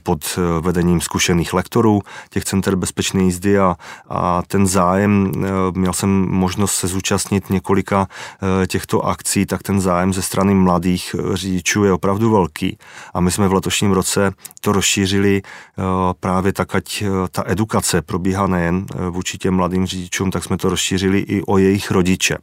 pod 0.03 0.39
vedením 0.61 1.01
zkušených 1.01 1.53
lektorů 1.53 2.01
těch 2.31 2.45
center 2.45 2.77
bezpečné 2.77 3.23
jízdy 3.23 3.59
a, 3.59 3.77
a 4.09 4.43
ten 4.47 4.67
zájem, 4.67 5.33
měl 5.75 5.93
jsem 5.93 6.11
možnost 6.31 6.75
se 6.75 6.87
zúčastnit 6.87 7.51
několika 7.51 8.09
těchto 8.67 8.98
akcí, 9.07 9.47
tak 9.47 9.63
ten 9.63 9.81
zájem 9.81 10.13
ze 10.13 10.23
strany 10.23 10.55
mladých 10.55 11.15
řidičů 11.35 11.69
řidičů 11.69 11.85
je 11.85 11.93
opravdu 11.93 12.31
velký 12.31 12.79
a 13.15 13.21
my 13.21 13.31
jsme 13.31 13.49
v 13.49 13.53
letošním 13.53 13.93
roce 13.93 14.33
to 14.61 14.73
rozšířili 14.73 15.43
eh, 15.43 15.83
právě 16.21 16.53
tak, 16.53 16.75
ať 16.75 17.03
eh, 17.03 17.09
ta 17.31 17.43
edukace 17.47 18.03
probíhá 18.03 18.47
nejen 18.47 18.87
eh, 18.87 19.11
vůči 19.11 19.39
těm 19.39 19.55
mladým 19.55 19.87
řidičům, 19.87 20.31
tak 20.31 20.45
jsme 20.45 20.57
to 20.57 20.69
rozšířili 20.69 21.19
i 21.19 21.43
o 21.43 21.59
jejich 21.59 21.91
rodiče. 21.91 22.39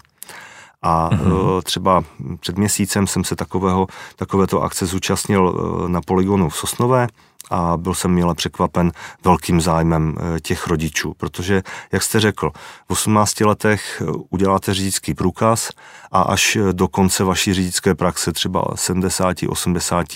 A 0.81 1.09
mm-hmm. 1.09 1.61
třeba 1.61 2.03
před 2.39 2.57
měsícem 2.57 3.07
jsem 3.07 3.23
se 3.23 3.35
takového, 3.35 3.87
takovéto 4.15 4.61
akce 4.61 4.85
zúčastnil 4.85 5.53
na 5.87 6.01
poligonu 6.01 6.49
v 6.49 6.57
Sosnové 6.57 7.07
a 7.51 7.77
byl 7.77 7.93
jsem 7.93 8.11
milé 8.11 8.35
překvapen 8.35 8.91
velkým 9.23 9.61
zájmem 9.61 10.15
těch 10.41 10.67
rodičů, 10.67 11.13
protože, 11.17 11.63
jak 11.91 12.03
jste 12.03 12.19
řekl, 12.19 12.51
v 12.87 12.91
18 12.91 13.41
letech 13.41 14.03
uděláte 14.29 14.73
řidičský 14.73 15.13
průkaz 15.13 15.69
a 16.11 16.21
až 16.21 16.57
do 16.71 16.87
konce 16.87 17.23
vaší 17.23 17.53
řidičské 17.53 17.95
praxe, 17.95 18.33
třeba 18.33 18.65
70, 18.75 19.37
80 19.47 20.07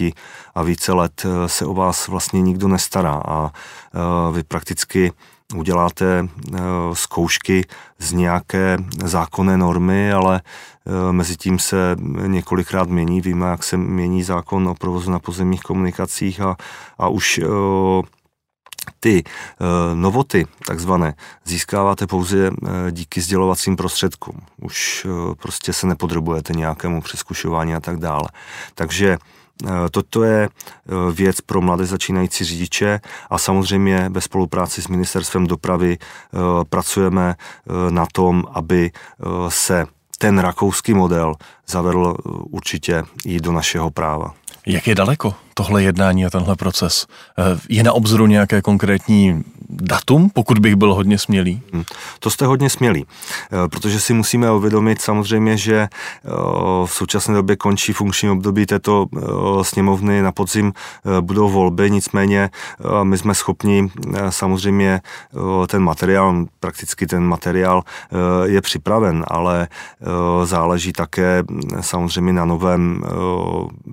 a 0.56 0.64
více 0.64 0.94
let, 0.94 1.26
se 1.46 1.66
o 1.66 1.74
vás 1.74 2.08
vlastně 2.08 2.42
nikdo 2.42 2.68
nestará 2.68 3.22
a 3.28 3.52
vy 4.32 4.44
prakticky 4.44 5.12
uděláte 5.56 6.28
zkoušky 6.94 7.66
z 8.00 8.14
nějaké 8.14 8.78
zákonné 9.04 9.58
normy, 9.58 10.14
ale 10.14 10.42
mezi 11.12 11.38
tím 11.38 11.60
se 11.60 11.96
několikrát 12.26 12.90
mění. 12.90 13.22
Víme, 13.22 13.48
jak 13.48 13.64
se 13.64 13.78
mění 13.78 14.24
zákon 14.24 14.68
o 14.68 14.76
provozu 14.76 15.12
na 15.12 15.20
pozemních 15.20 15.62
komunikacích 15.62 16.42
a, 16.42 16.56
a 16.98 17.08
už 17.08 17.42
ty 19.00 19.24
uh, 19.24 19.98
novoty, 19.98 20.46
takzvané, 20.68 21.14
získáváte 21.46 22.08
pouze 22.08 22.52
díky 22.92 23.22
sdělovacím 23.22 23.76
prostředkům. 23.76 24.42
Už 24.62 25.08
prostě 25.42 25.74
se 25.74 25.88
nepodrobujete 25.88 26.54
nějakému 26.54 27.02
přeskušování 27.02 27.76
a 27.76 27.80
tak 27.80 28.00
dále. 28.00 28.30
Takže 28.76 29.18
Toto 29.92 30.24
je 30.24 30.50
věc 31.14 31.42
pro 31.42 31.62
mladé 31.62 31.86
začínající 31.86 32.44
řidiče 32.44 33.00
a 33.30 33.38
samozřejmě 33.38 34.10
ve 34.10 34.22
spolupráci 34.22 34.82
s 34.82 34.88
ministerstvem 34.88 35.48
dopravy 35.48 35.98
pracujeme 36.70 37.36
na 37.90 38.06
tom, 38.14 38.44
aby 38.54 38.92
se 39.50 39.86
ten 40.18 40.40
rakouský 40.40 40.94
model 40.94 41.36
zavedl 41.68 42.16
určitě 42.50 43.04
i 43.26 43.40
do 43.40 43.52
našeho 43.52 43.92
práva. 43.92 44.34
Jak 44.66 44.88
je 44.88 44.96
daleko 44.96 45.36
tohle 45.54 45.84
jednání 45.84 46.26
a 46.26 46.30
tenhle 46.30 46.56
proces? 46.56 47.08
Eh, 47.38 47.60
je 47.70 47.84
na 47.84 47.94
obzoru 47.94 48.28
nějaké 48.28 48.62
konkrétní 48.62 49.44
datum, 49.70 50.30
pokud 50.30 50.60
bych 50.60 50.76
byl 50.76 50.94
hodně 50.94 51.18
smělý? 51.18 51.62
Hmm. 51.74 51.84
To 52.20 52.30
jste 52.30 52.46
hodně 52.46 52.70
smělý, 52.70 53.06
eh, 53.06 53.68
protože 53.68 54.00
si 54.00 54.14
musíme 54.14 54.52
uvědomit 54.52 55.02
samozřejmě, 55.02 55.58
že 55.58 55.76
eh, 55.76 56.30
v 56.86 56.92
současné 56.92 57.34
době 57.36 57.56
končí 57.56 57.94
funkční 57.94 58.30
období 58.30 58.66
této 58.66 59.06
sněmovny, 59.62 60.22
na 60.22 60.32
podzim 60.32 60.74
budou 61.22 61.50
volby, 61.50 61.92
nicméně 61.92 62.50
my 63.04 63.18
jsme 63.18 63.36
schopni 63.36 63.92
samozřejmě 64.30 65.02
ten 65.68 65.84
materiál, 65.84 66.46
prakticky 66.60 67.08
ten 67.08 67.24
materiál 67.24 67.84
je 68.44 68.62
připraven, 68.62 69.26
ale 69.28 69.68
záleží 70.44 70.94
také 70.94 71.44
samozřejmě 71.82 72.34
na 72.34 72.46
novém 72.46 73.04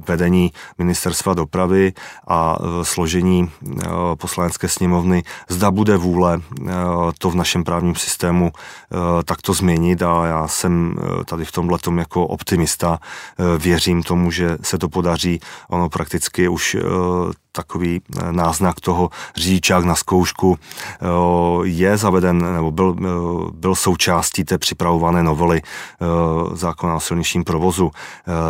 vedení 0.09 0.53
ministerstva 0.79 1.35
dopravy 1.35 1.93
a 2.29 2.57
složení 2.83 3.51
poslanecké 4.17 4.69
sněmovny, 4.69 5.23
zda 5.49 5.66
bude 5.71 5.97
vůle 5.97 6.35
e, 6.35 6.73
to 7.19 7.31
v 7.31 7.35
našem 7.35 7.65
právním 7.65 7.95
systému 7.95 8.53
takto 9.25 9.53
změnit 9.53 10.03
a 10.03 10.27
já 10.27 10.49
jsem 10.49 10.97
tady 11.25 11.45
v 11.45 11.53
tomhle 11.53 11.79
jako 11.99 12.27
optimista, 12.27 12.99
věřím 13.59 14.03
tomu, 14.03 14.31
že 14.31 14.59
se 14.63 14.79
to 14.79 14.89
podaří. 14.89 15.41
Ono 15.69 15.89
prakticky 15.89 16.49
už 16.49 16.77
takový 17.57 18.01
eh, 18.01 18.33
náznak 18.33 18.81
toho 18.81 19.11
řidičák 19.37 19.85
na 19.85 19.95
zkoušku 19.95 20.57
eh, 20.57 21.07
je 21.63 21.97
zaveden 21.97 22.55
nebo 22.55 22.71
byl, 22.71 22.97
eh, 22.99 23.05
byl 23.53 23.75
součástí 23.75 24.45
té 24.45 24.59
připravované 24.59 25.23
novely 25.23 25.63
zákona 26.53 26.95
o 26.95 27.01
silničním 27.01 27.45
provozu. 27.45 27.91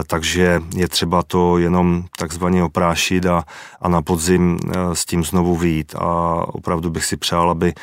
Takže 0.06 0.60
je 0.74 0.88
třeba 0.88 1.22
to 1.22 1.58
jenom 1.58 2.04
takzvaně 2.18 2.64
oprášit 2.64 3.26
a, 3.26 3.44
a 3.80 3.88
na 3.88 4.02
podzim 4.02 4.58
s 4.92 5.04
tím 5.04 5.24
znovu 5.24 5.56
výjít. 5.56 5.94
A 5.94 6.06
opravdu 6.48 6.90
bych 6.90 7.04
si 7.04 7.16
přál, 7.16 7.50
aby 7.50 7.74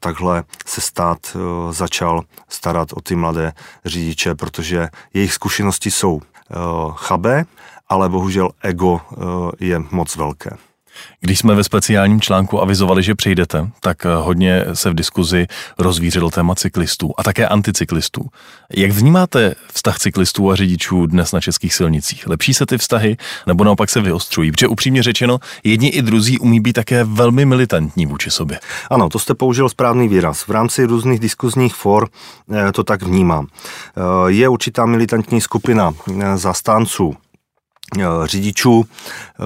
takhle 0.00 0.44
se 0.66 0.80
stát 0.80 1.36
začal 1.70 2.22
starat 2.48 2.92
o 2.92 3.00
ty 3.00 3.16
mladé 3.16 3.52
řidiče, 3.84 4.34
protože 4.34 4.88
jejich 5.14 5.32
zkušenosti 5.32 5.90
jsou 5.90 6.20
chabé, 6.94 7.44
ale 7.88 8.08
bohužel 8.08 8.50
ego 8.62 9.00
eh, 9.12 9.64
je 9.64 9.82
moc 9.90 10.16
velké. 10.16 10.50
Když 11.20 11.38
jsme 11.38 11.54
ve 11.54 11.64
speciálním 11.64 12.20
článku 12.20 12.62
avizovali, 12.62 13.02
že 13.02 13.14
přijdete, 13.14 13.70
tak 13.80 14.06
eh, 14.06 14.08
hodně 14.14 14.64
se 14.72 14.90
v 14.90 14.94
diskuzi 14.94 15.46
rozvířilo 15.78 16.30
téma 16.30 16.54
cyklistů 16.54 17.12
a 17.18 17.22
také 17.22 17.48
anticyklistů. 17.48 18.26
Jak 18.76 18.90
vnímáte 18.90 19.54
vztah 19.72 19.98
cyklistů 19.98 20.50
a 20.50 20.56
řidičů 20.56 21.06
dnes 21.06 21.32
na 21.32 21.40
českých 21.40 21.74
silnicích? 21.74 22.26
Lepší 22.26 22.54
se 22.54 22.66
ty 22.66 22.78
vztahy 22.78 23.16
nebo 23.46 23.64
naopak 23.64 23.90
se 23.90 24.00
vyostřují? 24.00 24.52
Protože 24.52 24.68
upřímně 24.68 25.02
řečeno, 25.02 25.38
jedni 25.64 25.88
i 25.88 26.02
druzí 26.02 26.38
umí 26.38 26.60
být 26.60 26.72
také 26.72 27.04
velmi 27.04 27.44
militantní 27.44 28.06
vůči 28.06 28.30
sobě. 28.30 28.60
Ano, 28.90 29.08
to 29.08 29.18
jste 29.18 29.34
použil 29.34 29.68
správný 29.68 30.08
výraz. 30.08 30.42
V 30.42 30.50
rámci 30.50 30.84
různých 30.84 31.20
diskuzních 31.20 31.74
for 31.74 32.08
eh, 32.52 32.72
to 32.72 32.84
tak 32.84 33.02
vnímám. 33.02 33.46
Je 34.26 34.48
určitá 34.48 34.86
militantní 34.86 35.40
skupina 35.40 35.94
zastánců 36.34 37.16
řidičů 38.24 38.84
eh, 38.84 39.42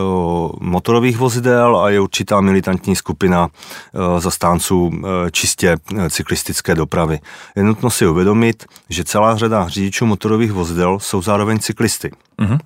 motorových 0.60 1.16
vozidel 1.16 1.80
a 1.80 1.90
je 1.90 2.00
určitá 2.00 2.40
militantní 2.40 2.96
skupina 2.96 3.48
eh, 3.48 4.20
zastánců 4.20 4.90
čistě 5.30 5.76
cyklistické 6.10 6.74
dopravy. 6.74 7.20
Je 7.56 7.62
nutno 7.62 7.90
si 7.90 8.06
uvědomit, 8.06 8.64
že 8.88 9.04
celá 9.04 9.36
řada 9.36 9.68
řidičů 9.68 10.06
motorových 10.06 10.52
vozidel 10.52 10.98
jsou 10.98 11.22
zároveň 11.22 11.58
cyklisty. 11.58 12.10
Mm-hmm. 12.38 12.58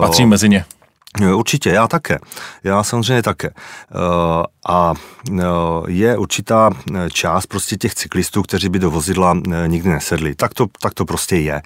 Patří 0.00 0.26
mezi 0.26 0.48
ně. 0.48 0.64
Určitě, 1.34 1.70
já 1.70 1.88
také. 1.88 2.18
Já 2.64 2.82
samozřejmě 2.82 3.22
také. 3.22 3.50
A 4.68 4.94
je 5.86 6.18
určitá 6.18 6.70
část 7.12 7.46
prostě 7.46 7.76
těch 7.76 7.94
cyklistů, 7.94 8.42
kteří 8.42 8.68
by 8.68 8.78
do 8.78 8.90
vozidla 8.90 9.36
nikdy 9.66 9.88
nesedli. 9.90 10.34
Tak 10.34 10.54
to, 10.54 10.66
tak 10.80 10.94
to 10.94 11.04
prostě 11.04 11.36
je. 11.36 11.62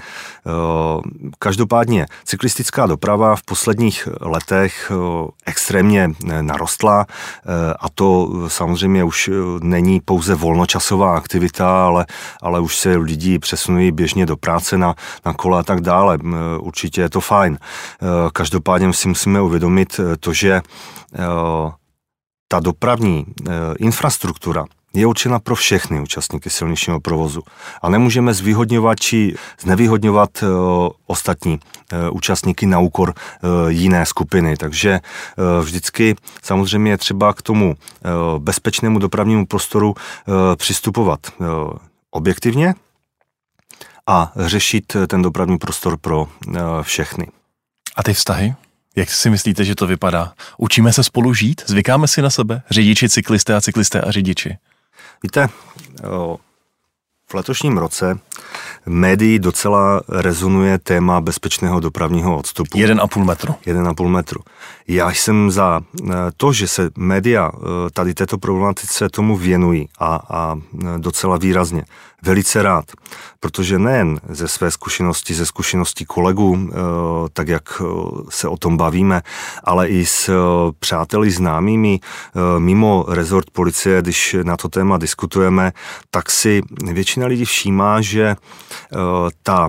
Každopádně 1.38 2.06
cyklistická 2.24 2.86
doprava 2.86 3.36
v 3.36 3.42
posledních 3.42 4.08
letech 4.20 4.92
extrémně 5.46 6.10
narostla 6.40 7.06
a 7.80 7.88
to 7.94 8.30
samozřejmě 8.48 9.04
už 9.04 9.30
není 9.62 10.00
pouze 10.00 10.34
volnočasová 10.34 11.16
aktivita, 11.16 11.84
ale, 11.84 12.06
ale 12.42 12.60
už 12.60 12.76
se 12.76 12.96
lidi 12.96 13.38
přesunují 13.38 13.92
běžně 13.92 14.26
do 14.26 14.36
práce 14.36 14.78
na, 14.78 14.94
na 15.26 15.32
kole 15.32 15.60
a 15.60 15.62
tak 15.62 15.80
dále. 15.80 16.18
Určitě 16.60 17.00
je 17.00 17.10
to 17.10 17.20
fajn. 17.20 17.58
Každopádně 18.32 18.92
si 18.92 19.08
musíme 19.08 19.40
uvědomit 19.40 20.00
to, 20.20 20.32
že 20.32 20.60
ta 22.48 22.60
dopravní 22.60 23.24
e, 23.26 23.52
infrastruktura 23.78 24.64
je 24.94 25.06
určena 25.06 25.38
pro 25.38 25.54
všechny 25.54 26.00
účastníky 26.00 26.50
silničního 26.50 27.00
provozu. 27.00 27.42
A 27.82 27.88
nemůžeme 27.88 28.34
zvýhodňovat 28.34 29.00
či 29.00 29.34
znevýhodňovat 29.60 30.42
e, 30.42 30.46
ostatní 31.06 31.60
e, 31.92 32.10
účastníky 32.10 32.66
na 32.66 32.78
úkor 32.78 33.14
jiné 33.68 34.06
skupiny. 34.06 34.56
Takže 34.56 35.00
vždycky 35.62 36.16
samozřejmě 36.42 36.90
je 36.90 36.98
třeba 36.98 37.34
k 37.34 37.42
tomu 37.42 37.74
bezpečnému 38.38 38.98
dopravnímu 38.98 39.46
prostoru 39.46 39.94
přistupovat 40.56 41.20
objektivně 42.10 42.74
a 44.06 44.32
řešit 44.36 44.96
ten 45.06 45.22
dopravní 45.22 45.58
prostor 45.58 45.96
pro 45.96 46.28
všechny. 46.82 47.26
A 47.96 48.02
ty 48.02 48.14
vztahy? 48.14 48.54
Jak 48.98 49.10
si 49.10 49.30
myslíte, 49.30 49.64
že 49.64 49.74
to 49.74 49.86
vypadá? 49.86 50.32
Učíme 50.56 50.92
se 50.92 51.04
spolu 51.04 51.34
žít? 51.34 51.62
Zvykáme 51.66 52.08
si 52.08 52.22
na 52.22 52.30
sebe? 52.30 52.62
Řidiči, 52.70 53.08
cyklisté 53.08 53.54
a 53.54 53.60
cyklisté 53.60 54.00
a 54.00 54.10
řidiči? 54.10 54.56
Víte, 55.22 55.48
v 57.30 57.34
letošním 57.34 57.78
roce 57.78 58.18
médií 58.86 59.38
docela 59.38 60.00
rezonuje 60.08 60.78
téma 60.78 61.20
bezpečného 61.20 61.80
dopravního 61.80 62.38
odstupu. 62.38 62.78
1,5 62.78 63.24
metru. 63.24 63.54
1,5 63.66 64.08
metru. 64.08 64.40
Já 64.88 65.10
jsem 65.10 65.50
za 65.50 65.80
eh, 65.80 66.14
to, 66.36 66.52
že 66.52 66.68
se 66.68 66.90
média 66.96 67.50
eh, 67.54 67.60
tady 67.90 68.14
této 68.14 68.38
problematice 68.38 69.08
tomu 69.08 69.36
věnují 69.36 69.88
a, 69.98 70.20
a 70.30 70.56
eh, 70.56 70.98
docela 70.98 71.36
výrazně 71.36 71.84
velice 72.22 72.62
rád, 72.62 72.84
protože 73.40 73.78
nejen 73.78 74.20
ze 74.28 74.48
své 74.48 74.70
zkušenosti, 74.70 75.34
ze 75.34 75.46
zkušeností 75.46 76.04
kolegů, 76.04 76.70
tak 77.32 77.48
jak 77.48 77.82
se 78.28 78.48
o 78.48 78.56
tom 78.56 78.76
bavíme, 78.76 79.22
ale 79.64 79.88
i 79.88 80.06
s 80.06 80.30
přáteli 80.78 81.30
známými 81.30 82.00
mimo 82.58 83.04
rezort 83.08 83.50
policie, 83.50 84.02
když 84.02 84.36
na 84.42 84.56
to 84.56 84.68
téma 84.68 84.98
diskutujeme, 84.98 85.72
tak 86.10 86.30
si 86.30 86.62
většina 86.92 87.26
lidí 87.26 87.44
všímá, 87.44 88.00
že 88.00 88.36
ta 89.42 89.68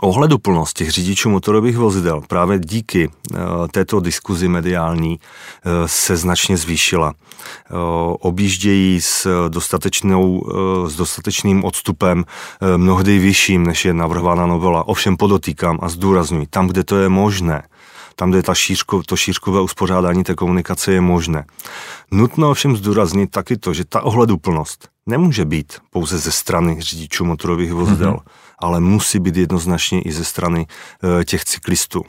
ohleduplnost 0.00 0.76
těch 0.76 0.90
řidičů 0.90 1.30
motorových 1.30 1.76
vozidel 1.76 2.20
právě 2.28 2.58
díky 2.58 3.08
uh, 3.08 3.38
této 3.70 4.00
diskuzi 4.00 4.48
mediální 4.48 5.18
uh, 5.18 5.72
se 5.86 6.16
značně 6.16 6.56
zvýšila. 6.56 7.12
Uh, 7.70 7.78
objíždějí 8.20 9.00
s, 9.00 9.48
dostatečnou, 9.48 10.42
s 10.86 10.96
dostatečným 10.96 11.64
odstupem 11.64 12.24
mnohdy 12.76 13.18
vyšším, 13.18 13.66
než 13.66 13.84
je 13.84 13.94
navrhována 13.94 14.46
novela. 14.46 14.88
Ovšem 14.88 15.16
podotýkám 15.16 15.78
a 15.82 15.88
zdůraznuju, 15.88 16.46
tam, 16.50 16.66
kde 16.68 16.84
to 16.84 16.96
je 16.96 17.08
možné, 17.08 17.62
tam, 18.16 18.30
kde 18.30 18.42
ta 18.42 18.54
šířko, 18.54 19.02
to 19.02 19.16
šířkové 19.16 19.60
uspořádání 19.60 20.24
té 20.24 20.34
komunikace 20.34 20.92
je 20.92 21.00
možné. 21.00 21.44
Nutno 22.10 22.50
ovšem 22.50 22.76
zdůraznit 22.76 23.30
taky 23.30 23.56
to, 23.56 23.74
že 23.74 23.84
ta 23.84 24.00
ohleduplnost 24.00 24.88
nemůže 25.06 25.44
být 25.44 25.72
pouze 25.90 26.18
ze 26.18 26.32
strany 26.32 26.80
řidičů 26.80 27.24
motorových 27.24 27.72
vozidel. 27.72 28.12
Mm-hmm 28.12 28.46
ale 28.58 28.80
musí 28.80 29.18
být 29.18 29.36
jednoznačně 29.36 30.02
i 30.02 30.12
ze 30.12 30.24
strany 30.24 30.66
eh, 31.20 31.24
těch 31.24 31.44
cyklistů. 31.44 32.02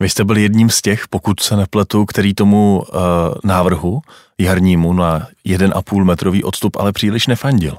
Vy 0.00 0.08
jste 0.08 0.24
byl 0.24 0.38
jedním 0.38 0.70
z 0.70 0.82
těch, 0.82 1.08
pokud 1.08 1.40
se 1.40 1.56
nepletu, 1.56 2.04
který 2.06 2.34
tomu 2.34 2.78
uh, 2.78 2.98
návrhu 3.44 4.02
jarnímu 4.38 4.92
na 4.92 5.26
1,5 5.46 6.04
metrový 6.04 6.44
odstup 6.44 6.76
ale 6.76 6.92
příliš 6.92 7.26
nefandil. 7.26 7.76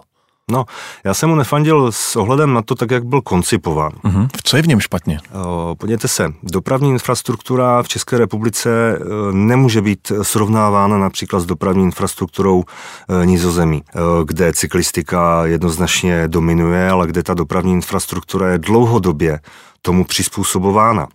No, 0.52 0.66
já 1.04 1.14
jsem 1.14 1.30
mu 1.30 1.36
nefandil 1.36 1.92
s 1.92 2.16
ohledem 2.16 2.54
na 2.54 2.62
to, 2.62 2.76
tak 2.76 2.92
jak 2.92 3.06
byl 3.06 3.22
koncipován. 3.22 3.92
Uh-huh. 3.92 4.28
Co 4.44 4.58
je 4.58 4.64
v 4.64 4.68
něm 4.68 4.80
špatně? 4.80 5.20
Podívejte 5.78 6.08
se, 6.08 6.34
dopravní 6.44 6.90
infrastruktura 6.90 7.84
v 7.84 7.88
České 7.88 8.18
republice 8.18 9.00
uh, 9.00 9.32
nemůže 9.32 9.82
být 9.82 10.12
srovnávána 10.22 10.98
například 10.98 11.40
s 11.40 11.46
dopravní 11.46 11.84
infrastrukturou 11.84 12.58
uh, 12.58 13.26
Nizozemí, 13.26 13.84
uh, 13.96 14.02
kde 14.26 14.54
cyklistika 14.54 15.46
jednoznačně 15.46 16.28
dominuje, 16.28 16.90
ale 16.90 17.08
kde 17.08 17.24
ta 17.24 17.34
dopravní 17.34 17.74
infrastruktura 17.74 18.50
je 18.50 18.58
dlouhodobě 18.58 19.40
tomu 19.82 20.06
přizpůsobována. 20.06 21.08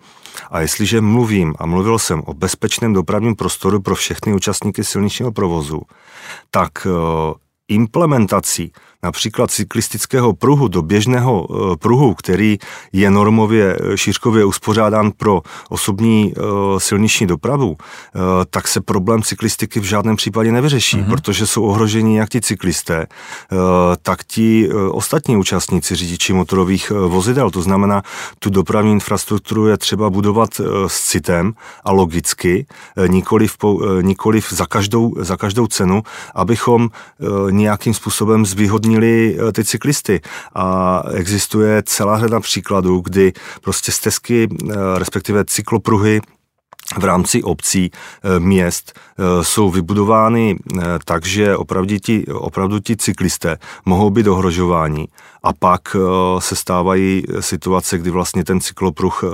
A 0.50 0.60
jestliže 0.60 1.00
mluvím 1.00 1.54
a 1.58 1.66
mluvil 1.66 1.98
jsem 1.98 2.22
o 2.26 2.34
bezpečném 2.34 2.92
dopravním 2.92 3.34
prostoru 3.34 3.80
pro 3.80 3.94
všechny 3.94 4.34
účastníky 4.34 4.84
silničního 4.84 5.32
provozu, 5.32 5.82
tak 6.50 6.86
implementací 7.68 8.72
například 9.06 9.50
cyklistického 9.50 10.32
pruhu 10.34 10.68
do 10.68 10.82
běžného 10.82 11.46
pruhu, 11.78 12.14
který 12.14 12.58
je 12.92 13.10
normově 13.10 13.78
šířkově 13.94 14.44
uspořádán 14.44 15.12
pro 15.16 15.42
osobní 15.68 16.34
silniční 16.78 17.26
dopravu, 17.26 17.76
tak 18.50 18.68
se 18.68 18.80
problém 18.80 19.22
cyklistiky 19.22 19.80
v 19.80 19.84
žádném 19.84 20.16
případě 20.16 20.52
nevyřeší, 20.52 20.96
mm-hmm. 20.96 21.10
protože 21.10 21.46
jsou 21.46 21.62
ohroženi 21.62 22.18
jak 22.18 22.28
ti 22.28 22.40
cyklisté, 22.40 23.06
tak 24.02 24.24
ti 24.24 24.68
ostatní 24.90 25.36
účastníci 25.36 25.94
řidiči 25.94 26.32
motorových 26.32 26.90
vozidel. 26.90 27.50
To 27.50 27.62
znamená, 27.62 28.02
tu 28.38 28.50
dopravní 28.50 28.92
infrastrukturu 28.92 29.66
je 29.66 29.76
třeba 29.76 30.10
budovat 30.10 30.50
s 30.86 31.06
citem 31.06 31.54
a 31.84 31.92
logicky, 31.92 32.66
nikoliv, 33.06 33.56
nikoliv 34.02 34.52
za, 34.52 34.66
každou, 34.66 35.14
za 35.20 35.36
každou 35.36 35.66
cenu, 35.66 36.02
abychom 36.34 36.90
nějakým 37.50 37.94
způsobem 37.94 38.46
zvýhodnili 38.46 38.95
ty 39.52 39.64
cyklisty. 39.64 40.20
A 40.54 41.02
existuje 41.14 41.82
celá 41.86 42.18
řada 42.18 42.40
příkladů, 42.40 43.00
kdy 43.00 43.32
prostě 43.62 43.92
stezky, 43.92 44.48
respektive 44.98 45.44
cyklopruhy 45.44 46.20
v 46.98 47.04
rámci 47.04 47.42
obcí, 47.42 47.90
eh, 47.90 48.40
měst 48.40 48.92
eh, 49.18 49.44
jsou 49.44 49.70
vybudovány 49.70 50.56
eh, 50.56 50.82
tak, 51.04 51.26
že 51.26 51.56
opravdu 51.56 51.98
ti, 51.98 52.26
opravdu 52.26 52.78
ti 52.78 52.96
cyklisté 52.96 53.58
mohou 53.84 54.10
být 54.10 54.26
ohrožováni 54.26 55.08
a 55.46 55.52
pak 55.52 55.96
se 56.38 56.56
stávají 56.56 57.22
situace, 57.40 57.98
kdy 57.98 58.10
vlastně 58.10 58.44
ten 58.44 58.60
cyklopruh 58.60 59.24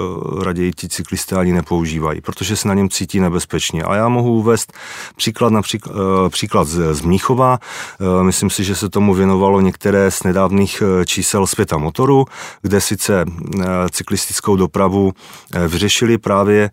raději 0.42 0.72
ti 0.72 0.88
cyklisté 0.88 1.36
ani 1.36 1.52
nepoužívají, 1.52 2.20
protože 2.20 2.56
se 2.56 2.68
na 2.68 2.74
něm 2.74 2.88
cítí 2.88 3.20
nebezpečně. 3.20 3.82
A 3.82 3.94
já 3.94 4.08
mohu 4.08 4.32
uvést 4.32 4.72
příklad, 5.16 5.52
například, 5.52 5.94
příklad 6.28 6.68
z, 6.68 6.94
z 6.94 7.00
Mníchova. 7.00 7.58
Myslím 8.22 8.50
si, 8.50 8.64
že 8.64 8.76
se 8.76 8.88
tomu 8.88 9.14
věnovalo 9.14 9.60
některé 9.60 10.10
z 10.10 10.22
nedávných 10.22 10.82
čísel 11.06 11.46
světa 11.46 11.76
motoru, 11.76 12.24
kde 12.62 12.80
sice 12.80 13.24
cyklistickou 13.90 14.56
dopravu 14.56 15.12
vyřešili 15.68 16.18
právě 16.18 16.70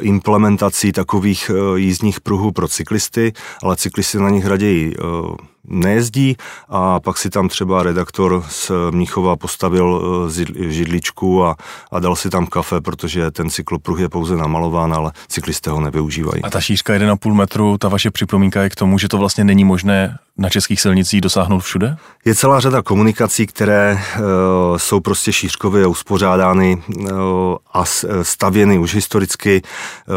implementací 0.00 0.92
takových 0.92 1.50
eh, 1.50 1.78
jízdních 1.78 2.20
pruhů 2.20 2.52
pro 2.52 2.68
cyklisty, 2.68 3.32
ale 3.62 3.76
cyklisty 3.76 4.18
na 4.18 4.30
nich 4.30 4.46
raději 4.46 4.94
eh, 4.94 5.51
nejezdí 5.64 6.36
a 6.68 7.00
pak 7.00 7.18
si 7.18 7.30
tam 7.30 7.48
třeba 7.48 7.82
redaktor 7.82 8.44
z 8.48 8.70
Mníchova 8.90 9.36
postavil 9.36 10.02
eh, 10.28 10.70
židličku 10.72 11.44
a, 11.44 11.56
a 11.92 12.00
dal 12.00 12.16
si 12.16 12.30
tam 12.30 12.46
kafe, 12.46 12.80
protože 12.80 13.30
ten 13.30 13.50
cyklopruh 13.50 14.00
je 14.00 14.08
pouze 14.08 14.36
namalován, 14.36 14.94
ale 14.94 15.12
cyklisté 15.28 15.70
ho 15.70 15.80
nevyužívají. 15.80 16.42
A 16.42 16.50
ta 16.50 16.60
šířka 16.60 16.92
1,5 16.92 17.34
metru, 17.34 17.78
ta 17.78 17.88
vaše 17.88 18.10
připomínka 18.10 18.62
je 18.62 18.70
k 18.70 18.74
tomu, 18.74 18.98
že 18.98 19.08
to 19.08 19.18
vlastně 19.18 19.44
není 19.44 19.64
možné 19.64 20.18
na 20.38 20.48
českých 20.48 20.80
silnicích 20.80 21.20
dosáhnout 21.20 21.60
všude? 21.60 21.96
Je 22.24 22.34
celá 22.34 22.60
řada 22.60 22.82
komunikací, 22.82 23.46
které 23.46 23.92
uh, 24.18 24.22
jsou 24.76 25.00
prostě 25.00 25.32
šířkově 25.32 25.86
uspořádány 25.86 26.82
uh, 26.96 27.08
a 27.72 27.84
stavěny 28.22 28.78
už 28.78 28.94
historicky 28.94 29.62
uh, 29.62 30.14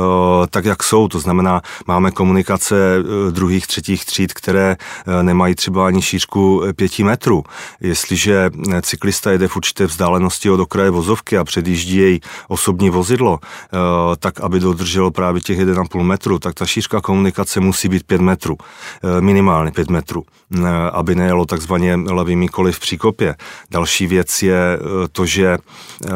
tak, 0.49 0.65
jak 0.65 0.83
jsou. 0.83 1.07
To 1.07 1.19
znamená, 1.19 1.61
máme 1.87 2.11
komunikace 2.11 2.75
uh, 2.99 3.31
druhých, 3.31 3.67
třetích 3.67 4.05
tříd, 4.05 4.33
které 4.33 4.75
uh, 5.07 5.23
nemají 5.35 5.55
třeba 5.55 5.87
ani 5.87 6.01
šířku 6.01 6.63
pěti 6.75 7.03
metrů. 7.03 7.43
Jestliže 7.81 8.49
cyklista 8.81 9.31
jede 9.31 9.47
v 9.47 9.55
určité 9.55 9.85
vzdálenosti 9.85 10.49
od 10.49 10.59
okraje 10.59 10.89
vozovky 10.89 11.37
a 11.37 11.43
předjíždí 11.43 11.97
jej 11.97 12.19
osobní 12.47 12.89
vozidlo, 12.89 13.31
uh, 13.31 13.39
tak 14.19 14.39
aby 14.39 14.59
dodrželo 14.59 15.11
právě 15.11 15.41
těch 15.41 15.59
1,5 15.59 16.03
metru, 16.03 16.39
tak 16.39 16.53
ta 16.53 16.65
šířka 16.65 17.01
komunikace 17.01 17.59
musí 17.59 17.89
být 17.89 18.03
5 18.03 18.21
metrů. 18.21 18.57
Minimálně 19.19 19.71
5 19.71 19.89
metrů 19.89 20.23
eh, 20.23 20.59
aby 20.91 21.15
nejelo 21.15 21.45
takzvaně 21.45 21.95
levými 21.95 22.47
koly 22.47 22.71
v 22.71 22.79
příkopě. 22.79 23.35
Další 23.71 24.07
věc 24.07 24.43
je 24.43 24.55
eh, 24.55 25.07
to, 25.11 25.25
že 25.25 25.57
eh, 25.57 26.09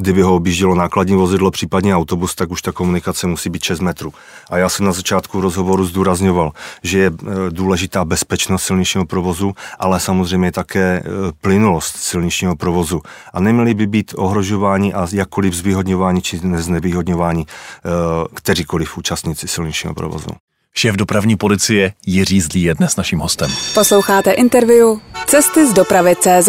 kdyby 0.00 0.22
ho 0.22 0.34
objíždělo 0.34 0.74
nákladní 0.74 1.16
vozidlo, 1.16 1.50
případně 1.50 1.96
autobus, 1.96 2.34
tak 2.34 2.50
už 2.50 2.62
ta 2.62 2.72
komunikace 2.72 3.26
musí 3.26 3.50
být 3.50 3.64
6 3.64 3.80
metrů. 3.80 4.12
A 4.50 4.56
já 4.58 4.68
jsem 4.68 4.86
na 4.86 4.92
začátku 4.92 5.40
rozhovoru 5.40 5.84
zdůrazňoval, 5.84 6.52
že 6.82 6.98
je 6.98 7.10
důležitá 7.50 8.04
bezpečnost 8.04 8.62
silničního 8.62 9.06
provozu, 9.06 9.52
ale 9.78 10.00
samozřejmě 10.00 10.52
také 10.52 11.02
plynulost 11.40 11.96
silničního 11.96 12.56
provozu. 12.56 13.02
A 13.32 13.40
neměli 13.40 13.74
by 13.74 13.86
být 13.86 14.14
ohrožováni 14.16 14.94
a 14.94 15.06
jakkoliv 15.12 15.54
zvýhodňování 15.54 16.22
či 16.22 16.40
znevýhodňování 16.56 17.46
kteříkoliv 18.34 18.98
účastníci 18.98 19.48
silničního 19.48 19.94
provozu. 19.94 20.30
Šéf 20.74 20.96
dopravní 20.96 21.36
policie 21.36 21.92
Jiří 22.06 22.40
Zlý 22.40 22.62
je 22.62 22.74
dnes 22.74 22.96
naším 22.96 23.18
hostem. 23.18 23.50
Posloucháte 23.74 24.32
interview 24.32 24.98
Cesty 25.26 25.66
z 25.66 25.72
dopravy 25.72 26.16
CZ. 26.20 26.48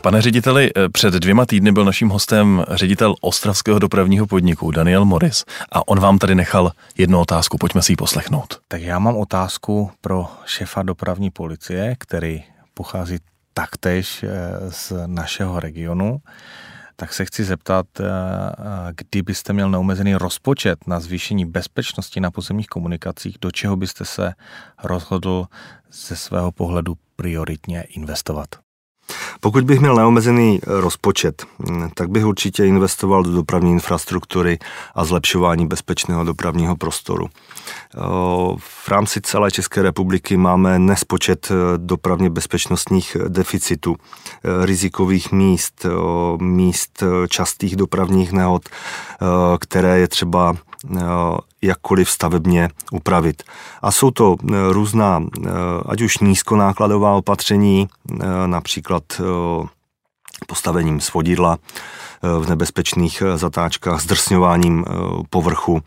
Pane 0.00 0.22
řediteli, 0.22 0.70
před 0.92 1.14
dvěma 1.14 1.46
týdny 1.46 1.72
byl 1.72 1.84
naším 1.84 2.08
hostem 2.08 2.64
ředitel 2.70 3.14
Ostravského 3.20 3.78
dopravního 3.78 4.26
podniku 4.26 4.70
Daniel 4.70 5.04
Morris 5.04 5.44
a 5.72 5.88
on 5.88 6.00
vám 6.00 6.18
tady 6.18 6.34
nechal 6.34 6.72
jednu 6.98 7.20
otázku, 7.20 7.58
pojďme 7.58 7.82
si 7.82 7.92
ji 7.92 7.96
poslechnout. 7.96 8.60
Tak 8.68 8.82
já 8.82 8.98
mám 8.98 9.16
otázku 9.16 9.90
pro 10.00 10.26
šéfa 10.46 10.82
dopravní 10.82 11.30
policie, 11.30 11.96
který 11.98 12.44
pochází 12.74 13.18
taktéž 13.54 14.22
eh, 14.22 14.28
z 14.70 14.92
našeho 15.06 15.60
regionu 15.60 16.20
tak 16.96 17.14
se 17.14 17.24
chci 17.24 17.44
zeptat, 17.44 17.86
eh, 18.00 18.04
eh, 18.04 18.92
kdybyste 18.96 19.52
měl 19.52 19.70
neomezený 19.70 20.14
rozpočet 20.14 20.86
na 20.86 21.00
zvýšení 21.00 21.44
bezpečnosti 21.44 22.20
na 22.20 22.30
pozemních 22.30 22.66
komunikacích, 22.66 23.36
do 23.40 23.50
čeho 23.50 23.76
byste 23.76 24.04
se 24.04 24.32
rozhodl 24.84 25.46
ze 25.92 26.16
svého 26.16 26.52
pohledu 26.52 26.94
prioritně 27.16 27.82
investovat? 27.82 28.65
Pokud 29.40 29.64
bych 29.64 29.80
měl 29.80 29.94
neomezený 29.94 30.60
rozpočet, 30.66 31.44
tak 31.94 32.10
bych 32.10 32.24
určitě 32.24 32.66
investoval 32.66 33.22
do 33.22 33.32
dopravní 33.32 33.72
infrastruktury 33.72 34.58
a 34.94 35.04
zlepšování 35.04 35.66
bezpečného 35.66 36.24
dopravního 36.24 36.76
prostoru. 36.76 37.26
V 38.58 38.88
rámci 38.88 39.20
celé 39.20 39.50
České 39.50 39.82
republiky 39.82 40.36
máme 40.36 40.78
nespočet 40.78 41.48
dopravně 41.76 42.30
bezpečnostních 42.30 43.16
deficitů, 43.28 43.96
rizikových 44.62 45.32
míst, 45.32 45.86
míst 46.40 47.02
častých 47.28 47.76
dopravních 47.76 48.32
nehod, 48.32 48.62
které 49.58 49.98
je 49.98 50.08
třeba 50.08 50.56
jakkoliv 51.62 52.10
stavebně 52.10 52.68
upravit. 52.92 53.42
A 53.82 53.90
jsou 53.90 54.10
to 54.10 54.36
eh, 54.42 54.54
různá, 54.72 55.22
eh, 55.22 55.50
ať 55.86 56.02
už 56.02 56.18
nízkonákladová 56.18 57.14
opatření, 57.14 57.88
eh, 58.10 58.24
například 58.46 59.02
postavením 60.46 61.00
svodidla, 61.00 61.58
v 62.22 62.48
nebezpečných 62.48 63.22
zatáčkách, 63.34 64.00
zdrsňováním 64.00 64.84
povrchu 65.30 65.80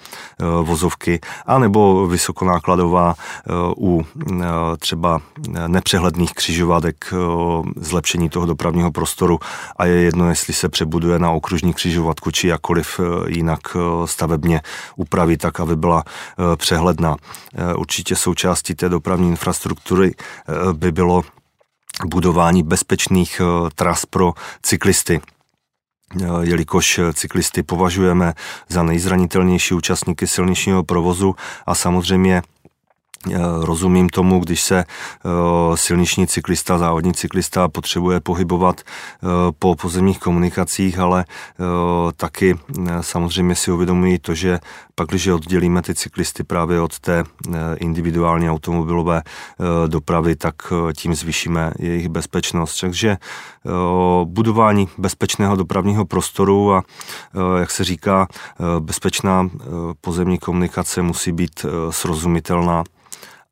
vozovky, 0.61 1.19
anebo 1.45 2.07
vysokonákladová 2.07 3.15
u 3.77 4.05
třeba 4.79 5.21
nepřehledných 5.67 6.33
křižovatek 6.33 7.13
zlepšení 7.75 8.29
toho 8.29 8.45
dopravního 8.45 8.91
prostoru 8.91 9.39
a 9.77 9.85
je 9.85 9.95
jedno, 9.95 10.29
jestli 10.29 10.53
se 10.53 10.69
přebuduje 10.69 11.19
na 11.19 11.31
okružní 11.31 11.73
křižovatku, 11.73 12.31
či 12.31 12.47
jakkoliv 12.47 12.99
jinak 13.27 13.59
stavebně 14.05 14.61
upraví 14.95 15.37
tak, 15.37 15.59
aby 15.59 15.75
byla 15.75 16.03
přehledná. 16.55 17.15
Určitě 17.77 18.15
součástí 18.15 18.75
té 18.75 18.89
dopravní 18.89 19.29
infrastruktury 19.29 20.15
by 20.73 20.91
bylo 20.91 21.21
budování 22.05 22.63
bezpečných 22.63 23.41
eh, 23.41 23.69
tras 23.75 24.05
pro 24.05 24.33
cyklisty. 24.61 25.21
Eh, 26.21 26.25
jelikož 26.41 26.99
cyklisty 27.13 27.63
považujeme 27.63 28.33
za 28.69 28.83
nejzranitelnější 28.83 29.73
účastníky 29.73 30.27
silničního 30.27 30.83
provozu 30.83 31.35
a 31.65 31.75
samozřejmě 31.75 32.41
Eh, 32.41 32.58
rozumím 33.61 34.09
tomu, 34.09 34.39
když 34.39 34.61
se 34.61 34.77
eh, 34.79 34.85
silniční 35.75 36.27
cyklista, 36.27 36.77
závodní 36.77 37.13
cyklista 37.13 37.67
potřebuje 37.67 38.19
pohybovat 38.19 38.81
eh, 38.81 39.27
po 39.59 39.75
pozemních 39.75 40.19
komunikacích, 40.19 40.99
ale 40.99 41.25
taky 42.15 42.55
samozřejmě 43.01 43.55
si 43.55 43.71
uvědomují 43.71 44.19
to, 44.19 44.33
že 44.33 44.59
pak, 44.95 45.09
když 45.09 45.27
oddělíme 45.27 45.81
ty 45.81 45.95
cyklisty 45.95 46.43
právě 46.43 46.81
od 46.81 46.99
té 46.99 47.23
individuální 47.75 48.49
automobilové 48.49 49.21
dopravy, 49.87 50.35
tak 50.35 50.55
tím 50.97 51.15
zvýšíme 51.15 51.71
jejich 51.79 52.09
bezpečnost. 52.09 52.79
Takže 52.79 53.17
budování 54.23 54.89
bezpečného 54.97 55.55
dopravního 55.55 56.05
prostoru 56.05 56.73
a, 56.73 56.83
jak 57.59 57.71
se 57.71 57.83
říká, 57.83 58.27
bezpečná 58.79 59.49
pozemní 60.01 60.37
komunikace 60.37 61.01
musí 61.01 61.31
být 61.31 61.65
srozumitelná 61.89 62.83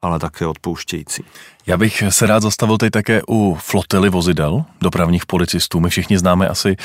ale 0.01 0.19
také 0.19 0.45
odpouštějící. 0.47 1.23
Já 1.65 1.77
bych 1.77 2.03
se 2.09 2.27
rád 2.27 2.43
zastavil 2.43 2.77
teď 2.77 2.91
také 2.91 3.21
u 3.29 3.57
flotily 3.61 4.09
vozidel, 4.09 4.65
dopravních 4.81 5.25
policistů. 5.25 5.79
My 5.79 5.89
všichni 5.89 6.17
známe 6.17 6.47
asi 6.47 6.69
e, 6.69 6.75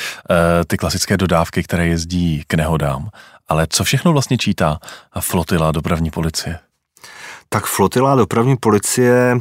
ty 0.65 0.77
klasické 0.77 1.17
dodávky, 1.17 1.63
které 1.63 1.87
jezdí 1.87 2.43
k 2.47 2.53
nehodám. 2.53 3.09
Ale 3.47 3.67
co 3.69 3.83
všechno 3.83 4.13
vlastně 4.13 4.37
čítá 4.37 4.79
flotila 5.19 5.71
dopravní 5.71 6.11
policie? 6.11 6.59
Tak 7.49 7.65
flotila 7.65 8.15
dopravní 8.15 8.57
policie 8.57 9.37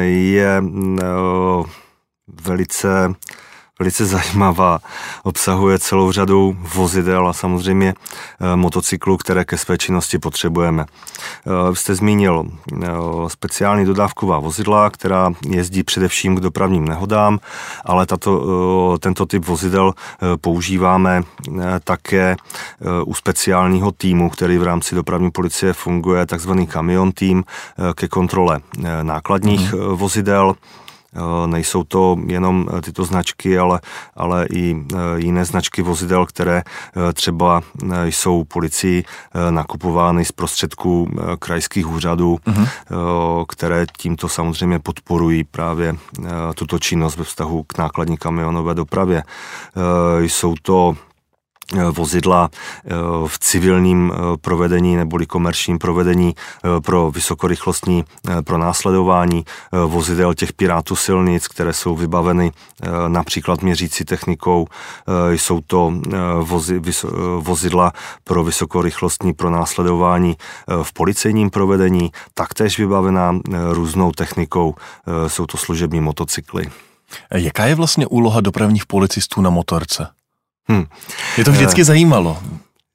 je 0.00 0.62
velice 2.42 3.14
velice 3.80 4.06
zajímavá. 4.06 4.78
Obsahuje 5.22 5.78
celou 5.78 6.12
řadu 6.12 6.56
vozidel 6.74 7.28
a 7.28 7.32
samozřejmě 7.32 7.94
eh, 7.94 8.56
motocyklů, 8.56 9.16
které 9.16 9.44
ke 9.44 9.58
své 9.58 9.78
činnosti 9.78 10.18
potřebujeme. 10.18 10.84
Eh, 10.84 11.74
jste 11.74 11.94
zmínil 11.94 12.44
eh, 12.44 12.88
speciální 13.28 13.84
dodávková 13.84 14.38
vozidla, 14.38 14.90
která 14.90 15.32
jezdí 15.48 15.82
především 15.82 16.36
k 16.36 16.40
dopravním 16.40 16.88
nehodám, 16.88 17.38
ale 17.84 18.06
tato, 18.06 18.98
tento 19.00 19.26
typ 19.26 19.46
vozidel 19.46 19.92
používáme 20.40 21.22
také 21.84 22.36
u 23.06 23.14
speciálního 23.14 23.92
týmu, 23.92 24.30
který 24.30 24.58
v 24.58 24.62
rámci 24.62 24.94
dopravní 24.94 25.30
policie 25.30 25.72
funguje, 25.72 26.26
takzvaný 26.26 26.66
kamion 26.66 27.12
tým 27.12 27.44
ke 27.94 28.08
kontrole 28.08 28.60
nákladních 29.02 29.72
mm. 29.72 29.80
vozidel. 29.80 30.54
Eh, 31.14 31.46
nejsou 31.46 31.84
to 31.84 32.16
jenom 32.26 32.66
eh, 32.68 32.80
tyto 32.80 33.04
značky, 33.04 33.58
ale, 33.58 33.80
ale 34.14 34.46
i 34.52 34.76
eh, 34.76 34.96
jiné 35.16 35.44
značky 35.44 35.82
vozidel, 35.82 36.26
které 36.26 36.62
třeba 37.14 37.62
jsou 38.04 38.44
policii 38.44 39.04
nakupovány 39.50 40.24
z 40.24 40.32
prostředků 40.32 41.10
krajských 41.38 41.88
úřadů, 41.88 42.38
uh-huh. 42.46 42.68
které 43.48 43.86
tímto 43.98 44.28
samozřejmě 44.28 44.78
podporují 44.78 45.44
právě 45.44 45.96
tuto 46.54 46.78
činnost 46.78 47.16
ve 47.16 47.24
vztahu 47.24 47.62
k 47.62 47.78
nákladní 47.78 48.16
kamionové 48.16 48.74
dopravě. 48.74 49.22
Jsou 50.20 50.54
to 50.62 50.96
vozidla 51.90 52.50
eh, 52.52 52.90
v 53.26 53.38
civilním 53.38 54.12
eh, 54.12 54.36
provedení 54.40 54.96
neboli 54.96 55.26
komerčním 55.26 55.78
provedení 55.78 56.34
pro 56.84 57.10
vysokorychlostní 57.10 58.04
pronásledování 58.44 59.44
vozidel 59.86 60.34
těch 60.34 60.52
pirátů 60.52 60.96
silnic, 60.96 61.48
které 61.48 61.72
jsou 61.72 61.96
vybaveny 61.96 62.52
například 63.08 63.62
měřící 63.62 64.04
technikou. 64.04 64.66
Jsou 65.30 65.60
to 65.66 65.92
vozi, 66.40 66.80
vozidla 67.38 67.92
pro 68.24 68.44
vysokorychlostní 68.44 69.32
pronásledování 69.32 70.36
v 70.82 70.92
policejním 70.92 71.50
provedení, 71.50 72.12
taktéž 72.34 72.78
vybavená 72.78 73.38
různou 73.70 74.12
technikou. 74.12 74.74
Jsou 75.26 75.46
to 75.46 75.56
služební 75.56 76.00
motocykly. 76.00 76.70
Jaká 77.34 77.66
je 77.66 77.74
vlastně 77.74 78.06
úloha 78.06 78.40
dopravních 78.40 78.86
policistů 78.86 79.40
na 79.40 79.50
motorce? 79.50 80.19
Hmm. 80.70 80.86
Je 81.38 81.44
to 81.44 81.52
vždycky 81.52 81.80
e, 81.80 81.84
zajímalo. 81.84 82.38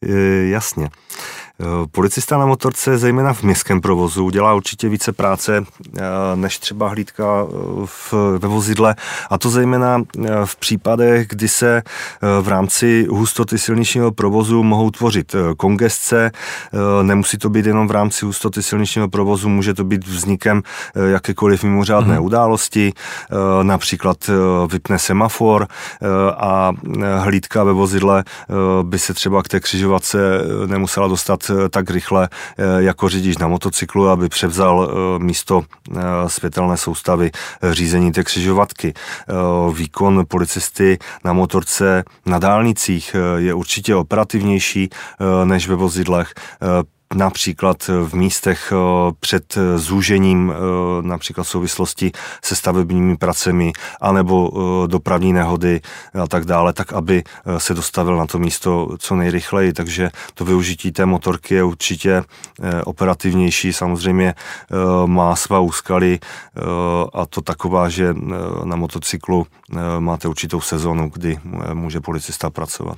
E, 0.03 0.47
jasně. 0.47 0.89
Eh, 1.61 1.65
policista 1.91 2.37
na 2.37 2.45
motorce, 2.45 2.97
zejména 2.97 3.33
v 3.33 3.43
městském 3.43 3.81
provozu, 3.81 4.29
dělá 4.29 4.53
určitě 4.53 4.89
více 4.89 5.11
práce 5.11 5.63
eh, 5.97 6.01
než 6.35 6.59
třeba 6.59 6.89
hlídka 6.89 7.23
eh, 7.23 7.51
v, 7.85 8.13
ve 8.13 8.47
vozidle 8.47 8.95
a 9.29 9.37
to 9.37 9.49
zejména 9.49 10.03
v 10.45 10.55
případech, 10.55 11.27
kdy 11.27 11.47
se 11.47 11.83
v 12.41 12.47
rámci 12.47 13.07
hustoty 13.09 13.57
silničního 13.57 14.11
provozu 14.11 14.63
mohou 14.63 14.91
tvořit 14.91 15.35
kongesce. 15.57 16.31
Nemusí 17.01 17.37
to 17.37 17.49
být 17.49 17.65
jenom 17.65 17.87
v 17.87 17.91
rámci 17.91 18.25
hustoty 18.25 18.63
silničního 18.63 19.07
provozu, 19.07 19.49
může 19.49 19.73
to 19.73 19.83
být 19.83 20.07
vznikem 20.07 20.61
jakékoliv 21.11 21.63
mimořádné 21.63 22.17
mm-hmm. 22.17 22.23
události, 22.23 22.93
například 23.63 24.29
vypne 24.71 24.99
semafor 24.99 25.67
a 26.37 26.71
hlídka 27.17 27.63
ve 27.63 27.73
vozidle 27.73 28.23
by 28.83 28.99
se 28.99 29.13
třeba 29.13 29.43
k 29.43 29.47
té 29.47 29.59
křižovatce 29.59 30.17
nemusela 30.65 31.07
dostat 31.07 31.44
Eh, 31.49 31.69
tak 31.69 31.89
rychle 31.89 32.29
eh, 32.31 32.63
jako 32.83 33.09
řidič 33.09 33.37
na 33.37 33.47
motocyklu, 33.47 34.09
aby 34.09 34.29
převzal 34.29 34.89
eh, 34.89 35.23
místo 35.23 35.63
světelné 36.27 36.77
soustavy 36.77 37.31
řízení 37.71 38.11
té 38.11 38.23
křižovatky. 38.23 38.93
Výkon 39.73 40.25
policisty 40.27 40.97
na 41.23 41.33
motorce 41.33 42.03
na 42.25 42.39
dálnicích 42.39 43.15
je 43.37 43.53
určitě 43.53 43.95
operativnější 43.95 44.89
než 45.43 45.67
ve 45.67 45.75
vozidlech 45.75 46.33
například 47.13 47.87
v 47.87 48.13
místech 48.13 48.73
eh, 48.75 49.13
před 49.19 49.57
zúžením, 49.75 50.53
eh, 50.53 50.57
například 51.07 51.43
v 51.43 51.49
souvislosti 51.49 52.11
se 52.43 52.55
stavebními 52.55 53.17
pracemi, 53.17 53.73
anebo 54.01 54.51
eh, 54.51 54.87
dopravní 54.87 55.33
nehody 55.33 55.81
a 56.23 56.27
tak 56.27 56.45
dále, 56.45 56.73
tak 56.73 56.93
aby 56.93 57.23
se 57.57 57.73
dostavil 57.73 58.17
na 58.17 58.25
to 58.25 58.39
místo 58.39 58.89
co 58.99 59.15
nejrychleji. 59.15 59.73
Takže 59.73 60.09
to 60.33 60.45
využití 60.45 60.91
té 60.91 61.05
motorky 61.05 61.55
je 61.55 61.63
určitě 61.63 62.23
operativnější. 62.83 63.73
Samozřejmě 63.73 64.33
má 65.05 65.35
svá 65.35 65.59
úskaly 65.59 66.19
a 67.13 67.25
to 67.25 67.41
taková, 67.41 67.89
že 67.89 68.15
na 68.63 68.75
motocyklu 68.75 69.47
máte 69.99 70.27
určitou 70.27 70.61
sezonu, 70.61 71.09
kdy 71.13 71.39
může 71.73 71.99
policista 71.99 72.49
pracovat. 72.49 72.97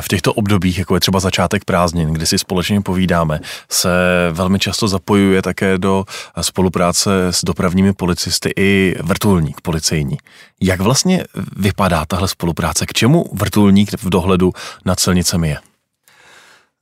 V 0.00 0.08
těchto 0.08 0.32
obdobích, 0.32 0.78
jako 0.78 0.94
je 0.94 1.00
třeba 1.00 1.20
začátek 1.20 1.64
prázdnin, 1.64 2.12
kdy 2.12 2.26
si 2.26 2.38
společně 2.38 2.80
povídáme, 2.80 3.40
se 3.70 3.88
velmi 4.32 4.58
často 4.58 4.88
zapojuje 4.88 5.42
také 5.42 5.78
do 5.78 6.04
spolupráce 6.40 7.26
s 7.30 7.44
dopravními 7.44 7.92
policisty 7.92 8.52
i 8.56 8.94
vrtulník 9.02 9.60
policejní. 9.60 10.18
Jak 10.60 10.80
vlastně 10.80 11.24
vypadá 11.56 12.04
tahle 12.06 12.28
spolupráce? 12.28 12.86
K 12.86 12.92
čemu 12.92 13.24
vrtulník 13.32 14.02
v 14.02 14.10
dohledu 14.10 14.52
nad 14.84 15.00
silnicemi 15.00 15.48
je? 15.48 15.58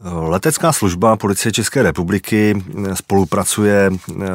Letecká 0.02 0.72
služba 0.72 1.16
Policie 1.16 1.52
České 1.52 1.82
republiky 1.82 2.62
spolupracuje 2.94 3.90
eh, 3.92 4.26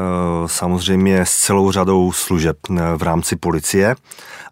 samozřejmě 0.46 1.26
s 1.26 1.36
celou 1.36 1.72
řadou 1.72 2.12
služeb 2.12 2.58
eh, 2.70 2.98
v 2.98 3.04
rámci 3.04 3.36
policie 3.36 3.96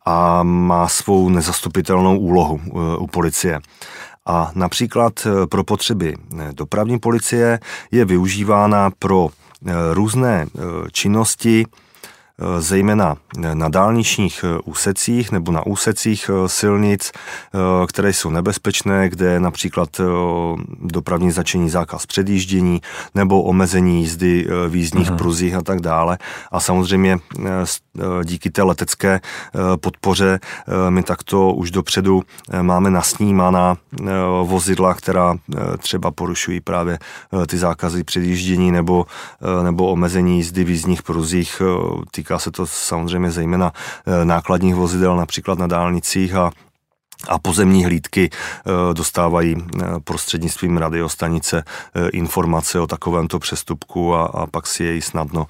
a 0.05 0.43
má 0.43 0.87
svou 0.87 1.29
nezastupitelnou 1.29 2.17
úlohu 2.17 2.61
eh, 2.65 2.97
u 2.97 3.07
policie 3.07 3.59
a 4.25 4.51
například 4.55 5.27
eh, 5.27 5.47
pro 5.47 5.63
potřeby 5.63 6.15
eh, 6.39 6.49
dopravní 6.53 6.99
policie 6.99 7.59
je 7.91 8.05
využívána 8.05 8.91
pro 8.99 9.29
eh, 9.29 9.71
různé 9.93 10.47
činnosti, 10.91 11.65
zejména 12.59 13.15
na 13.53 13.69
dálničních 13.69 14.43
eh, 14.43 14.59
úsecích 14.65 15.31
nebo 15.31 15.51
na 15.51 15.65
úsecích 15.65 16.29
eh, 16.29 16.49
silnic, 16.49 17.11
které 17.87 18.13
jsou 18.13 18.29
nebezpečné, 18.29 19.09
kde 19.09 19.25
je 19.25 19.39
například 19.39 20.01
dopravní 20.79 21.31
začení 21.31 21.69
zákaz 21.69 22.05
předjíždění 22.05 22.81
nebo 23.15 23.43
omezení 23.43 23.99
jízdy 24.01 24.47
v 24.67 24.75
jízdních 24.75 25.11
uh-huh. 25.11 25.17
pruzích 25.17 25.55
a 25.55 25.61
tak 25.61 25.81
dále. 25.81 26.17
A 26.51 26.59
samozřejmě 26.59 27.17
díky 28.23 28.49
té 28.49 28.63
letecké 28.63 29.21
podpoře 29.81 30.39
my 30.89 31.03
takto 31.03 31.53
už 31.53 31.71
dopředu 31.71 32.21
máme 32.61 32.89
nasnímaná 32.89 33.77
vozidla, 34.43 34.93
která 34.93 35.35
třeba 35.77 36.11
porušují 36.11 36.61
právě 36.61 36.99
ty 37.47 37.57
zákazy 37.57 38.03
předjíždění 38.03 38.71
nebo, 38.71 39.05
nebo 39.63 39.87
omezení 39.87 40.37
jízdy 40.37 40.63
v 40.63 40.69
jízdních 40.69 41.03
pruzích. 41.03 41.61
Týká 42.11 42.32
Týká 42.33 42.39
se 42.39 42.51
to 42.51 42.67
samozřejmě 42.67 43.31
zejména 43.31 43.71
eh, 44.07 44.25
nákladních 44.25 44.75
vozidel, 44.75 45.15
například 45.15 45.59
na 45.59 45.67
dálnicích 45.67 46.35
a 46.35 46.51
a 47.27 47.39
pozemní 47.39 47.85
hlídky 47.85 48.29
eh, 48.29 48.93
dostávají 48.93 49.55
eh, 49.55 49.83
prostřednictvím 50.03 50.77
radiostanice 50.77 51.63
informace 52.13 52.79
o 52.79 52.87
takovémto 52.87 53.39
přestupku 53.39 54.15
a, 54.15 54.25
a 54.25 54.47
pak 54.47 54.67
si 54.67 54.83
jej 54.83 55.01
snadno 55.01 55.47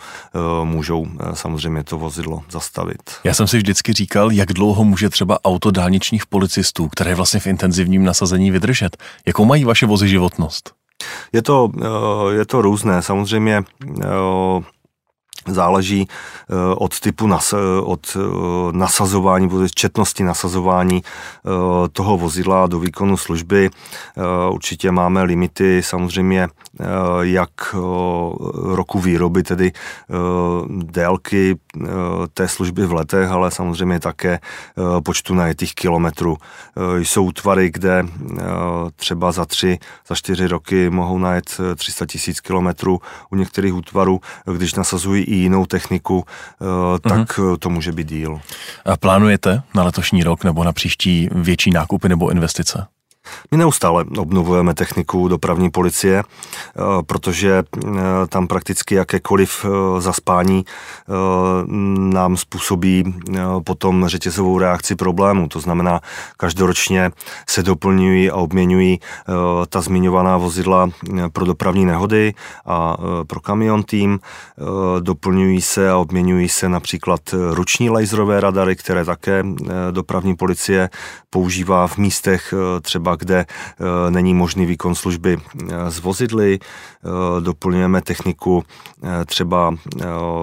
můžou 0.64 1.08
samozřejmě 1.34 1.84
to 1.84 1.98
vozidlo 1.98 2.44
zastavit. 2.52 3.02
Já 3.24 3.34
jsem 3.34 3.48
si 3.48 3.58
vždycky 3.58 3.94
říkal, 3.94 4.32
jak 4.32 4.54
dlouho 4.54 4.84
může 4.84 5.10
třeba 5.10 5.40
auto 5.46 5.72
dálničních 5.72 6.26
policistů, 6.26 6.88
které 6.88 7.12
je 7.12 7.16
vlastně 7.16 7.40
v 7.40 7.48
intenzivním 7.48 8.04
nasazení 8.04 8.52
vydržet. 8.52 8.98
Jakou 9.26 9.46
mají 9.46 9.64
vaše 9.64 9.86
vozy 9.86 10.08
životnost? 10.08 10.72
Je 11.34 11.42
to, 11.42 11.72
je 12.32 12.46
to 12.46 12.62
různé. 12.62 13.02
Samozřejmě 13.02 13.64
záleží 15.48 16.08
eh, 16.08 16.54
od 16.76 17.00
typu 17.00 17.28
nas, 17.28 17.54
od 17.84 18.18
eh, 18.18 18.20
nasazování, 18.72 19.50
četnosti 19.76 20.24
nasazování 20.24 21.04
eh, 21.04 21.50
toho 21.92 22.18
vozidla 22.18 22.68
do 22.68 22.80
výkonu 22.80 23.18
služby. 23.18 23.70
Určitě 24.52 24.92
máme 24.92 25.24
limity 25.24 25.84
samozřejmě 25.84 26.48
jak 27.22 27.76
roku 28.56 29.00
výroby, 29.00 29.44
tedy 29.44 29.72
délky 30.70 31.56
té 32.34 32.48
služby 32.48 32.86
v 32.86 32.94
letech, 32.94 33.30
ale 33.30 33.52
samozřejmě 33.52 34.00
také 34.00 34.40
počtu 35.04 35.34
najetých 35.34 35.76
kilometrů. 35.76 36.38
Jsou 36.98 37.24
útvary, 37.24 37.72
kde 37.72 38.06
třeba 38.96 39.32
za 39.32 39.46
tři, 39.46 39.80
za 40.08 40.16
čtyři 40.16 40.48
roky 40.48 40.90
mohou 40.90 41.18
najet 41.18 41.58
300 41.76 42.06
tisíc 42.06 42.40
kilometrů. 42.40 43.00
U 43.30 43.36
některých 43.36 43.76
útvarů, 43.76 44.22
když 44.54 44.74
nasazují 44.74 45.24
i 45.24 45.36
jinou 45.36 45.66
techniku, 45.66 46.26
eh, 46.26 47.00
tak 47.00 47.30
uh-huh. 47.30 47.58
to 47.58 47.70
může 47.70 47.92
být 47.92 48.08
díl. 48.08 48.40
A 48.86 48.98
plánujete 48.98 49.64
na 49.76 49.84
letošní 49.84 50.24
rok 50.24 50.44
nebo 50.44 50.64
na 50.64 50.74
příští 50.74 51.30
větší 51.32 51.72
nákupy 51.72 52.10
nebo 52.10 52.32
investice? 52.32 52.88
My 53.52 53.58
neustále 53.58 54.06
obnovujeme 54.18 54.74
techniku 54.74 55.28
dopravní 55.28 55.70
policie, 55.70 56.24
eh, 56.24 56.82
protože 57.06 57.64
eh, 57.64 57.90
tam 58.30 58.48
prakticky 58.48 58.96
jakékoliv 58.96 59.66
eh, 59.66 60.02
zaspání 60.02 60.66
nám 61.98 62.38
způsobí 62.38 63.16
potom 63.64 64.08
řetězovou 64.08 64.60
reakci 64.60 64.96
problému. 64.96 65.48
To 65.48 65.60
znamená, 65.60 66.02
každoročně 66.38 67.12
se 67.50 67.64
doplňují 67.64 68.32
a 68.32 68.36
obměňují 68.36 69.00
ta 69.70 69.82
zmiňovaná 69.82 70.38
vozidla 70.38 70.90
pro 71.34 71.46
dopravní 71.46 71.86
nehody 71.86 72.34
a 72.66 72.98
pro 73.28 73.40
kamion 73.40 73.84
tým. 73.84 74.20
Doplňují 75.00 75.62
se 75.62 75.90
a 75.90 75.98
obměňují 75.98 76.50
se 76.50 76.70
například 76.70 77.20
ruční 77.52 77.90
laserové 77.90 78.40
radary, 78.40 78.76
které 78.76 79.06
také 79.06 79.44
dopravní 79.92 80.36
policie 80.36 80.90
používá 81.30 81.88
v 81.88 81.98
místech 81.98 82.54
třeba, 82.82 83.13
kde 83.16 83.46
Eh, 83.80 84.12
není 84.12 84.34
možný 84.34 84.66
výkon 84.66 84.96
služby 84.96 85.38
eh, 85.38 85.92
z 85.92 86.00
vozidly. 86.00 86.60
Eh, 86.60 87.42
doplňujeme 87.42 88.02
techniku 88.02 88.64
třeba 89.26 89.76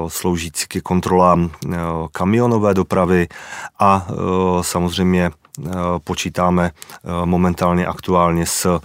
sloužící 0.08 0.66
ke 0.68 0.80
kontrolám 0.80 1.50
kamionové 2.12 2.74
dopravy 2.74 3.28
a 3.78 4.06
samozřejmě 4.60 5.30
počítáme 6.04 6.70
momentálně 7.24 7.86
aktuálně 7.86 8.46
s 8.46 8.80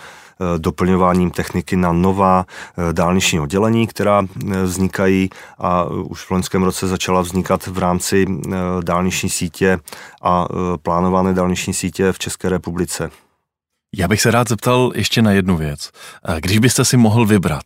doplňováním 0.58 1.32
techniky 1.32 1.76
na 1.76 1.92
nová 1.92 2.46
dálniční 2.92 3.40
oddělení, 3.40 3.88
která 3.88 4.22
vznikají 4.64 5.30
a 5.60 5.84
už 5.84 6.24
v 6.24 6.32
loňském 6.32 6.64
roce 6.64 6.88
začala 6.88 7.22
vznikat 7.22 7.68
v 7.68 7.78
rámci 7.78 8.26
dálniční 8.84 9.30
sítě 9.30 9.80
a 10.22 10.48
plánované 10.82 11.34
dálniční 11.34 11.74
sítě 11.74 12.12
v 12.12 12.20
České 12.20 12.50
republice. 12.50 13.12
Já 13.98 14.08
bych 14.08 14.22
se 14.22 14.32
rád 14.32 14.50
zeptal 14.50 14.92
ještě 14.96 15.22
na 15.22 15.32
jednu 15.32 15.58
věc. 15.58 15.92
Když 16.40 16.58
byste 16.58 16.86
si 16.86 16.98
mohl 16.98 17.26
vybrat 17.26 17.64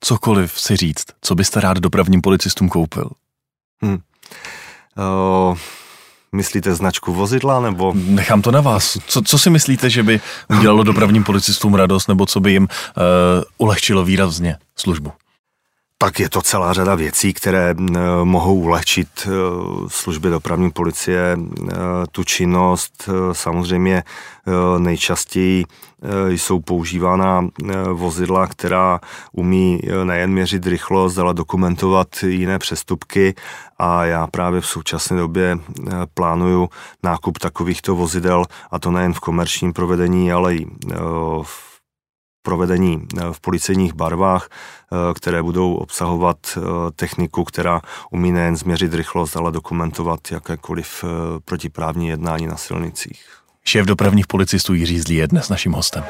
cokoliv 0.00 0.60
si 0.60 0.76
říct, 0.76 1.04
co 1.20 1.34
byste 1.34 1.60
rád 1.60 1.78
dopravním 1.78 2.22
policistům 2.22 2.68
koupil? 2.68 3.10
Hmm. 3.82 3.98
Uh, 4.98 5.58
myslíte 6.32 6.74
značku 6.74 7.12
vozidla 7.12 7.60
nebo? 7.60 7.92
Nechám 7.96 8.42
to 8.42 8.50
na 8.50 8.60
vás. 8.60 8.98
Co, 9.06 9.22
co 9.22 9.38
si 9.38 9.50
myslíte, 9.50 9.90
že 9.90 10.02
by 10.02 10.20
udělalo 10.58 10.82
dopravním 10.82 11.24
policistům 11.24 11.74
radost 11.74 12.06
nebo 12.08 12.26
co 12.26 12.40
by 12.40 12.52
jim 12.52 12.62
uh, 12.62 12.68
ulehčilo 13.58 14.04
výrazně 14.04 14.56
službu? 14.76 15.12
Tak 16.00 16.20
je 16.20 16.30
to 16.30 16.42
celá 16.42 16.72
řada 16.72 16.94
věcí, 16.94 17.32
které 17.32 17.74
mohou 18.24 18.54
ulehčit 18.54 19.08
e, 19.26 19.30
službě 19.88 20.30
dopravní 20.30 20.70
policie 20.70 21.20
e, 21.32 21.36
tu 22.12 22.24
činnost. 22.24 23.08
Samozřejmě 23.32 24.02
nejčastěji 24.78 25.64
jsou 26.28 26.60
používána 26.60 27.48
vozidla, 27.92 28.46
která 28.46 29.00
umí 29.32 29.80
nejen 30.04 30.32
měřit 30.32 30.66
rychlost, 30.66 31.18
ale 31.18 31.34
dokumentovat 31.34 32.08
jiné 32.22 32.58
přestupky 32.58 33.34
a 33.78 34.04
já 34.04 34.26
právě 34.26 34.60
v 34.60 34.66
současné 34.66 35.16
době 35.16 35.58
plánuju 36.14 36.68
nákup 37.02 37.38
takovýchto 37.38 37.94
vozidel 37.94 38.44
a 38.70 38.78
to 38.78 38.90
nejen 38.90 39.12
v 39.12 39.20
komerčním 39.20 39.72
provedení, 39.72 40.32
ale 40.32 40.54
i 40.54 40.66
v 41.42 41.77
provedení 42.48 42.98
eh, 43.00 43.20
v 43.32 43.40
policejních 43.40 43.94
barvách, 43.94 44.48
eh, 44.48 45.14
které 45.14 45.42
budou 45.42 45.74
obsahovat 45.74 46.38
eh, 46.56 46.60
techniku, 46.96 47.44
která 47.44 47.80
umí 48.10 48.32
nejen 48.32 48.56
změřit 48.56 48.94
rychlost, 48.94 49.36
ale 49.36 49.52
dokumentovat 49.52 50.20
jakékoliv 50.30 51.04
protiprávní 51.44 52.08
jednání 52.08 52.46
na 52.46 52.56
silnicích. 52.56 53.20
Šéf 53.64 53.86
dopravních 53.86 54.26
policistů 54.26 54.74
Jiří 54.74 55.00
Zlý 55.00 55.14
je 55.16 55.26
dnes 55.26 55.48
naším 55.48 55.72
hostem. 55.72 56.04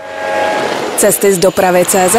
Cesty 0.97 1.35
z 1.35 1.39
dopravy 1.39 1.85
CZ 1.85 2.17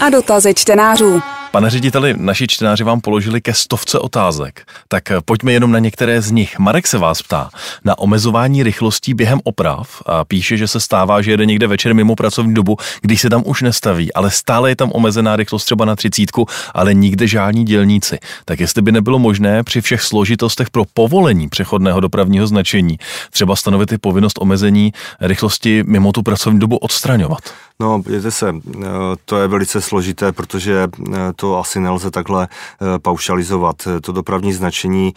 a 0.00 0.10
dotazy 0.10 0.54
čtenářů. 0.54 1.22
Pane 1.54 1.70
řediteli, 1.70 2.14
naši 2.18 2.46
čtenáři 2.46 2.84
vám 2.84 3.00
položili 3.00 3.40
ke 3.40 3.54
stovce 3.54 3.98
otázek, 3.98 4.66
tak 4.88 5.12
pojďme 5.24 5.52
jenom 5.52 5.72
na 5.72 5.78
některé 5.78 6.22
z 6.22 6.30
nich. 6.30 6.58
Marek 6.58 6.86
se 6.86 6.98
vás 6.98 7.22
ptá 7.22 7.50
na 7.84 7.98
omezování 7.98 8.62
rychlostí 8.62 9.14
během 9.14 9.40
oprav 9.44 10.02
a 10.06 10.24
píše, 10.24 10.56
že 10.56 10.68
se 10.68 10.80
stává, 10.80 11.22
že 11.22 11.30
jede 11.30 11.46
někde 11.46 11.66
večer 11.66 11.94
mimo 11.94 12.16
pracovní 12.16 12.54
dobu, 12.54 12.76
když 13.00 13.20
se 13.20 13.30
tam 13.30 13.42
už 13.46 13.62
nestaví, 13.62 14.14
ale 14.14 14.30
stále 14.30 14.70
je 14.70 14.76
tam 14.76 14.90
omezená 14.94 15.36
rychlost 15.36 15.64
třeba 15.64 15.84
na 15.84 15.96
třicítku, 15.96 16.46
ale 16.74 16.94
nikde 16.94 17.26
žádní 17.26 17.64
dělníci. 17.64 18.18
Tak 18.44 18.60
jestli 18.60 18.82
by 18.82 18.92
nebylo 18.92 19.18
možné 19.18 19.62
při 19.62 19.80
všech 19.80 20.02
složitostech 20.02 20.70
pro 20.70 20.84
povolení 20.94 21.48
přechodného 21.48 22.00
dopravního 22.00 22.46
značení 22.46 22.98
třeba 23.30 23.56
stanovit 23.56 23.92
i 23.92 23.98
povinnost 23.98 24.38
omezení 24.40 24.92
rychlosti 25.20 25.84
mimo 25.86 26.12
tu 26.12 26.22
pracovní 26.22 26.60
dobu 26.60 26.76
odstraňovat? 26.76 27.38
No, 27.80 28.02
jděte 28.06 28.30
se, 28.30 28.48
eh, 28.48 28.82
to 29.24 29.36
je 29.36 29.48
velice 29.48 29.80
složité, 29.80 30.32
protože 30.32 30.88
eh, 30.88 31.16
to 31.36 31.58
asi 31.58 31.80
nelze 31.80 32.10
takhle 32.10 32.48
eh, 32.48 32.98
paušalizovat. 32.98 33.88
To 34.00 34.12
dopravní 34.12 34.52
značení 34.52 35.14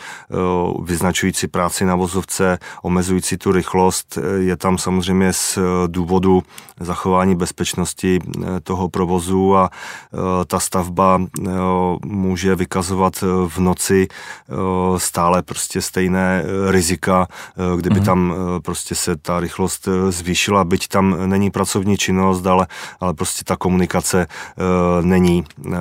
vyznačující 0.84 1.48
práci 1.48 1.86
na 1.86 1.96
vozovce, 1.96 2.58
omezující 2.84 3.38
tu 3.38 3.52
rychlost, 3.52 4.18
je 4.38 4.58
tam 4.58 4.78
samozřejmě 4.78 5.34
z 5.34 5.60
důvodu 5.88 6.44
zachování 6.80 7.36
bezpečnosti 7.36 8.20
toho 8.64 8.90
provozu 8.90 9.56
a 9.56 9.70
ta 10.48 10.60
stavba 10.60 11.22
může 12.06 12.56
vykazovat 12.56 13.24
v 13.48 13.60
noci 13.60 14.08
stále 14.98 15.44
prostě 15.44 15.82
stejné 15.82 16.44
rizika, 16.68 17.28
kdyby 17.78 18.02
mm-hmm. 18.02 18.06
tam 18.06 18.34
prostě 18.62 18.96
se 18.96 19.16
ta 19.16 19.40
rychlost 19.40 19.88
zvýšila, 20.10 20.64
byť 20.64 20.88
tam 20.88 21.30
není 21.30 21.52
pracovní 21.52 21.98
činnost, 21.98 22.42
ale, 22.48 22.68
ale 23.00 23.14
prostě 23.14 23.44
ta 23.44 23.56
komunikace 23.56 24.28
uh, 24.28 25.06
není 25.06 25.44
uh, 25.66 25.74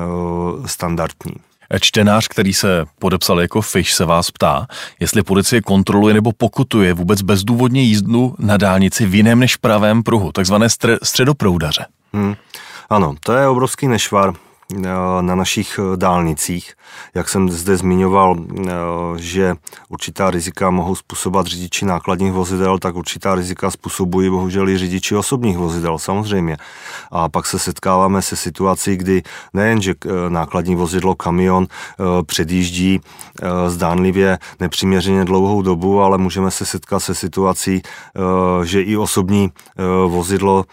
standardní. 0.66 1.32
Čtenář, 1.80 2.28
který 2.28 2.54
se 2.54 2.84
podepsal 2.98 3.40
jako 3.40 3.60
Fish, 3.62 3.92
se 3.92 4.04
vás 4.04 4.30
ptá, 4.30 4.66
jestli 5.00 5.22
policie 5.22 5.62
kontroluje 5.62 6.14
nebo 6.14 6.32
pokutuje 6.32 6.94
vůbec 6.94 7.22
bezdůvodně 7.22 7.82
jízdu 7.82 8.34
na 8.38 8.56
dálnici 8.56 9.06
v 9.06 9.14
jiném 9.14 9.38
než 9.38 9.56
pravém 9.56 10.02
pruhu, 10.02 10.32
takzvané 10.32 10.66
středoproudaře. 11.02 11.86
Hmm. 12.12 12.34
Ano, 12.90 13.14
to 13.20 13.32
je 13.32 13.48
obrovský 13.48 13.88
nešvar. 13.88 14.34
Eh, 14.74 14.78
na 15.22 15.34
našich 15.34 15.78
eh, 15.78 15.96
dálnicích. 15.96 16.74
Jak 17.14 17.28
jsem 17.28 17.48
zde 17.48 17.76
zmiňoval, 17.76 18.36
eh, 18.36 18.72
že 19.16 19.54
určitá 19.88 20.30
rizika 20.30 20.70
mohou 20.70 20.94
způsobovat 20.94 21.46
řidiči 21.46 21.84
nákladních 21.84 22.32
vozidel, 22.32 22.78
tak 22.78 22.96
určitá 22.96 23.34
rizika 23.34 23.70
způsobují 23.70 24.30
bohužel 24.30 24.68
i 24.68 24.78
řidiči 24.78 25.16
osobních 25.16 25.58
vozidel, 25.58 25.98
samozřejmě. 25.98 26.56
A 27.10 27.28
pak 27.28 27.46
se 27.46 27.58
setkáváme 27.58 28.22
se 28.22 28.36
situací, 28.36 28.96
kdy 28.96 29.22
nejen, 29.54 29.82
že 29.82 29.94
nákladní 30.28 30.76
vozidlo, 30.76 31.14
kamion 31.14 31.66
předjíždí 32.26 33.00
zdánlivě 33.66 34.38
nepřiměřeně 34.60 35.24
dlouhou 35.24 35.62
dobu, 35.62 36.00
ale 36.00 36.18
můžeme 36.18 36.50
se 36.50 36.66
setkat 36.66 37.00
se 37.00 37.14
situací, 37.14 37.82
že 38.64 38.82
i 38.82 38.96
osobní 38.96 39.50
vozidlo, 40.06 40.64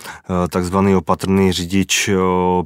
takzvaný 0.49 0.95
opatrný 0.95 1.51
řidič 1.51 2.09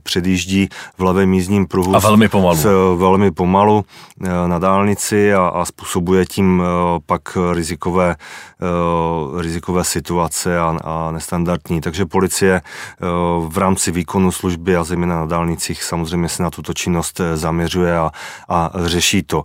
předjíždí 0.04 0.70
v 0.98 1.04
pravém 1.18 1.34
jízdním 1.34 1.66
pruhu. 1.68 1.96
A 1.96 2.00
velmi 2.00 2.30
pomalu. 2.30 2.58
S, 2.58 2.96
velmi 2.98 3.32
pomalu 3.32 3.86
eh, 4.24 4.48
na 4.48 4.60
dálnici 4.60 5.34
a, 5.34 5.48
a 5.48 5.66
způsobuje 5.66 6.26
tím 6.26 6.64
eh, 6.64 7.00
pak 7.06 7.38
rizikové, 7.54 8.16
eh, 8.16 9.42
rizikové 9.42 9.84
situace 9.84 10.60
a, 10.60 10.78
a 10.84 11.12
nestandardní. 11.12 11.82
Takže 11.82 12.06
policie 12.06 12.62
v 13.48 13.58
rámci 13.58 13.92
výkonu 13.92 14.32
služby 14.32 14.76
a 14.76 14.84
zejména 14.84 15.20
na 15.20 15.26
dálnicích 15.26 15.84
samozřejmě 15.84 16.30
se 16.30 16.44
na 16.44 16.50
tuto 16.50 16.74
činnost 16.74 17.22
zaměřuje 17.36 17.98
a, 17.98 18.12
a 18.50 18.72
řeší 18.86 19.24
to. 19.24 19.44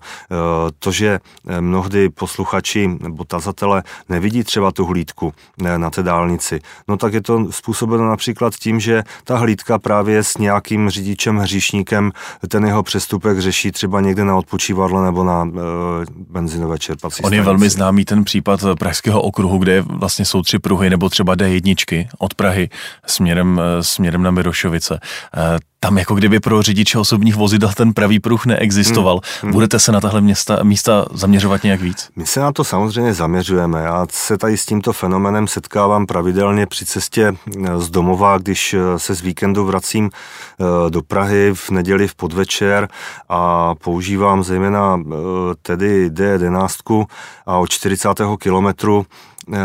To, 0.78 0.92
že 0.92 1.20
mnohdy 1.60 2.08
posluchači 2.08 2.88
nebo 3.00 3.24
tazatele 3.24 3.82
nevidí 4.08 4.44
třeba 4.44 4.72
tu 4.72 4.84
hlídku 4.84 5.32
na 5.76 5.90
té 5.90 6.02
dálnici, 6.02 6.60
no 6.88 6.96
tak 6.96 7.12
je 7.12 7.20
to 7.20 7.52
způsobeno 7.52 8.08
například 8.08 8.54
tím, 8.54 8.80
že 8.80 9.02
ta 9.24 9.36
hlídka 9.36 9.78
právě 9.78 10.22
s 10.24 10.38
nějakým 10.38 10.90
řidičem 10.90 11.36
hří 11.36 11.60
hříšníkem 11.62 12.12
ten 12.48 12.64
jeho 12.64 12.82
přestupek 12.82 13.38
řeší 13.38 13.72
třeba 13.72 14.00
někde 14.00 14.24
na 14.24 14.36
odpočívadle 14.36 15.04
nebo 15.04 15.24
na 15.24 15.44
e, 15.44 15.58
benzinové 16.30 16.78
čerpací 16.78 17.22
On 17.22 17.26
stanici. 17.26 17.36
je 17.36 17.42
velmi 17.42 17.70
známý 17.70 18.04
ten 18.04 18.24
případ 18.24 18.60
Pražského 18.78 19.22
okruhu, 19.22 19.58
kde 19.58 19.82
vlastně 19.82 20.24
jsou 20.24 20.42
tři 20.42 20.58
pruhy 20.58 20.90
nebo 20.90 21.08
třeba 21.08 21.36
D1 21.36 22.08
od 22.18 22.34
Prahy 22.34 22.68
směrem, 23.06 23.60
e, 23.60 23.82
směrem 23.82 24.22
na 24.22 24.30
Mirošovice. 24.30 25.00
Tam 25.82 25.98
jako 25.98 26.14
kdyby 26.14 26.40
pro 26.40 26.62
řidiče 26.62 26.98
osobních 26.98 27.36
vozidel 27.36 27.72
ten 27.76 27.92
pravý 27.92 28.20
pruh 28.20 28.46
neexistoval. 28.46 29.14
Hmm. 29.14 29.22
Hmm. 29.42 29.52
Budete 29.52 29.78
se 29.78 29.92
na 29.92 30.00
tahle 30.00 30.20
města, 30.20 30.58
místa 30.62 31.04
zaměřovat 31.12 31.62
nějak 31.62 31.80
víc? 31.80 32.08
My 32.16 32.26
se 32.26 32.40
na 32.40 32.52
to 32.52 32.64
samozřejmě 32.64 33.14
zaměřujeme. 33.14 33.82
Já 33.82 34.06
se 34.10 34.38
tady 34.38 34.56
s 34.56 34.66
tímto 34.66 34.92
fenomenem 34.92 35.48
setkávám 35.48 36.06
pravidelně 36.06 36.66
při 36.66 36.86
cestě 36.86 37.32
z 37.78 37.90
domova, 37.90 38.38
když 38.38 38.74
se 38.96 39.14
z 39.14 39.20
víkendu 39.20 39.64
vracím 39.64 40.10
do 40.88 41.02
Prahy 41.02 41.50
v 41.54 41.70
neděli 41.70 42.08
v 42.08 42.14
podvečer 42.14 42.88
a 43.28 43.74
používám 43.74 44.44
zejména 44.44 45.00
eh, 45.00 45.14
tedy 45.62 46.10
D11 46.10 47.06
a 47.46 47.58
od 47.58 47.70
40. 47.70 48.08
kilometru 48.38 49.06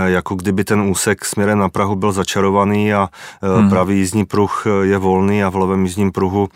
jako 0.05 0.35
kdyby 0.35 0.63
ten 0.63 0.81
úsek 0.81 1.25
směrem 1.25 1.59
na 1.59 1.69
Prahu 1.69 1.95
byl 1.95 2.11
začarovaný 2.11 2.93
a 2.93 3.09
hmm. 3.41 3.69
pravý 3.69 3.97
jízdní 3.97 4.25
pruh 4.25 4.63
je 4.81 4.97
volný 4.97 5.43
a 5.43 5.49
v 5.49 5.55
levém 5.55 5.85
jízdním 5.85 6.11
pruhu 6.11 6.49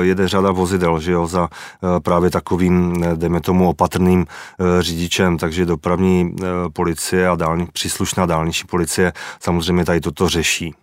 jede 0.00 0.28
řada 0.28 0.50
vozidel, 0.50 1.00
že 1.00 1.12
jo, 1.12 1.26
za 1.26 1.48
právě 2.02 2.30
takovým, 2.30 3.04
dejme 3.14 3.40
tomu, 3.40 3.68
opatrným 3.68 4.26
řidičem, 4.80 5.38
takže 5.38 5.66
dopravní 5.66 6.36
policie 6.72 7.28
a 7.28 7.34
dálni, 7.34 7.66
příslušná 7.72 8.26
dálniční 8.26 8.66
policie 8.70 9.12
samozřejmě 9.40 9.84
tady 9.84 10.00
toto 10.00 10.28
řeší. 10.28 10.74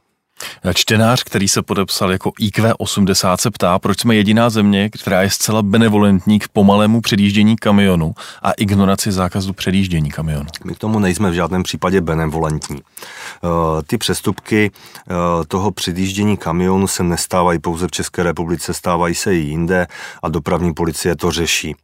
Čtenář, 0.74 1.24
který 1.24 1.48
se 1.48 1.62
podepsal 1.62 2.12
jako 2.12 2.30
IQ80, 2.30 3.38
se 3.38 3.52
ptá, 3.52 3.80
proč 3.80 4.00
jsme 4.00 4.16
jediná 4.16 4.50
země, 4.50 4.90
která 4.90 5.22
je 5.22 5.30
zcela 5.30 5.62
benevolentní 5.62 6.40
k 6.40 6.48
pomalému 6.48 7.02
předjíždění 7.02 7.56
kamionu 7.56 8.14
a 8.42 8.52
ignoraci 8.52 9.12
zákazu 9.12 9.54
předjíždění 9.54 10.12
kamionu. 10.12 10.48
My 10.66 10.76
k 10.76 10.78
tomu 10.78 11.00
nejsme 11.00 11.32
v 11.32 11.34
žádném 11.34 11.64
případě 11.64 12.02
benevolentní. 12.02 12.80
Eh, 12.80 13.84
ty 13.88 13.98
přestupky 13.98 14.72
eh, 14.72 15.14
toho 15.48 15.72
předjíždění 15.72 16.38
kamionu 16.38 16.88
se 16.88 17.04
nestávají 17.04 17.60
pouze 17.60 17.88
v 17.88 17.92
České 17.92 18.24
republice, 18.24 18.74
stávají 18.74 19.16
se 19.16 19.36
i 19.36 19.38
jinde 19.38 19.88
a 20.24 20.30
dopravní 20.30 20.74
policie 20.74 21.16
to 21.16 21.32
řeší. 21.32 21.76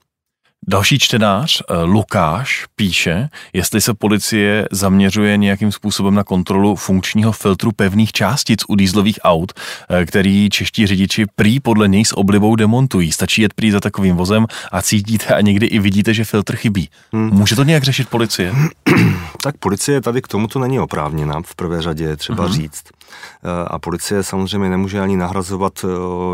Další 0.68 1.00
čtenář, 1.00 1.62
eh, 1.70 1.84
Lukáš, 1.84 2.66
píše, 2.76 3.30
jestli 3.54 3.82
se 3.82 3.94
policie 3.94 4.68
zaměřuje 4.72 5.38
nějakým 5.38 5.72
způsobem 5.72 6.16
na 6.16 6.24
kontrolu 6.24 6.76
funkčního 6.76 7.32
filtru 7.32 7.72
pevných 7.72 8.12
částic 8.12 8.60
u 8.68 8.76
dýzlových 8.76 9.20
aut, 9.24 9.54
eh, 9.90 10.06
který 10.06 10.50
čeští 10.50 10.88
řidiči 10.88 11.26
prý 11.36 11.60
podle 11.60 11.88
něj 11.88 12.06
s 12.06 12.18
oblibou 12.18 12.56
demontují. 12.56 13.12
Stačí 13.12 13.42
jet 13.42 13.54
prý 13.54 13.72
za 13.72 13.80
takovým 13.80 14.16
vozem 14.16 14.48
a 14.72 14.82
cítíte 14.82 15.36
a 15.36 15.42
někdy 15.42 15.66
i 15.66 15.80
vidíte, 15.80 16.14
že 16.14 16.26
filtr 16.26 16.56
chybí. 16.56 16.90
Hmm. 17.14 17.30
Může 17.30 17.56
to 17.56 17.64
nějak 17.64 17.84
řešit 17.84 18.10
policie? 18.10 18.54
tak 19.44 19.58
policie 19.58 20.02
tady 20.02 20.22
k 20.22 20.28
tomuto 20.28 20.60
není 20.60 20.80
oprávněna, 20.80 21.42
v 21.46 21.56
prvé 21.56 21.82
řadě 21.82 22.16
třeba 22.16 22.44
hmm. 22.44 22.54
říct. 22.54 22.84
Eh, 22.90 23.68
a 23.68 23.80
policie 23.80 24.24
samozřejmě 24.24 24.70
nemůže 24.70 25.02
ani 25.02 25.18
nahrazovat 25.18 25.86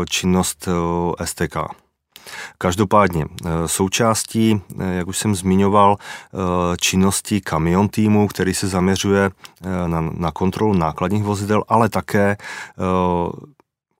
činnost 0.08 0.68
STK. 1.24 1.81
Každopádně 2.58 3.24
eh, 3.24 3.48
součástí, 3.68 4.60
eh, 4.80 4.94
jak 4.94 5.08
už 5.08 5.18
jsem 5.18 5.34
zmiňoval, 5.34 5.96
eh, 5.96 6.36
činnosti 6.80 7.40
kamion 7.40 7.88
týmu, 7.88 8.28
který 8.28 8.54
se 8.54 8.68
zaměřuje 8.68 9.30
na, 9.86 10.00
na 10.00 10.30
kontrolu 10.30 10.74
nákladních 10.74 11.22
vozidel, 11.22 11.64
ale 11.68 11.88
také 11.88 12.36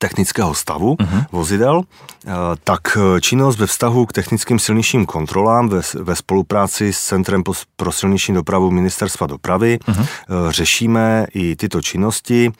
technického 0.03 0.55
stavu 0.55 0.95
uh-huh. 0.95 1.27
vozidel, 1.33 1.83
eh, 1.83 2.31
tak 2.65 2.99
eh, 2.99 3.21
činnost 3.21 3.59
ve 3.59 3.67
vztahu 3.67 4.07
k 4.07 4.13
technickým 4.13 4.59
silničním 4.59 5.07
kontrolám 5.07 5.69
ve, 5.69 5.81
ve 5.95 6.17
spolupráci 6.17 6.93
s 6.93 6.99
Centrem 6.99 7.43
pro 7.77 7.93
silniční 7.93 8.35
dopravu 8.35 8.71
Ministerstva 8.71 9.27
dopravy 9.27 9.79
uh-huh. 9.79 10.07
řešíme 10.51 11.27
i 11.35 11.57
tyto 11.57 11.83
činnosti 11.83 12.53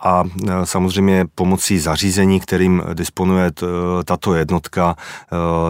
a 0.00 0.24
samozřejmě 0.64 1.24
pomocí 1.34 1.78
zařízení, 1.78 2.40
kterým 2.40 2.82
disponuje 2.94 3.50
tato 4.04 4.34
jednotka, 4.34 4.96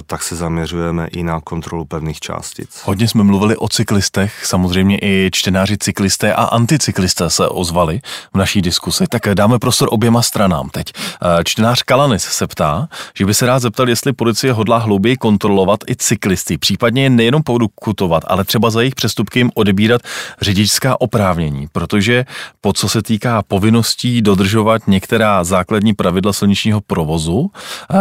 tak 0.06 0.22
se 0.22 0.36
zaměřujeme 0.36 1.06
i 1.06 1.22
na 1.22 1.40
kontrolu 1.40 1.84
pevných 1.84 2.20
částic. 2.20 2.82
Hodně 2.84 3.08
jsme 3.08 3.24
mluvili 3.24 3.56
o 3.56 3.68
cyklistech, 3.68 4.46
samozřejmě 4.46 4.98
i 5.02 5.30
čtenáři 5.32 5.78
cyklisté 5.78 6.34
a 6.34 6.44
anticyklisté 6.44 7.30
se 7.30 7.48
ozvali 7.48 8.00
v 8.34 8.38
naší 8.38 8.62
diskusi, 8.62 9.04
tak 9.10 9.34
dáme 9.34 9.58
prostor 9.58 9.88
oběma 9.92 10.22
stranám 10.22 10.53
stranám 10.54 10.70
teď. 10.70 10.92
Eh, 11.22 11.44
čtenář 11.44 11.82
Kalanis 11.82 12.22
se 12.22 12.46
ptá, 12.46 12.88
že 13.18 13.26
by 13.26 13.34
se 13.34 13.46
rád 13.46 13.58
zeptal, 13.58 13.88
jestli 13.88 14.12
policie 14.12 14.52
hodlá 14.52 14.78
hlouběji 14.78 15.16
kontrolovat 15.16 15.80
i 15.90 15.96
cyklisty, 15.96 16.58
případně 16.58 17.02
je 17.02 17.10
nejenom 17.10 17.42
kutovat, 17.74 18.22
ale 18.26 18.44
třeba 18.44 18.70
za 18.70 18.80
jejich 18.80 18.94
přestupky 18.94 19.38
jim 19.38 19.50
odebírat 19.54 20.02
řidičská 20.40 21.00
oprávnění, 21.00 21.66
protože 21.72 22.24
po 22.60 22.72
co 22.72 22.88
se 22.88 23.02
týká 23.02 23.42
povinností 23.42 24.22
dodržovat 24.22 24.86
některá 24.86 25.44
základní 25.44 25.94
pravidla 25.94 26.32
silničního 26.32 26.80
provozu 26.80 27.50
eh, 27.50 27.96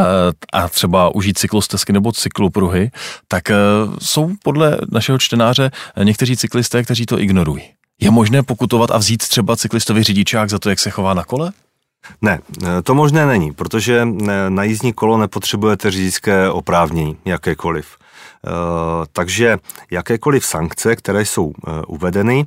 a 0.54 0.70
třeba 0.70 1.16
užít 1.16 1.38
cyklostezky 1.38 1.93
nebo 1.93 2.12
cyklopruhy, 2.12 2.91
tak 3.28 3.49
eh, 3.49 3.56
jsou 4.01 4.32
podle 4.43 4.78
našeho 4.91 5.18
čtenáře 5.18 5.72
někteří 6.04 6.38
cyklisté, 6.38 6.84
kteří 6.84 7.06
to 7.06 7.20
ignorují. 7.20 7.64
Je 8.01 8.12
možné 8.12 8.43
pokutovat 8.43 8.91
a 8.91 8.97
vzít 8.97 9.28
třeba 9.28 9.56
cyklistovi 9.56 10.04
řidičák 10.04 10.49
za 10.49 10.60
to, 10.60 10.70
jak 10.70 10.80
se 10.80 10.89
chová 10.89 11.14
na 11.14 11.24
kole? 11.24 11.51
Ne, 12.22 12.39
to 12.84 12.95
možné 12.95 13.26
není, 13.26 13.54
protože 13.54 14.08
na 14.49 14.64
jízdní 14.64 14.93
kolo 14.93 15.18
nepotřebujete 15.18 15.91
řidičské 15.91 16.49
oprávnění, 16.49 17.18
jakékoliv. 17.26 17.97
Eh, 18.47 18.49
takže 19.14 19.58
jakékoliv 19.91 20.45
sankce, 20.45 20.95
které 20.95 21.26
jsou 21.26 21.54
eh, 21.54 21.72
uvedeny, 21.88 22.45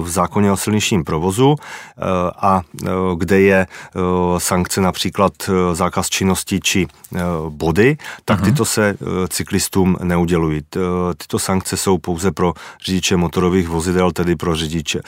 v 0.00 0.08
zákoně 0.08 0.52
o 0.52 0.56
silničním 0.56 1.04
provozu 1.04 1.56
eh, 1.56 2.02
a 2.36 2.62
eh, 2.62 2.90
kde 3.16 3.40
je 3.40 3.66
eh, 3.66 4.00
sankce 4.38 4.80
například 4.80 5.32
zákaz 5.72 6.08
činnosti 6.08 6.60
či 6.60 6.86
body, 7.48 7.96
tak 8.24 8.40
uh-huh. 8.40 8.44
tyto 8.44 8.64
se 8.64 8.96
cyklistům 9.28 9.96
neudělují. 10.02 10.60
Tyto 11.16 11.38
sankce 11.38 11.76
jsou 11.76 11.98
pouze 11.98 12.32
pro 12.32 12.54
řidiče 12.84 13.16
motorových 13.16 13.68
vozidel, 13.68 14.12
tedy 14.12 14.36
pro 14.36 14.56
řidiče 14.56 15.00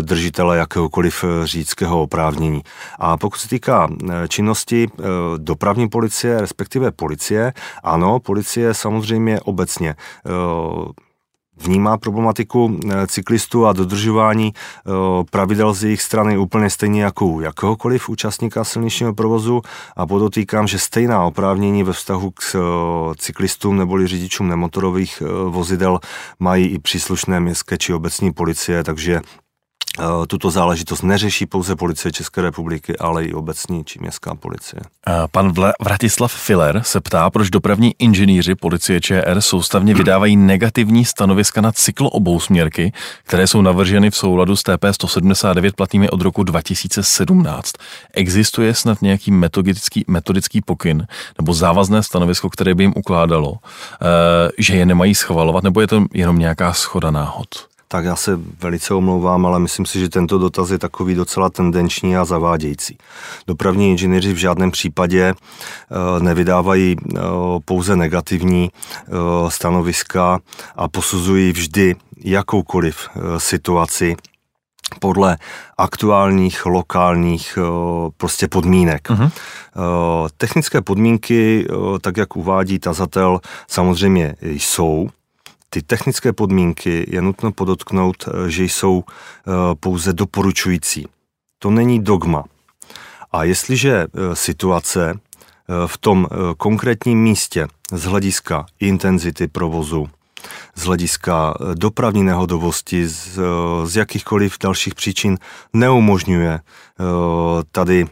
držitele 0.00 0.58
jakéhokoliv 0.58 1.24
řidičského 1.44 2.02
oprávnění. 2.02 2.62
A 2.98 3.16
pokud 3.16 3.38
se 3.38 3.48
týká 3.48 3.88
činnosti 4.28 4.88
dopravní 5.36 5.88
policie, 5.88 6.40
respektive 6.40 6.90
policie, 6.90 7.52
ano, 7.82 8.20
policie 8.20 8.74
samozřejmě 8.74 9.40
obecně 9.40 9.94
vnímá 11.56 11.98
problematiku 11.98 12.78
eh, 12.90 13.06
cyklistů 13.06 13.66
a 13.66 13.72
dodržování 13.72 14.52
eh, 14.54 14.90
pravidel 15.30 15.74
z 15.74 15.84
jejich 15.84 16.02
strany 16.02 16.38
úplně 16.38 16.70
stejně 16.70 17.02
jako 17.02 17.40
jakéhokoliv 17.40 18.08
účastníka 18.08 18.64
silničního 18.64 19.14
provozu. 19.14 19.62
A 19.96 20.06
podotýkám, 20.06 20.66
že 20.66 20.78
stejná 20.78 21.24
oprávnění 21.24 21.82
ve 21.82 21.92
vztahu 21.92 22.30
k 22.30 22.40
eh, 22.54 22.58
cyklistům 23.16 23.76
neboli 23.76 24.06
řidičům 24.06 24.48
nemotorových 24.48 25.22
vozidel 25.48 25.98
mají 26.38 26.66
i 26.66 26.78
příslušné 26.78 27.40
městské 27.40 27.78
či 27.78 27.94
obecní 27.94 28.32
policie, 28.32 28.84
takže 28.84 29.20
tuto 30.28 30.50
záležitost 30.50 31.02
neřeší 31.02 31.46
pouze 31.46 31.76
policie 31.76 32.12
České 32.12 32.42
republiky, 32.42 32.96
ale 32.98 33.24
i 33.24 33.32
obecní 33.32 33.84
či 33.84 33.98
městská 33.98 34.34
policie. 34.34 34.80
Eh, 35.08 35.12
pan 35.30 35.52
Vratislav 35.80 36.32
Filler 36.32 36.80
se 36.84 37.00
ptá, 37.00 37.30
proč 37.30 37.50
dopravní 37.50 37.94
inženýři 37.98 38.54
policie 38.54 39.00
ČR 39.00 39.40
soustavně 39.40 39.94
vydávají 39.94 40.36
negativní 40.36 41.04
stanoviska 41.04 41.60
na 41.60 41.72
cykloobou-směrky, 41.72 42.92
které 43.24 43.46
jsou 43.46 43.62
navrženy 43.62 44.10
v 44.10 44.16
souladu 44.16 44.56
s 44.56 44.62
TP 44.62 44.84
179 44.92 45.76
platnými 45.76 46.10
od 46.10 46.20
roku 46.20 46.42
2017. 46.42 47.72
Existuje 48.14 48.74
snad 48.74 49.02
nějaký 49.02 49.30
metodický, 49.30 50.04
metodický 50.08 50.60
pokyn 50.60 51.06
nebo 51.38 51.54
závazné 51.54 52.02
stanovisko, 52.02 52.50
které 52.50 52.74
by 52.74 52.84
jim 52.84 52.92
ukládalo, 52.96 53.54
eh, 53.54 54.50
že 54.58 54.76
je 54.76 54.86
nemají 54.86 55.14
schvalovat, 55.14 55.64
nebo 55.64 55.80
je 55.80 55.86
to 55.86 56.04
jenom 56.14 56.38
nějaká 56.38 56.72
schoda 56.72 57.10
náhod? 57.10 57.75
Tak 57.88 58.04
já 58.04 58.16
se 58.16 58.40
velice 58.60 58.94
omlouvám, 58.94 59.46
ale 59.46 59.58
myslím 59.58 59.86
si, 59.86 60.00
že 60.00 60.08
tento 60.08 60.38
dotaz 60.38 60.70
je 60.70 60.78
takový 60.78 61.14
docela 61.14 61.50
tendenční 61.50 62.16
a 62.16 62.24
zavádějící. 62.24 62.98
Dopravní 63.46 63.90
inženýři 63.90 64.32
v 64.32 64.36
žádném 64.36 64.70
případě 64.70 65.34
eh, 65.34 65.34
nevydávají 66.20 66.96
eh, 66.96 67.20
pouze 67.64 67.96
negativní 67.96 68.70
eh, 68.70 69.10
stanoviska 69.48 70.40
a 70.76 70.88
posuzují 70.88 71.52
vždy 71.52 71.96
jakoukoliv 72.24 73.08
situaci 73.38 74.16
podle 75.00 75.38
aktuálních 75.78 76.66
lokálních 76.66 77.58
prostě 78.16 78.48
podmínek. 78.48 79.08
Uh-huh. 79.08 79.30
Technické 80.36 80.82
podmínky, 80.82 81.66
tak 82.00 82.16
jak 82.16 82.36
uvádí 82.36 82.78
tazatel, 82.78 83.40
samozřejmě 83.68 84.34
jsou 84.42 85.08
ty 85.70 85.82
technické 85.82 86.32
podmínky 86.32 87.06
je 87.08 87.22
nutno 87.22 87.52
podotknout, 87.52 88.24
eh, 88.28 88.50
že 88.50 88.64
jsou 88.64 89.04
eh, 89.06 89.50
pouze 89.80 90.12
doporučující. 90.12 91.06
To 91.58 91.70
není 91.70 92.02
dogma. 92.02 92.44
A 93.32 93.44
jestliže 93.44 93.92
eh, 93.92 94.36
situace 94.36 95.14
v 95.86 95.98
tom 95.98 96.28
konkrétním 96.56 97.22
místě 97.22 97.66
z 97.92 98.04
hlediska 98.04 98.66
intenzity 98.80 99.48
provozu, 99.48 100.08
z 100.74 100.82
hlediska 100.84 101.54
dopravní 101.74 102.22
nehodovosti, 102.22 103.08
z, 103.08 103.38
z 103.84 103.96
jakýchkoliv 103.96 104.56
dalších 104.62 104.94
příčin 104.94 105.38
neumožňuje 105.72 106.60
tady 107.72 108.06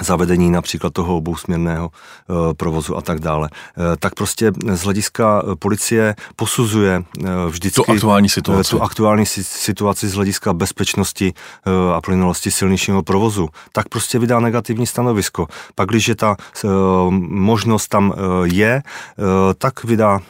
zavedení 0.00 0.50
například 0.50 0.92
toho 0.92 1.16
obousměrného 1.16 1.90
eh, 1.90 2.54
provozu 2.54 2.96
a 2.96 3.00
tak 3.00 3.20
dále. 3.20 3.48
Eh, 3.52 3.96
tak 3.98 4.14
prostě 4.14 4.52
z 4.72 4.82
hlediska 4.82 5.42
eh, 5.42 5.56
policie 5.56 6.14
posuzuje 6.36 7.02
vždycky 7.48 7.82
tu 7.82 7.90
aktuální 7.92 8.28
situaci, 8.28 8.70
tu 8.70 8.82
aktuální 8.82 9.26
situaci 9.26 10.08
z 10.08 10.14
hlediska 10.14 10.52
bezpečnosti 10.52 11.32
a 11.94 12.00
plynulosti 12.00 12.50
silničního 12.50 13.02
provozu, 13.02 13.48
tak 13.72 13.88
prostě 13.88 14.18
vydá 14.18 14.40
negativní 14.40 14.86
stanovisko. 14.86 15.46
Pak, 15.74 15.88
když 15.88 16.10
ta 16.16 16.36
možnost 17.28 17.88
tam 17.88 18.14
je, 18.44 18.82
tak 19.58 19.84
vydá 19.84 20.20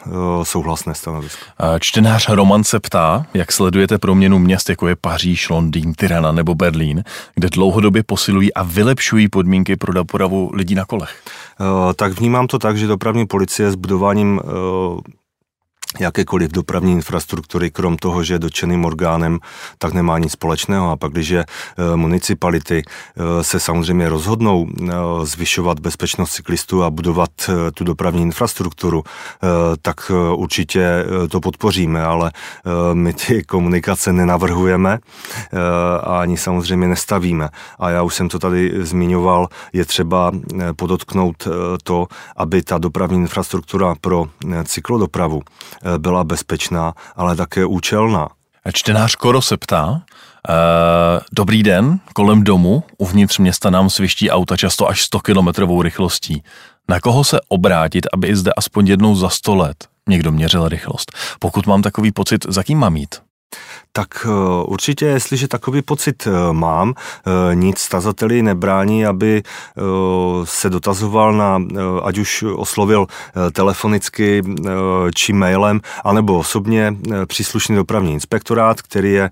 souhlasné 0.43 0.95
stanovisko. 0.95 1.45
Čtenář 1.81 2.29
Roman 2.29 2.65
se 2.65 2.81
ptá, 2.81 3.27
jak 3.35 3.53
sledujete 3.53 3.99
proměnu 3.99 4.39
měst, 4.39 4.71
jako 4.71 4.89
je 4.89 4.97
Paříž, 4.97 5.49
Londýn, 5.49 5.95
Tirana 5.95 6.33
nebo 6.33 6.55
Berlín, 6.55 7.05
kde 7.35 7.49
dlouhodobě 7.49 8.03
posilují 8.03 8.55
a 8.55 8.63
vylepšují 8.63 9.29
podmínky 9.29 9.58
podmínky 9.59 9.77
pro 9.77 9.93
dopravu 9.93 10.51
lidí 10.55 10.75
na 10.75 10.85
kolech? 10.85 11.23
Eh, 11.61 11.95
tak 11.95 12.13
vnímám 12.13 12.47
to 12.47 12.59
tak, 12.59 12.79
že 12.79 12.87
dopravní 12.87 13.27
policie 13.27 13.71
s 13.71 13.75
budováním 13.75 14.41
eh, 14.41 14.49
jakékoliv 16.01 16.53
dopravní 16.53 16.93
infrastruktury, 16.93 17.71
krom 17.71 17.97
toho, 17.97 18.25
že 18.25 18.35
je 18.35 18.39
dotčeným 18.39 18.85
orgánem, 18.85 19.41
tak 19.79 19.93
nemá 19.93 20.19
nic 20.19 20.33
společného. 20.33 20.91
A 20.91 20.97
pak, 20.97 21.13
když 21.13 21.31
e, 21.31 21.45
municipality 21.95 22.83
e, 22.83 23.45
se 23.45 23.61
samozřejmě 23.61 24.09
rozhodnou 24.09 24.67
e, 24.69 24.93
zvyšovat 25.27 25.81
bezpečnost 25.81 26.33
cyklistů 26.33 26.85
a 26.85 26.91
budovat 26.91 27.31
tu 27.75 27.85
dopravní 27.85 28.23
infrastrukturu, 28.23 29.05
tak 29.83 30.13
určitě 30.35 31.05
to 31.31 31.41
podpoříme, 31.41 32.05
ale 32.05 32.33
my 32.93 33.13
ty 33.13 33.45
komunikace 33.49 34.13
nenavrhujeme 34.13 34.99
a 36.03 36.21
ani 36.21 36.37
samozřejmě 36.37 36.89
nestavíme. 36.89 37.49
A 37.79 37.91
já 37.91 38.03
už 38.03 38.15
jsem 38.15 38.29
to 38.29 38.39
tady 38.39 38.73
zmiňoval, 38.79 39.49
je 39.73 39.85
třeba 39.85 40.33
podotknout 40.77 41.49
to, 41.83 42.07
aby 42.37 42.63
ta 42.63 42.79
dopravní 42.79 43.19
infrastruktura 43.19 43.95
pro 44.01 44.27
cyklodopravu 44.65 45.43
byla 45.99 46.25
bezpečná, 46.25 46.95
ale 47.17 47.37
také 47.37 47.67
účelná. 47.67 48.29
Čtenář 48.73 49.15
Koro 49.15 49.43
se 49.43 49.57
ptá, 49.57 50.03
e, 50.49 50.55
dobrý 51.33 51.63
den, 51.63 52.01
kolem 52.15 52.45
domu, 52.45 52.83
uvnitř 52.99 53.39
města 53.39 53.71
nám 53.71 53.91
sviští 53.91 54.31
auta 54.31 54.57
často 54.57 54.89
až 54.89 55.03
100 55.03 55.21
kilometrovou 55.21 55.83
rychlostí. 55.83 56.43
Na 56.89 57.01
koho 57.01 57.25
se 57.25 57.41
obrátit, 57.49 58.07
aby 58.13 58.29
i 58.29 58.37
zde 58.37 58.53
aspoň 58.57 58.87
jednou 58.87 59.15
za 59.15 59.29
100 59.29 59.55
let 59.55 59.77
někdo 60.09 60.33
měřil 60.33 60.69
rychlost? 60.69 61.13
Pokud 61.39 61.67
mám 61.67 61.83
takový 61.83 62.13
pocit, 62.13 62.47
za 62.49 62.63
kým 62.63 62.79
mám 62.79 62.97
jít? 62.97 63.28
Tak 63.99 64.27
eh, 64.27 64.31
určitě, 64.67 65.07
jestliže 65.07 65.49
takový 65.49 65.83
pocit 65.83 66.27
eh, 66.27 66.53
mám, 66.53 66.95
eh, 66.95 67.55
nic 67.55 67.89
tazateli 67.89 68.43
nebrání, 68.43 69.07
aby 69.07 69.43
se 70.45 70.71
dotazoval 70.71 71.33
na, 71.33 71.63
ať 72.03 72.19
už 72.19 72.45
oslovil 72.57 73.07
telefonicky 73.53 74.43
či 75.15 75.33
mailem, 75.33 75.81
anebo 76.05 76.39
osobně 76.39 76.97
příslušný 77.27 77.77
dopravní 77.77 78.13
inspektorát, 78.13 78.83
který 78.83 79.13
je 79.13 79.31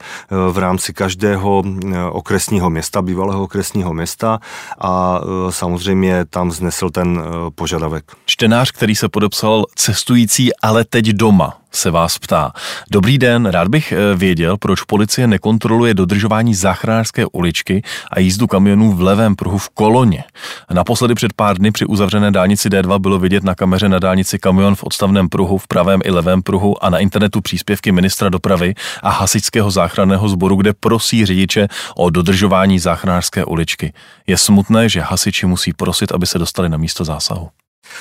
v 0.51 0.59
rámci 0.59 0.93
každého 0.93 1.65
okresního 2.11 2.71
města, 2.71 3.03
bývalého 3.03 3.43
okresního 3.43 3.95
města 3.95 4.39
a 4.81 5.21
samozřejmě 5.51 6.25
tam 6.25 6.51
znesl 6.51 6.91
ten 6.91 7.23
požadavek. 7.55 8.05
Čtenář, 8.37 8.71
který 8.71 8.95
se 8.95 9.09
podepsal 9.09 9.65
cestující, 9.75 10.57
ale 10.57 10.85
teď 10.85 11.07
doma 11.07 11.59
se 11.73 11.91
vás 11.91 12.19
ptá. 12.19 12.53
Dobrý 12.91 13.19
den, 13.19 13.47
rád 13.47 13.69
bych 13.69 13.93
eh, 13.93 14.17
věděl, 14.17 14.57
proč 14.57 14.83
policie 14.83 15.27
nekontroluje 15.27 15.95
dodržování 15.95 16.55
záchranářské 16.55 17.27
uličky 17.33 17.83
a 18.11 18.21
jízdu 18.21 18.47
kamionů 18.47 18.93
v 18.93 19.01
levém 19.01 19.37
pruhu 19.37 19.59
v 19.59 19.69
koloně. 19.69 20.25
Naposledy 20.71 21.15
před 21.15 21.33
pár 21.33 21.59
dny 21.59 21.71
při 21.71 21.87
uzavřené 21.87 22.31
dálnici 22.31 22.69
D2 22.69 22.99
bylo 22.99 23.19
vidět 23.19 23.45
na 23.45 23.55
kameře 23.55 23.89
na 23.89 23.99
dálnici 23.99 24.39
kamion 24.39 24.75
v 24.75 24.85
odstavném 24.85 25.29
pruhu, 25.29 25.59
v 25.59 25.67
pravém 25.67 26.01
i 26.05 26.11
levém 26.11 26.43
pruhu 26.43 26.85
a 26.85 26.91
na 26.91 26.99
internetu 26.99 27.41
příspěvky 27.41 27.93
ministra 27.93 28.29
dopravy 28.29 28.75
a 29.03 29.11
hasičského 29.11 29.71
záchranného 29.71 30.29
sboru, 30.29 30.57
kde 30.57 30.73
prosí 30.73 31.27
řidiče 31.27 31.69
o 31.97 32.11
dodržování 32.11 32.79
záchranářské 32.79 33.45
uličky. 33.45 33.93
Je 34.27 34.37
smutné, 34.37 34.89
že 34.89 35.01
hasiči 35.01 35.47
musí 35.47 35.73
prosit, 35.73 36.13
aby 36.13 36.27
se 36.27 36.39
dostali 36.39 36.69
na 36.69 36.77
místo 36.77 37.05
zásahu 37.05 37.49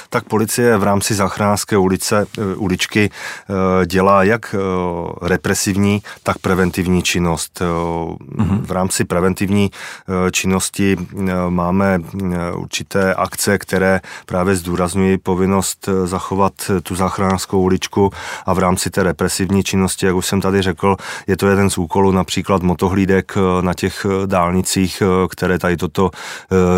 tak 0.10 0.24
policie 0.24 0.78
v 0.78 0.84
rámci 0.84 1.16
záchranářské 1.16 1.78
ulice, 1.78 2.26
eh, 2.38 2.56
uličky 2.56 3.10
eh, 3.10 3.86
dělá 3.86 4.24
jak 4.24 4.56
eh, 4.56 4.58
represivní, 5.22 6.02
tak 6.24 6.38
preventivní 6.38 7.04
činnost. 7.04 7.62
Mhm. 8.36 8.66
V 8.66 8.72
rámci 8.72 9.06
preventivní 9.06 9.72
činnosti 10.32 10.98
máme 11.50 12.00
určité 12.56 13.14
akce, 13.14 13.58
které 13.58 14.02
právě 14.26 14.56
zdůrazňují 14.56 15.18
povinnost 15.18 15.90
zachovat 16.06 16.54
tu 16.84 16.96
záchranářskou 16.96 17.62
uličku 17.62 18.12
a 18.46 18.54
v 18.54 18.60
rámci 18.60 18.90
té 18.90 19.04
represivní 19.04 19.64
činnosti, 19.64 20.06
jak 20.06 20.16
už 20.16 20.26
jsem 20.26 20.42
tady 20.42 20.62
řekl, 20.62 20.96
je 21.28 21.38
to 21.38 21.48
jeden 21.48 21.70
z 21.70 21.78
úkolů 21.78 22.12
například 22.12 22.62
motohlídek 22.62 23.34
na 23.62 23.74
těch 23.74 24.06
dálnicích, 24.26 25.04
které 25.30 25.60
tady 25.60 25.78
toto 25.78 26.12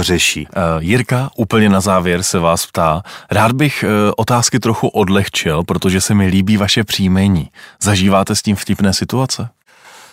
řeší. 0.01 0.47
Jirka 0.79 1.29
úplně 1.37 1.69
na 1.69 1.81
závěr 1.81 2.23
se 2.23 2.39
vás 2.39 2.65
ptá, 2.65 2.96
Rád 3.31 3.51
bych 3.51 3.83
eh, 3.83 4.11
otázky 4.17 4.59
trochu 4.59 4.87
odlehčil, 4.87 5.63
protože 5.63 6.01
se 6.01 6.13
mi 6.13 6.27
líbí 6.27 6.57
vaše 6.57 6.83
příjmení. 6.83 7.49
Zažíváte 7.81 8.35
s 8.35 8.41
tím 8.41 8.55
vtipné 8.55 8.93
situace? 8.93 9.49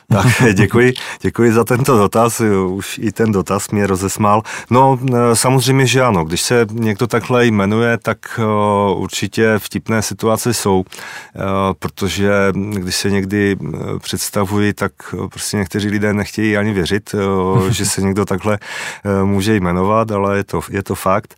Tak 0.08 0.26
děkuji, 0.54 0.94
děkuji 1.20 1.52
za 1.52 1.64
tento 1.64 1.98
dotaz, 1.98 2.42
už 2.66 2.98
i 3.02 3.12
ten 3.12 3.32
dotaz 3.32 3.70
mě 3.70 3.86
rozesmál. 3.86 4.42
No 4.70 4.98
e, 5.14 5.36
samozřejmě, 5.36 5.86
že 5.86 6.02
ano, 6.02 6.24
když 6.24 6.42
se 6.42 6.66
někdo 6.72 7.06
takhle 7.06 7.46
jmenuje, 7.46 7.98
tak 7.98 8.18
e, 8.38 8.44
určitě 8.94 9.54
vtipné 9.58 10.02
situace 10.02 10.54
jsou, 10.54 10.84
e, 10.84 11.40
protože 11.78 12.32
když 12.54 12.96
se 12.96 13.10
někdy 13.10 13.56
představuji, 13.98 14.72
tak 14.72 14.92
prostě 15.30 15.56
někteří 15.56 15.88
lidé 15.88 16.12
nechtějí 16.12 16.56
ani 16.56 16.72
věřit, 16.72 17.14
že 17.68 17.86
se 17.86 18.02
někdo 18.02 18.24
takhle 18.24 18.58
může 19.24 19.56
jmenovat, 19.56 20.10
ale 20.10 20.36
je 20.36 20.44
to, 20.44 20.60
je 20.70 20.82
to 20.82 20.94
fakt. 20.94 21.34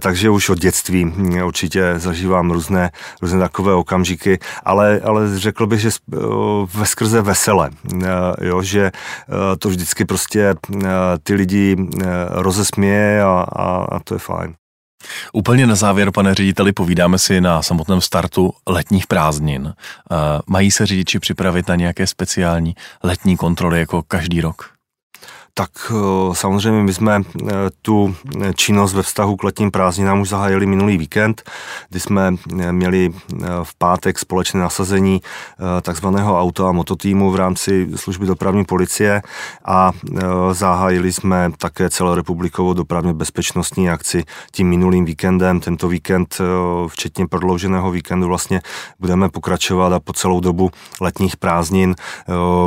Takže 0.00 0.30
už 0.30 0.48
od 0.48 0.58
dětství 0.58 1.04
určitě 1.44 1.94
zažívám 1.96 2.50
různé, 2.50 2.90
různé 3.22 3.38
takové 3.38 3.74
okamžiky, 3.74 4.38
ale, 4.64 5.00
ale 5.04 5.38
řekl 5.38 5.66
bych, 5.66 5.80
že 5.80 5.90
ve 6.74 6.86
skrze 6.86 7.22
vesele 7.22 7.70
Eh, 7.95 7.95
jo, 8.40 8.62
že 8.62 8.86
eh, 8.86 9.56
to 9.58 9.68
vždycky 9.68 10.04
prostě 10.04 10.54
eh, 10.84 10.88
ty 11.22 11.34
lidi 11.34 11.76
rozesměje 12.30 13.22
a, 13.22 13.46
a, 13.56 13.84
a 13.84 14.00
to 14.00 14.14
je 14.14 14.18
fajn. 14.18 14.54
Úplně 15.32 15.66
na 15.66 15.74
závěr, 15.74 16.10
pane 16.12 16.34
řediteli, 16.34 16.72
povídáme 16.72 17.18
si 17.18 17.40
na 17.40 17.62
samotném 17.62 18.00
startu 18.00 18.52
letních 18.68 19.06
prázdnin. 19.06 19.74
Mají 20.46 20.70
se 20.70 20.86
řidiči 20.86 21.18
připravit 21.18 21.68
na 21.68 21.74
nějaké 21.74 22.06
speciální 22.06 22.74
letní 23.02 23.36
kontroly 23.36 23.78
jako 23.78 24.02
každý 24.02 24.40
rok? 24.40 24.75
Tak 25.58 25.70
eh, 25.90 26.34
samozřejmě 26.34 26.82
my 26.82 26.94
jsme 26.94 27.20
eh, 27.20 27.52
tu 27.82 28.16
činnost 28.54 28.94
ve 28.94 29.02
vztahu 29.02 29.36
k 29.36 29.44
letním 29.44 29.70
prázdninám 29.70 30.20
už 30.20 30.28
zahájili 30.28 30.66
minulý 30.66 30.98
víkend, 30.98 31.42
kdy 31.88 32.00
jsme 32.00 32.34
eh, 32.60 32.72
měli 32.72 33.12
v 33.62 33.74
pátek 33.78 34.18
společné 34.18 34.60
nasazení 34.60 35.20
takzvaného 35.82 36.40
auto 36.40 36.66
a 36.66 36.72
mototýmu 36.72 37.30
v 37.30 37.36
rámci 37.36 37.88
služby 37.96 38.26
dopravní 38.26 38.64
policie 38.64 39.22
a 39.64 39.92
zahájili 40.52 41.12
jsme 41.12 41.50
také 41.58 41.90
celorepublikovou 41.90 42.74
dopravně 42.74 43.14
bezpečnostní 43.14 43.90
akci 43.90 44.24
tím 44.52 44.68
minulým 44.68 45.04
víkendem. 45.04 45.60
Tento 45.60 45.88
víkend, 45.88 46.38
včetně 46.86 47.26
prodlouženého 47.26 47.90
víkendu, 47.90 48.28
vlastně 48.28 48.60
budeme 49.00 49.28
pokračovat 49.28 49.92
a 49.92 50.00
po 50.00 50.12
celou 50.12 50.40
dobu 50.40 50.70
letních 51.00 51.36
prázdnin 51.36 51.94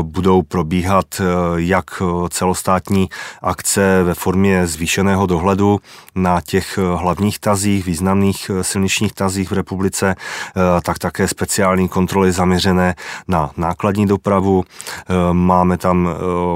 budou 0.02 0.42
probíhat 0.42 1.22
jak 1.56 2.02
celostátní 2.30 2.79
státní 2.80 3.10
akce 3.42 4.04
ve 4.04 4.14
formě 4.14 4.68
zvýšeného 4.68 5.26
dohledu 5.26 5.80
na 6.16 6.42
těch 6.42 6.78
eh, 6.78 6.82
hlavních 6.82 7.40
tazích, 7.40 7.86
významných 7.86 8.50
eh, 8.50 8.64
silničních 8.64 9.14
tazích 9.14 9.52
v 9.52 9.54
republice, 9.54 10.16
eh, 10.16 10.82
tak 10.82 11.00
také 11.00 11.28
speciální 11.28 11.90
kontroly 11.90 12.32
zaměřené 12.32 12.96
na 13.28 13.52
nákladní 13.58 14.08
dopravu. 14.08 14.64
Máme 15.32 15.78
tam 15.78 16.10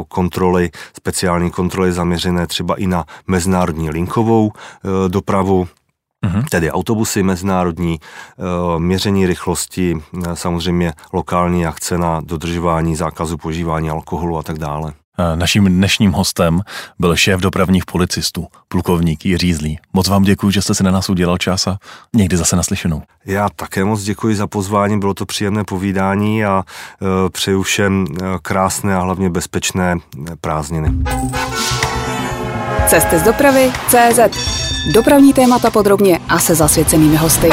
kontroly, 0.07 0.71
speciální 0.97 1.51
kontroly 1.51 1.91
zaměřené 1.91 2.47
třeba 2.47 2.75
i 2.75 2.87
na 2.87 3.05
mezinárodní 3.27 3.89
linkovou 3.89 4.51
dopravu, 5.07 5.67
Uhum. 6.25 6.43
Tedy 6.43 6.71
autobusy 6.71 7.23
mezinárodní, 7.23 7.99
měření 8.77 9.27
rychlosti, 9.27 9.97
samozřejmě 10.33 10.93
lokální 11.13 11.65
akce 11.65 11.97
na 11.97 12.21
dodržování 12.23 12.95
zákazu 12.95 13.37
požívání 13.37 13.89
alkoholu 13.89 14.37
a 14.37 14.43
tak 14.43 14.59
dále. 14.59 14.93
Naším 15.35 15.65
dnešním 15.65 16.11
hostem 16.11 16.61
byl 16.99 17.15
šéf 17.15 17.39
dopravních 17.39 17.85
policistů, 17.85 18.47
plukovník 18.67 19.25
Jiří 19.25 19.53
Zlý. 19.53 19.79
Moc 19.93 20.07
vám 20.07 20.23
děkuji, 20.23 20.51
že 20.51 20.61
jste 20.61 20.75
si 20.75 20.83
na 20.83 20.91
nás 20.91 21.09
udělal 21.09 21.37
čas 21.37 21.67
a 21.67 21.77
někdy 22.13 22.37
zase 22.37 22.55
naslyšenou. 22.55 23.01
Já 23.25 23.49
také 23.55 23.85
moc 23.85 24.03
děkuji 24.03 24.35
za 24.35 24.47
pozvání, 24.47 24.99
bylo 24.99 25.13
to 25.13 25.25
příjemné 25.25 25.63
povídání 25.63 26.45
a 26.45 26.63
e, 26.65 27.29
přeju 27.29 27.61
všem 27.61 28.05
e, 28.07 28.23
krásné 28.41 28.95
a 28.95 28.99
hlavně 28.99 29.29
bezpečné 29.29 29.97
prázdniny. 30.41 30.91
Cesty 32.87 33.19
z 33.19 33.23
dopravy 33.23 33.71
CZ. 33.87 34.19
Dopravní 34.93 35.33
témata 35.33 35.71
podrobně 35.71 36.19
a 36.29 36.39
se 36.39 36.55
zasvěcenými 36.55 37.15
hosty. 37.15 37.49